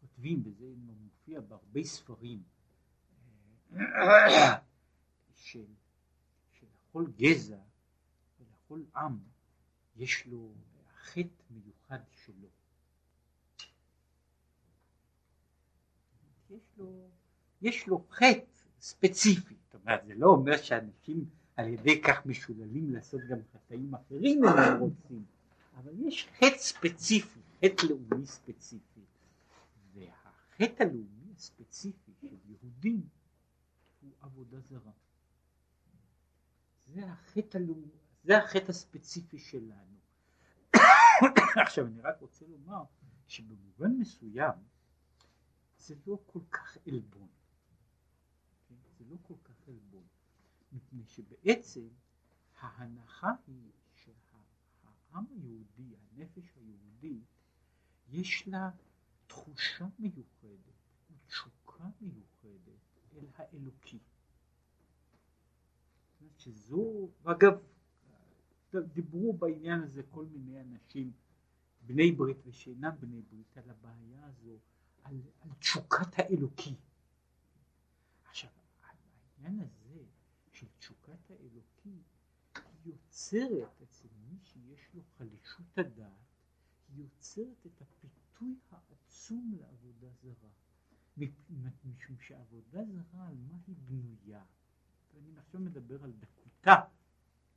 כותבים, 0.00 0.42
וזה 0.44 0.72
מופיע 0.76 1.40
בהרבה 1.40 1.84
ספרים, 1.84 2.42
של, 5.34 5.64
שלכל 6.50 7.04
גזע 7.16 7.69
ולכל 8.70 8.82
עם 8.96 9.18
יש 9.96 10.26
לו 10.26 10.54
חטא 11.02 11.44
מיוחד 11.50 12.00
שלו. 12.10 12.48
יש 16.50 16.62
לו, 16.76 17.08
יש 17.62 17.86
לו 17.86 18.06
חטא 18.10 18.44
ספציפי, 18.80 19.54
זאת 19.64 19.74
אומרת 19.74 20.06
זה 20.06 20.14
לא 20.14 20.26
אומר 20.26 20.56
שאנשים 20.56 21.24
על 21.56 21.68
ידי 21.68 22.02
כך 22.02 22.26
משוללים 22.26 22.92
לעשות 22.92 23.20
גם 23.30 23.38
חטאים 23.52 23.94
אחרים 23.94 24.44
אם 24.44 24.48
הם 24.48 24.80
רוצים, 24.80 25.24
אבל 25.76 25.92
יש 26.06 26.28
חטא 26.36 26.58
ספציפי, 26.58 27.40
חטא 27.58 27.86
לאומי 27.86 28.26
ספציפי, 28.26 29.00
והחטא 29.94 30.82
הלאומי 30.82 31.32
הספציפי 31.36 32.12
של 32.20 32.36
יהודים 32.48 33.08
הוא 34.00 34.10
עבודה 34.20 34.60
זרה. 34.60 34.92
זה 36.86 37.06
החטא 37.06 37.58
הלאומי, 37.58 37.99
זה 38.22 38.38
החטא 38.38 38.70
הספציפי 38.70 39.38
שלנו. 39.38 39.96
עכשיו 41.64 41.86
אני 41.86 42.00
רק 42.00 42.20
רוצה 42.20 42.44
לומר 42.46 42.82
שבמובן 43.26 43.90
מסוים 43.98 44.54
זה 45.78 45.94
לא 46.06 46.18
כל 46.26 46.40
כך 46.50 46.78
עלבון. 46.86 47.28
כן? 48.68 48.74
זה 48.98 49.04
לא 49.10 49.16
כל 49.22 49.34
כך 49.44 49.68
עלבון. 49.68 50.04
מפני 50.72 51.06
שבעצם 51.06 51.88
ההנחה 52.60 53.30
היא 53.46 53.70
שהעם 53.94 55.24
היהודי, 55.30 55.96
הנפש 55.96 56.54
היהודית, 56.56 57.24
יש 58.08 58.48
לה 58.48 58.70
תחושה 59.26 59.86
מיוחדת 59.98 60.74
ותשוקה 61.10 61.84
מיוחדת 62.00 62.80
אל 63.12 63.26
האלוקי. 63.36 63.98
שזו, 66.38 67.08
ואגב, 67.22 67.62
דיברו 68.74 69.32
בעניין 69.32 69.82
הזה 69.82 70.02
כל 70.10 70.26
מיני 70.26 70.60
אנשים, 70.60 71.12
בני 71.86 72.12
ברית 72.12 72.36
ושאינם 72.46 72.92
בני 73.00 73.22
ברית, 73.22 73.56
על 73.56 73.70
הבעיה 73.70 74.26
הזו 74.26 74.58
על, 75.02 75.20
על 75.40 75.50
תשוקת 75.58 76.18
האלוקי. 76.18 76.74
עכשיו, 78.24 78.50
העניין 78.82 79.60
הזה 79.60 80.04
של 80.52 80.66
תשוקת 80.78 81.30
האלוקי 81.30 82.02
יוצרת 82.84 83.82
אצל 83.82 84.08
מי 84.28 84.38
שיש 84.42 84.94
לו 84.94 85.02
חלישות 85.18 85.78
הדעת, 85.78 86.10
יוצרת 86.94 87.66
את 87.66 87.82
הפיתוי 87.82 88.54
העצום 88.70 89.54
לעבודה 89.60 90.08
זרה. 90.22 90.50
משום 91.84 92.18
שעבודה 92.20 92.84
זרה 92.84 93.28
על 93.28 93.36
מה 93.48 93.58
היא 93.66 93.76
בנויה, 93.84 94.44
ואני 95.14 95.38
עכשיו 95.38 95.60
מדבר 95.60 96.04
על 96.04 96.12
דקותה, 96.12 96.74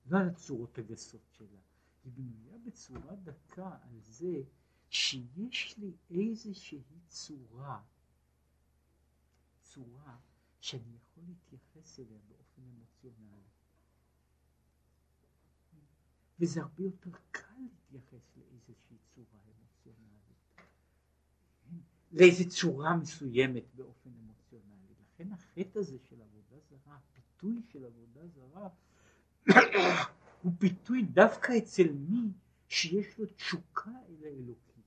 לא 0.06 0.20
על 0.20 0.28
הצורות 0.28 0.78
הגסות 0.78 1.22
שלה, 1.32 1.60
היא 2.04 2.12
בנויה 2.14 2.58
בצורה 2.66 3.16
דקה 3.16 3.78
על 3.82 4.00
זה 4.02 4.42
שיש 4.90 5.78
לי 5.78 5.92
איזושהי 6.10 6.82
צורה, 7.08 7.82
צורה 9.62 10.18
שאני 10.60 10.96
יכול 10.96 11.24
להתייחס 11.28 12.00
אליה 12.00 12.20
באופן 12.30 12.62
אמוציונלי. 12.62 13.42
וזה 16.40 16.62
הרבה 16.62 16.84
יותר 16.84 17.12
קל 17.32 17.54
להתייחס 17.92 18.38
לאיזושהי 18.38 18.98
צורה 19.16 19.40
אמוציונלית, 19.58 20.38
כן? 20.56 21.78
לאיזו 22.12 22.50
צורה 22.50 22.98
מסוימת 22.98 23.64
באופן 23.76 24.10
אמוציונלי. 24.10 24.94
לכן 25.14 25.32
החטא 25.32 25.80
הזה 25.80 25.98
של 26.10 26.22
עבודה 26.22 26.56
זרה, 26.70 26.98
הפיתוי 26.98 27.62
של 27.72 27.86
עבודה 27.86 28.28
זרה, 28.28 28.70
הוא 30.42 30.52
פיתוי 30.60 31.04
דווקא 31.04 31.58
אצל 31.58 31.92
מי 31.92 32.32
שיש 32.68 33.20
לו 33.20 33.26
תשוקה 33.36 33.92
אל 33.92 34.26
האלוקים. 34.26 34.84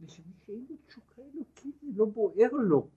ושמי 0.00 0.32
שאין 0.46 0.66
לו 0.70 0.76
תשוקה 0.86 1.22
אלוקית 1.34 1.74
זה 1.82 1.88
לא 1.96 2.04
בוער 2.04 2.52
לו. 2.52 2.88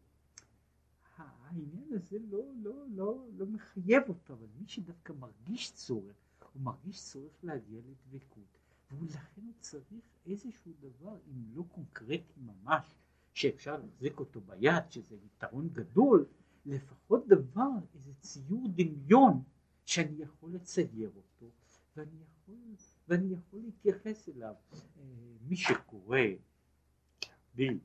העניין 1.18 1.94
הזה 1.94 2.18
לא, 2.30 2.40
לא, 2.56 2.74
לא, 2.96 3.26
לא 3.38 3.46
מחייב 3.46 4.04
אותו, 4.10 4.34
אבל 4.34 4.48
מי 4.60 4.68
שדווקא 4.68 5.14
מרגיש 5.14 5.72
צורך, 5.74 6.16
הוא 6.54 6.62
מרגיש 6.62 7.02
צורך 7.02 7.44
להגיע 7.44 7.80
לדבקות, 7.80 8.58
ולכן 8.92 9.42
הוא 9.42 9.54
צריך 9.60 10.02
איזשהו 10.26 10.72
דבר, 10.80 11.18
אם 11.28 11.56
לא 11.56 11.64
קונקרטי 11.72 12.40
ממש, 12.42 12.86
שאפשר 13.34 13.78
להחזיק 13.78 14.20
אותו 14.20 14.42
ביד, 14.42 14.84
שזה 14.90 15.16
יתרון 15.16 15.70
גדול, 15.70 16.26
לפחות 16.66 17.28
דבר, 17.28 17.70
איזה 17.96 18.12
ציור 18.20 18.68
דמיון 18.76 19.44
שאני 19.86 20.24
יכול 20.24 20.54
לצייר 20.54 21.12
אותו, 21.16 21.46
ואני 21.96 22.24
יכול, 22.24 22.56
ואני 23.08 23.34
יכול 23.34 23.60
להתייחס 23.60 24.30
אליו. 24.30 24.54
אה, 24.74 25.04
מי 25.42 25.56
שקורא 25.58 26.20
להבדיל 27.28 27.80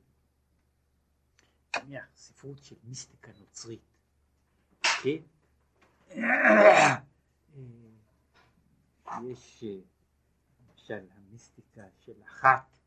מהספרות 1.88 2.62
של 2.64 2.76
מיסטיקה 2.84 3.32
נוצרית, 3.40 3.80
כן? 5.02 5.22
יש 9.30 9.64
למשל 10.60 11.06
המיסטיקה 11.16 11.82
של 11.98 12.22
אחת 12.22 12.78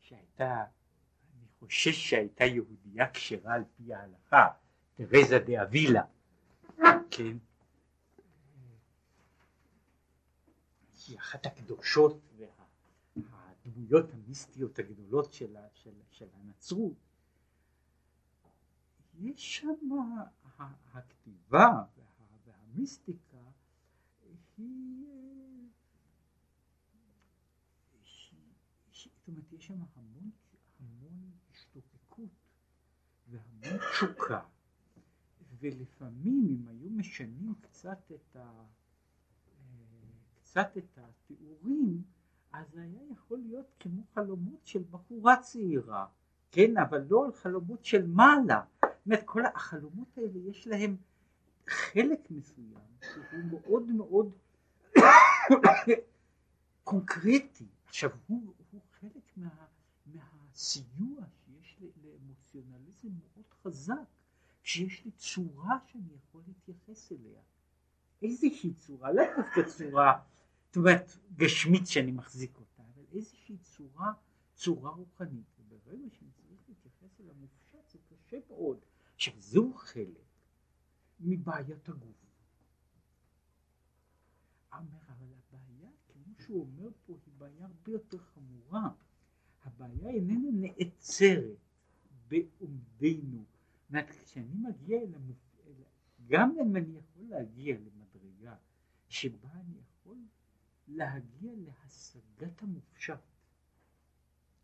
שהייתה, 0.00 0.64
אני 1.36 1.46
חושש 1.58 2.10
שהייתה 2.10 2.44
יהודייה 2.44 3.10
כשרה 3.10 3.54
על 3.54 3.64
פי 3.76 3.94
ההלכה, 3.94 4.48
תרזה 4.94 5.38
דה 5.38 5.62
אבילה, 5.62 6.02
כן? 7.10 7.36
היא 11.08 11.18
אחת 11.18 11.46
הקדושות 11.46 12.20
וה... 12.36 12.46
הדמויות 13.66 14.12
המיסטיות 14.12 14.78
הגדולות 14.78 15.32
של, 15.32 15.56
של, 15.74 15.94
של 16.10 16.28
הנצרות, 16.32 16.96
יש 19.20 19.56
שם 19.56 19.90
הכתיבה 20.92 21.68
וה, 21.96 22.06
והמיסטיקה 22.44 23.36
היא, 24.56 25.06
זאת 28.92 29.28
אומרת 29.28 29.52
יש 29.52 29.66
שם 29.66 29.82
המון, 29.96 30.30
המון 30.80 31.30
השתוקקות 31.50 32.30
והמון 33.28 33.78
תשוקה, 33.90 34.40
ולפעמים 35.58 36.46
אם 36.50 36.68
היו 36.68 36.90
משנים 36.90 37.54
קצת 37.60 38.12
את, 38.14 38.36
ה, 38.36 38.64
קצת 40.54 40.76
את 40.76 40.98
התיאורים, 40.98 42.02
אז 42.52 42.76
היה 42.76 43.00
יכול 43.12 43.38
להיות 43.38 43.66
כמו 43.80 44.02
חלומות 44.14 44.66
של 44.66 44.82
בחורה 44.90 45.36
צעירה, 45.36 46.06
כן, 46.50 46.76
אבל 46.78 47.06
לא 47.08 47.24
על 47.24 47.32
חלומות 47.32 47.84
של 47.84 48.06
מעלה. 48.06 48.60
זאת 48.82 49.06
אומרת, 49.06 49.22
כל 49.24 49.46
החלומות 49.46 50.18
האלה 50.18 50.38
יש 50.50 50.66
להם 50.66 50.96
חלק 51.68 52.30
מסוים 52.30 52.86
שהוא 53.00 53.40
מאוד 53.50 53.82
מאוד 53.82 54.32
קונקרטי. 56.84 57.66
עכשיו, 57.86 58.10
הוא, 58.26 58.54
הוא 58.70 58.80
חלק 59.00 59.36
מה, 59.36 59.66
מהסיוע 60.06 61.24
שיש 61.44 61.76
לאמוציונליזם 62.04 63.08
מאוד 63.08 63.46
חזק, 63.62 63.94
כשיש 64.62 65.04
לי 65.04 65.10
צורה 65.10 65.78
שאני 65.86 66.14
יכול 66.16 66.42
להתייחס 66.46 67.12
אליה. 67.12 67.40
איזושהי 68.22 68.74
צורה, 68.74 69.12
לא 69.12 69.22
דווקא 69.36 69.62
צורה, 69.62 70.20
זאת 70.74 70.78
אומרת, 70.78 71.18
גשמית 71.36 71.86
שאני 71.86 72.12
מחזיק 72.12 72.58
אותה, 72.58 72.82
אבל 72.94 73.04
איזושהי 73.12 73.56
צורה, 73.58 74.12
צורה 74.54 74.90
רוחנית. 74.90 75.46
וברגע 75.68 76.06
שאני 76.10 76.30
צריך 76.30 76.60
להתייחס 76.68 77.20
אל 77.20 77.30
המופשט 77.30 77.90
זה 77.92 77.98
קשה 78.08 78.36
מאוד. 78.48 78.78
עכשיו, 79.14 79.34
זהו 79.38 79.74
חלק 79.74 80.24
מבעיית 81.20 81.88
הגוף. 81.88 82.24
אומר, 84.72 84.98
אבל 85.08 85.26
הבעיה, 85.52 85.90
כמו 86.12 86.34
שהוא 86.44 86.60
אומר 86.60 86.90
פה, 87.06 87.18
היא 87.26 87.34
בעיה 87.38 87.66
הרבה 87.66 87.92
יותר 87.92 88.18
חמורה. 88.18 88.90
הבעיה 89.64 90.08
איננה 90.08 90.50
נעצרת 90.52 91.58
בעומדנו. 92.28 93.44
זאת 93.82 93.90
אומרת, 93.90 94.10
כשאני 94.10 94.54
מגיע 94.54 94.98
אל 94.98 95.14
המופ... 95.14 95.36
גם 96.26 96.56
אם 96.60 96.76
אני 96.76 96.98
יכול 96.98 97.22
להגיע 97.28 97.76
למדרגה 97.76 98.56
שבה 99.08 99.48
אני 99.52 99.78
יכול 99.78 99.93
להגיע 100.88 101.52
להשגת 101.56 102.62
המופשט 102.62 103.20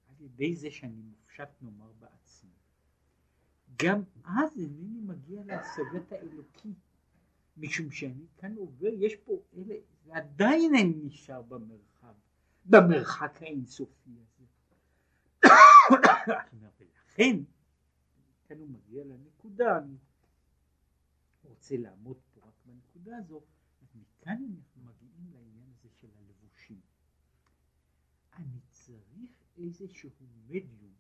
על 0.09 0.15
ידי 0.21 0.57
זה 0.57 0.71
שאני 0.71 1.03
מופשט 1.03 1.49
נאמר 1.63 1.93
בעצמי. 1.99 2.51
גם 3.77 4.03
אז 4.25 4.59
אינני 4.59 5.01
מגיע 5.01 5.45
להשגת 5.45 6.13
האלוקי, 6.13 6.75
משום 7.57 7.91
שאני 7.91 8.27
כאן 8.39 8.57
עובר, 8.57 8.89
יש 8.99 9.17
פה 9.17 9.33
אלה, 9.57 9.75
ועדיין 10.07 10.75
אני 10.75 10.95
נשאר 11.05 11.43
במרחב, 11.43 12.15
במרחק 12.65 13.43
האינסופי 13.43 14.11
הזה. 14.11 14.45
ולכן, 16.79 17.37
כאן 18.49 18.59
הוא 18.59 18.69
מגיע 18.69 19.05
לנקודה, 19.05 19.79
אני 19.79 19.97
רוצה 21.45 21.77
לעמוד 21.77 22.17
פה 22.35 22.41
רק 22.47 22.55
בנקודה 22.67 23.17
הזו, 23.17 23.43
מכאן 23.95 24.45
אנחנו 24.57 24.83
מגיעים 24.83 25.31
לעניין 25.33 25.71
הזה 25.71 25.89
של 25.91 26.09
הלבושים. 26.19 26.81
אני 28.37 28.61
צריך 28.71 29.31
איזשהו 29.65 30.11
מדיום 30.49 30.95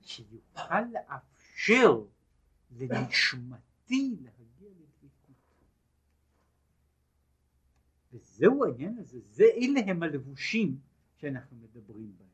שיוכל 0.00 0.80
לאפשר 0.92 2.02
לנשמתי 2.70 4.16
להגיע 4.20 4.68
לדבקות. 4.70 5.36
וזהו 8.12 8.64
העניין 8.64 8.98
הזה, 8.98 9.18
זה 9.30 9.44
אלה 9.56 9.80
הם 9.86 10.02
הלבושים 10.02 10.80
שאנחנו 11.16 11.56
מדברים 11.56 12.16
בהם. 12.18 12.28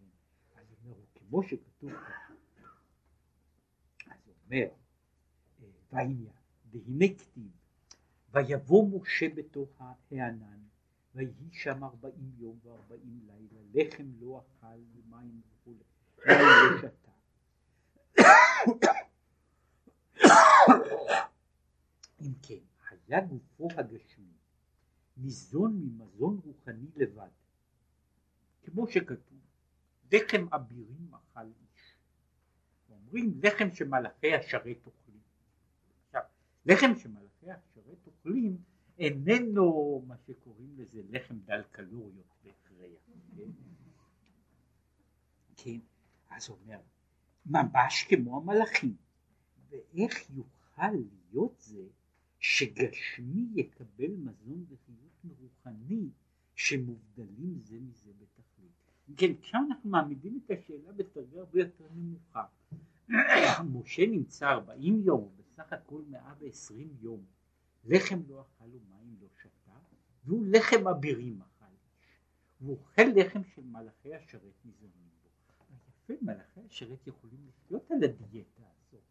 אז 0.54 0.66
הוא 0.70 0.78
אומר, 0.84 1.04
כמו 1.14 1.42
שכתוב 1.42 1.90
כאן, 1.90 2.36
אז 4.10 4.26
הוא 4.26 4.34
אומר, 4.44 4.66
אה, 5.62 5.68
והעניין, 5.92 6.32
והנה 6.70 7.14
כתיב, 7.18 7.50
ויבוא 8.30 9.00
משה 9.00 9.28
בתוך 9.28 9.80
הענן, 10.10 10.63
ויהי 11.14 11.52
שם 11.52 11.84
ארבעים 11.84 12.32
יום 12.38 12.58
וארבעים 12.64 13.20
לילה, 13.26 13.60
לחם 13.74 14.06
לא 14.20 14.40
אכל 14.40 14.66
ומים 14.94 15.40
וכולי, 15.48 15.84
מים 16.26 16.38
לא 16.72 16.78
שתה. 16.78 17.10
אם 22.20 22.32
כן, 22.42 22.88
היה 23.08 23.20
גופו 23.20 23.68
הגשמי 23.76 24.34
ניזון 25.16 25.76
ממזון 25.76 26.40
רוחני 26.44 26.88
לבד, 26.96 27.28
כמו 28.62 28.88
שכתוב, 28.88 29.38
לחם 30.12 30.46
אבירים 30.52 31.14
אכל 31.14 31.40
איש. 31.40 31.94
אומרים 32.90 33.40
לחם 33.42 33.74
שמלאכי 33.74 34.34
השרת 34.34 34.86
אוכלים. 34.86 35.20
עכשיו, 36.06 36.22
לחם 36.66 36.94
שמלאכי 36.98 37.50
השרת 37.50 38.06
אוכלים 38.06 38.58
איננו 38.98 40.02
מה 40.06 40.16
שקוראים 40.26 40.74
לזה 40.78 41.02
לחם 41.10 41.38
דל 41.44 41.62
קלוריות 41.70 42.26
בהכרח, 42.44 43.00
כן? 43.36 43.50
כן, 45.56 45.78
אז 46.30 46.48
אומר, 46.50 46.80
ממש 47.46 48.06
כמו 48.08 48.36
המלאכים. 48.36 48.96
ואיך 49.70 50.30
יוכל 50.30 50.90
להיות 51.30 51.60
זה 51.60 51.82
שגשמי 52.38 53.46
יקבל 53.54 54.10
מזון 54.16 54.64
וחיות 54.68 55.36
רוחני 55.40 56.08
שמובדלים 56.54 57.58
זה 57.62 57.76
מזה 57.80 58.10
בתכלית. 58.20 58.72
כן, 59.16 59.32
כשאנחנו 59.42 59.90
מעמידים 59.90 60.40
את 60.46 60.50
השאלה 60.50 60.92
בדרגה 60.92 61.38
הרבה 61.38 61.58
יותר 61.58 61.84
נמוכה. 61.94 62.44
משה 63.72 64.06
נמצא 64.06 64.50
40 64.50 65.02
יום, 65.04 65.28
בסך 65.38 65.72
הכל 65.72 66.02
120 66.10 66.88
יום, 67.00 67.24
לחם 67.86 68.20
לא 68.28 68.40
אכל 68.42 68.64
ומים 68.64 69.16
לא 69.20 69.28
שתה, 69.42 69.72
והוא 70.24 70.46
לחם 70.46 70.88
אבירים 70.88 71.40
אכל. 71.42 71.64
הוא 72.58 72.70
אוכל 72.70 73.02
לחם 73.16 73.44
של 73.44 73.62
מלאכי 73.62 74.14
השרת 74.14 74.64
ניזונים 74.64 75.08
בו. 75.22 75.28
יפה, 75.88 76.14
מלאכי 76.22 76.60
השרת 76.66 77.06
יכולים 77.06 77.38
לחיות 77.48 77.90
על 77.90 78.04
הדיאטה 78.04 78.62
הזאת. 78.62 79.02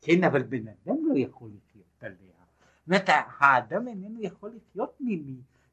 כן, 0.00 0.24
אבל 0.24 0.42
בן 0.42 0.68
אדם 0.68 0.96
לא 1.08 1.18
יכול 1.18 1.50
לחיות 1.56 2.02
עליה. 2.02 2.38
זאת 2.86 3.08
האדם 3.38 3.88
איננו 3.88 4.22
יכול 4.22 4.52
לחיות 4.56 4.98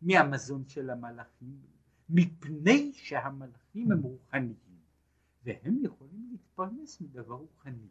מהמזון 0.01 0.67
של 0.67 0.89
המלאכים, 0.89 1.59
מפני 2.09 2.91
שהמלאכים 2.93 3.91
הם 3.91 4.01
רוחניים, 4.01 4.55
והם 5.43 5.77
יכולים 5.81 6.27
להתפרנס 6.31 7.01
מדבר 7.01 7.33
רוחני, 7.33 7.87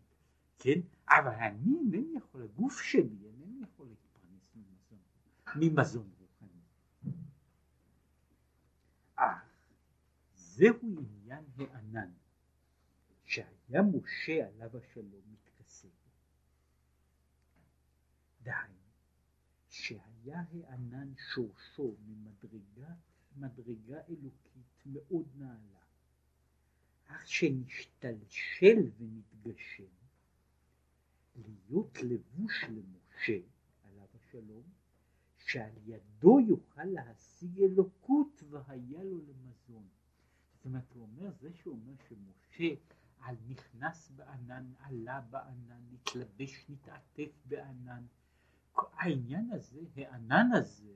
כן? 0.58 0.80
אבל 1.08 1.34
אני 1.34 1.76
אינני 1.78 2.16
יכול, 2.16 2.42
הגוף 2.42 2.80
שלי 2.80 3.16
אינני 3.24 3.62
יכול 3.62 3.86
להתפרנס 3.86 4.52
ממזון, 4.56 4.98
ממזון 5.56 6.10
רוחני. 6.20 6.60
אך 9.14 9.42
זהו 10.34 11.00
עניין 11.00 11.44
הענן, 11.58 12.10
שהיה 13.24 13.82
משה 13.82 14.46
עליו 14.46 14.76
השלום 14.78 15.22
מתכסה. 15.32 15.88
דהיינו, 18.42 18.74
שהיה 19.68 20.42
הענן 20.52 21.12
שורשו 21.34 21.96
ממדרגה 22.06 22.94
מדרגה 23.36 24.00
אלוקית 24.08 24.86
מאוד 24.86 25.26
נעלה, 25.36 25.80
אך 27.06 27.28
שנשתלשל 27.28 28.90
ונתגשם, 28.98 29.92
להיות 31.36 31.98
לבוש 32.02 32.64
למשה, 32.64 33.38
עליו 33.82 34.06
השלום, 34.14 34.62
שעל 35.44 35.72
ידו 35.84 36.40
יוכל 36.40 36.84
להשיג 36.84 37.60
אלוקות 37.60 38.42
והיה 38.50 39.04
לו 39.04 39.18
למזון. 39.18 39.88
זאת 40.54 40.64
אומרת, 40.64 40.92
הוא 40.92 41.02
אומר, 41.02 41.30
זה 41.40 41.52
שהוא 41.52 41.74
אומר 41.74 41.92
שמשה 42.08 42.74
על 43.20 43.36
נכנס 43.48 44.10
בענן, 44.16 44.72
עלה 44.80 45.20
בענן, 45.20 45.82
נתלבש, 45.92 46.66
נתעטף 46.68 47.30
בענן, 47.44 48.04
העניין 48.76 49.50
הזה, 49.50 49.80
הענן 49.96 50.52
הזה, 50.52 50.92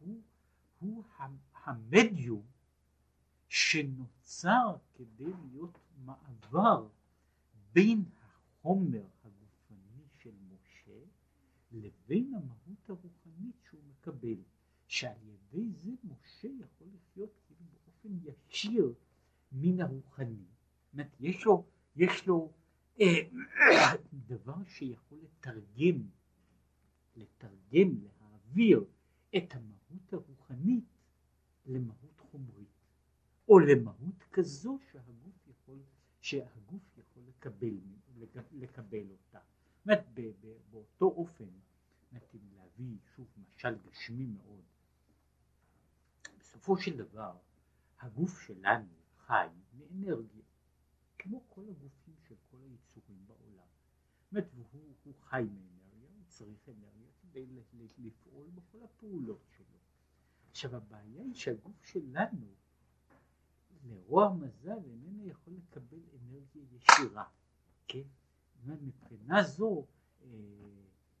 הוא, 0.00 0.22
הוא 0.78 1.04
המדיום 1.64 2.42
שנוצר 3.48 4.76
כדי 4.94 5.32
להיות 5.50 5.78
מעבר 6.04 6.88
בין 7.72 8.04
החומר 8.22 9.04
לבין 11.72 12.34
המהות 12.34 12.90
הרוחנית 12.90 13.56
שהוא 13.68 13.80
מקבל, 13.90 14.42
שעל 14.86 15.16
ידי 15.22 15.72
זה 15.72 15.90
משה 16.04 16.48
יכול 16.48 16.88
לחיות 16.94 17.30
כאילו 17.46 17.60
באופן 17.72 18.08
ישיר 18.22 18.94
מן 19.52 19.80
הרוחני. 19.80 20.44
זאת 20.84 20.92
אומרת, 20.92 21.16
יש 21.20 21.44
לו, 21.44 21.64
יש 21.96 22.26
לו 22.26 22.52
אה, 23.00 23.06
דבר 24.26 24.64
שיכול 24.64 25.18
לתרגם, 25.22 26.08
לתרגם, 27.16 27.98
להעביר 28.02 28.84
את 29.36 29.54
המהות 29.54 30.12
הרוחנית 30.12 30.84
למהות 31.66 32.20
חומרית, 32.20 32.68
או 33.48 33.58
למהות 33.58 34.24
כזו 34.32 34.78
שהגוף 34.90 35.48
יכול, 35.48 35.78
שהגוף 36.20 36.98
יכול 36.98 37.22
לקבל, 37.28 37.78
לקבל 38.52 39.10
אותה. 39.10 39.40
זאת 39.82 39.88
אומרת, 39.88 40.04
באותו 40.70 41.04
אופן, 41.04 41.48
אם 42.34 42.40
להביא 42.56 42.96
שוב 43.16 43.26
משל 43.38 43.78
גשמי 43.78 44.26
מאוד, 44.26 44.64
בסופו 46.38 46.76
של 46.76 46.96
דבר 46.96 47.36
הגוף 48.00 48.40
שלנו 48.40 48.94
חי 49.16 49.46
מאנרגיה, 49.74 50.42
כמו 51.18 51.42
כל 51.48 51.64
הגופים 51.68 52.14
של 52.28 52.34
כל 52.50 52.56
היצורים 52.70 53.26
בעולם. 53.26 53.66
זאת 54.22 54.32
אומרת, 54.32 54.46
הוא 55.04 55.14
חי 55.20 55.42
מאנרגיה, 55.42 56.08
הוא 56.16 56.24
צריך 56.28 56.68
אנרגיה 56.68 57.10
כדי 57.22 57.46
לפעול 57.98 58.48
בכל 58.54 58.78
הפעולות 58.84 59.46
שלו. 59.56 59.78
עכשיו 60.50 60.76
הבעיה 60.76 61.22
היא 61.22 61.34
שהגוף 61.34 61.84
שלנו 61.84 62.54
לרוע 63.84 64.34
מזל 64.34 64.78
איננו 64.84 65.26
יכול 65.26 65.54
לקבל 65.54 66.00
אנרגיה 66.20 66.62
ישירה, 66.72 67.24
כן? 67.88 68.02
מבחינה 68.66 69.42
זו, 69.42 69.86
אה, 70.22 70.28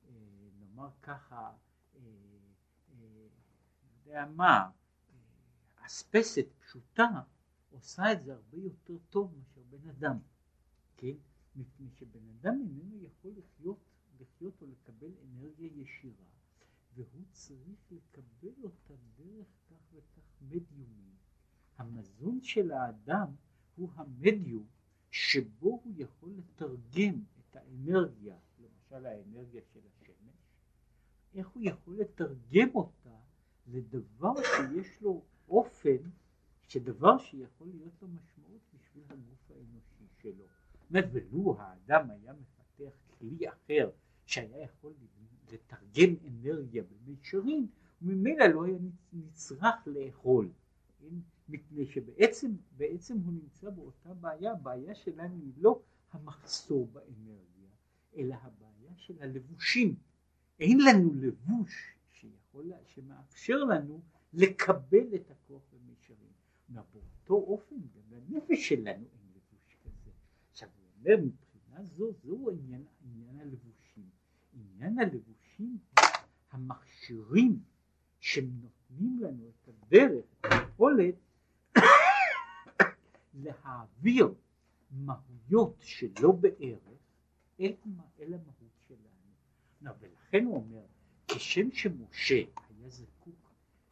אה, 0.08 0.14
נאמר 0.58 0.90
ככה, 1.02 1.52
אה, 1.96 2.00
אה, 2.92 3.26
יודע 4.06 4.26
מה, 4.26 4.70
אספסת 5.86 6.46
פשוטה 6.58 7.08
עושה 7.70 8.12
את 8.12 8.22
זה 8.22 8.34
הרבה 8.34 8.58
יותר 8.58 8.94
טוב 9.10 9.34
מאשר 9.38 9.60
בן 9.70 9.88
אדם, 9.88 10.18
כן? 10.96 11.16
מפני 11.56 11.90
שבן 11.90 12.28
אדם 12.28 12.60
איננו 12.60 13.02
יכול 13.02 13.32
לחיות, 13.36 13.78
לחיות 14.20 14.62
או 14.62 14.66
לקבל 14.66 15.10
אנרגיה 15.22 15.66
ישירה, 15.66 16.26
והוא 16.94 17.24
צריך 17.30 17.78
לקבל 17.90 18.62
אותה 18.62 18.94
דרך 19.16 19.46
כך 19.70 19.76
וכך 19.92 20.42
מדיומים. 20.42 21.12
המזון 21.78 22.40
של 22.42 22.72
האדם 22.72 23.28
הוא 23.76 23.90
המדיום 23.94 24.66
שבו 25.12 25.80
הוא 25.84 25.92
יכול 25.96 26.30
לתרגם 26.30 27.22
את 27.40 27.56
האנרגיה, 27.56 28.36
למשל 28.58 29.06
האנרגיה 29.06 29.60
של 29.72 29.80
השמש, 29.86 30.36
איך 31.34 31.48
הוא 31.48 31.62
יכול 31.66 31.96
לתרגם 31.96 32.68
אותה 32.74 33.16
לדבר 33.66 34.32
שיש 34.42 35.02
לו 35.02 35.22
אופן, 35.48 35.96
שדבר 36.68 37.18
שיכול 37.18 37.68
להיות 37.68 37.92
לו 38.02 38.08
משמעות 38.08 38.60
בשביל 38.74 39.04
הגוף 39.08 39.50
האנושי 39.50 40.06
שלו. 40.22 40.44
זאת 40.90 41.04
ולו 41.12 41.56
האדם 41.58 42.10
היה 42.10 42.32
מפתח 42.32 42.96
כלי 43.18 43.48
אחר 43.48 43.90
שהיה 44.26 44.62
יכול 44.62 44.92
לתרגם 45.52 46.14
אנרגיה 46.28 46.82
במישרין, 46.82 47.66
וממילא 48.02 48.46
לא 48.46 48.64
היה 48.64 48.78
נצרך 49.12 49.86
לאכול. 49.86 50.48
מפני 51.48 51.86
שבעצם 51.86 52.52
בעצם 52.76 53.18
הוא 53.18 53.32
נמצא 53.32 53.70
באותה 53.70 54.14
בעיה, 54.14 54.52
הבעיה 54.52 54.94
שלנו 54.94 55.40
היא 55.42 55.52
לא 55.56 55.80
המחסור 56.12 56.86
באנרגיה, 56.92 57.70
אלא 58.16 58.34
הבעיה 58.34 58.92
של 58.96 59.22
הלבושים. 59.22 59.94
אין 60.60 60.78
לנו 60.80 61.14
לבוש 61.14 61.94
שיכול, 62.12 62.72
שמאפשר 62.86 63.64
לנו 63.64 64.00
לקבל 64.32 65.14
את 65.14 65.30
הכוח 65.30 65.62
במישרין. 65.72 66.32
באותו 66.68 67.34
אופן 67.34 67.76
גם 67.76 68.02
לנפש 68.10 68.68
שלנו 68.68 69.04
אין 69.12 69.28
לבוש 69.34 69.76
כזה. 69.84 70.10
עכשיו 70.50 70.68
הוא 70.76 70.86
אומר 70.98 71.24
מבחינה 71.24 71.84
זו, 71.84 72.12
זהו 72.22 72.50
עניין, 72.50 72.84
עניין 73.04 73.40
הלבושים. 73.40 74.08
עניין 74.52 74.98
הלבושים 74.98 75.78
המכשירים 76.50 77.58
שנותנים 78.20 79.18
לנו 79.20 79.48
את 79.48 79.68
הדרך, 79.68 80.24
את 80.40 80.52
היכולת 80.52 81.14
להעביר 84.02 84.34
מהויות 84.90 85.76
שלא 85.80 86.32
בערך 86.32 86.82
אל, 87.60 87.72
אל 88.20 88.34
המהות 88.34 88.78
שלנו. 88.88 89.94
ולכן 90.00 90.44
הוא 90.44 90.56
אומר, 90.56 90.84
כשם 91.28 91.72
שמשה 91.72 92.34
היה 92.34 92.88
זקוק 92.88 93.50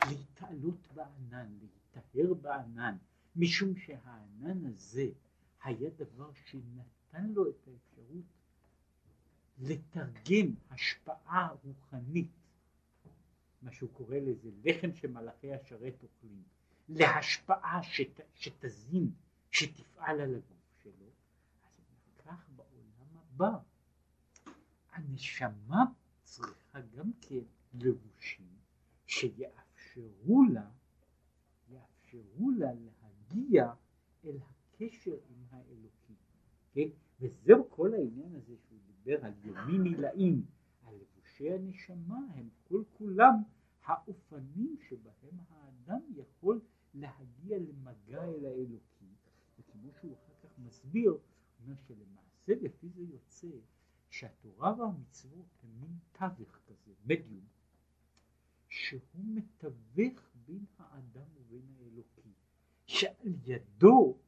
להתעלות 0.08 0.88
בענן, 0.94 1.52
להיטהר 1.60 2.34
בענן, 2.34 2.96
משום 3.36 3.76
שהענן 3.76 4.66
הזה 4.66 5.08
היה 5.64 5.90
דבר 5.90 6.30
שנתן 6.34 7.30
לו 7.34 7.48
את 7.48 7.68
האפשרות 7.68 8.24
לתרגם 9.58 10.54
השפעה 10.70 11.48
רוחנית, 11.64 12.28
מה 13.62 13.72
שהוא 13.72 13.90
קורא 13.92 14.16
לזה 14.16 14.50
לחם 14.64 14.94
שמלאכי 14.94 15.52
השרת 15.52 16.02
אוכלים, 16.02 16.42
להשפעה 16.88 17.82
שת, 17.82 18.20
שתזין, 18.34 19.10
שתפעל 19.50 19.89
על 20.18 20.34
הגוף 20.34 20.82
שלו, 20.82 21.10
אז 21.64 22.08
כך 22.18 22.48
בעולם 22.56 23.16
הבא. 23.16 23.58
הנשמה 24.92 25.84
צריכה 26.22 26.80
גם 26.80 27.10
כן 27.20 27.44
לבושים 27.74 28.56
שיאפשרו 29.06 30.42
לה, 30.52 30.70
יאפשרו 31.68 32.50
לה 32.50 32.70
להגיע 32.74 33.72
אל 34.24 34.36
הקשר 34.36 35.16
עם 35.28 35.44
האלוקים, 35.50 36.16
כן? 36.72 36.88
וזהו 37.20 37.70
כל 37.70 37.94
העניין 37.94 38.34
הזה 38.34 38.54
שהוא 38.56 38.78
דיבר 38.86 39.24
על 39.24 39.32
ימים 39.44 39.84
עילאים, 39.84 40.46
על 40.84 40.94
לבושי 40.94 41.52
הנשמה, 41.52 42.18
הם 42.34 42.48
כל 42.68 42.82
כולם 42.92 43.34
האופנים 43.84 44.76
שבהם 44.88 45.38
האדם 45.48 46.00
יכול 46.16 46.60
להגיע 46.94 47.58
למגע 47.58 48.24
אל 48.24 48.44
האלוקים, 48.46 49.14
וכמו 49.58 49.92
שהוא 50.00 50.14
אחר 50.14 50.32
כך 50.42 50.58
מסביר, 50.58 51.10
הוא 51.10 51.20
אומר 51.64 51.76
שלמעשה 51.88 52.52
לפי 52.60 52.88
זה 52.88 53.02
יוצא 53.02 53.48
שהתורה 54.10 54.74
והמצוות 54.78 55.46
הם 55.62 55.70
מין 55.80 55.98
תווך 56.12 56.60
כזה, 56.66 56.92
מדיום, 57.04 57.44
שהוא 58.68 59.24
מתווך 59.24 60.30
בין 60.46 60.64
האדם 60.78 61.26
ובין 61.34 61.74
האלוקי, 61.78 62.32
שעל 62.86 63.34
ידו, 63.44 64.18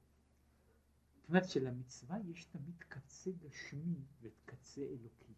זאת 1.14 1.28
אומרת 1.28 1.48
שלמצווה 1.48 2.18
יש 2.32 2.44
תמיד 2.44 2.82
קצה 2.88 3.30
גשמי 3.30 4.00
וקצה 4.20 4.80
אלוקי, 4.80 5.34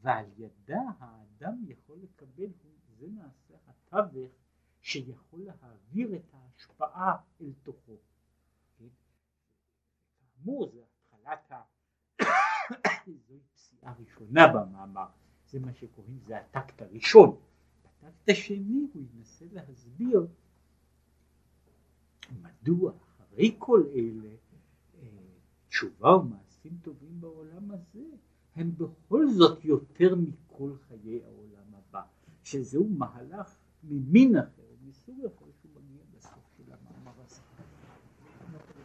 ועל 0.00 0.26
ידה 0.36 0.80
האדם 0.98 1.64
יכול 1.66 1.98
לקבל, 1.98 2.50
זה 2.98 3.06
נעשה 3.08 3.54
התווך 3.66 4.32
שיכול 4.80 5.40
להעביר 5.44 6.16
את 6.16 6.34
ההשפעה 6.34 7.16
אל 7.40 7.52
תוכו. 7.62 7.96
כן? 8.78 8.84
כאמור 10.18 10.70
זה 10.72 10.80
התחלת 10.82 11.52
ה... 11.52 11.62
זוהי 13.26 13.40
פסיעה 13.54 13.94
ראשונה 13.98 14.46
במאמר, 14.54 15.08
זה 15.46 15.60
מה 15.60 15.74
שקוראים, 15.74 16.18
זה 16.18 16.38
הטקט 16.38 16.82
הראשון. 16.82 17.40
בטקט 17.84 18.28
השני 18.28 18.86
הוא 18.94 19.02
ינסה 19.14 19.44
להסביר 19.52 20.26
מדוע 22.42 22.92
אחרי 23.02 23.56
כל 23.58 23.82
אלה 23.94 24.35
תשובה 25.76 26.16
ומעשים 26.16 26.72
טובים 26.82 27.20
בעולם 27.20 27.70
הזה 27.70 28.04
הם 28.54 28.72
בכל 28.76 29.28
זאת 29.30 29.64
יותר 29.64 30.14
מכל 30.14 30.72
חיי 30.88 31.20
העולם 31.24 31.74
הבא, 31.74 32.02
שזהו 32.44 32.88
מהלך 32.88 33.56
ממין 33.84 34.36
אחר. 34.36 34.65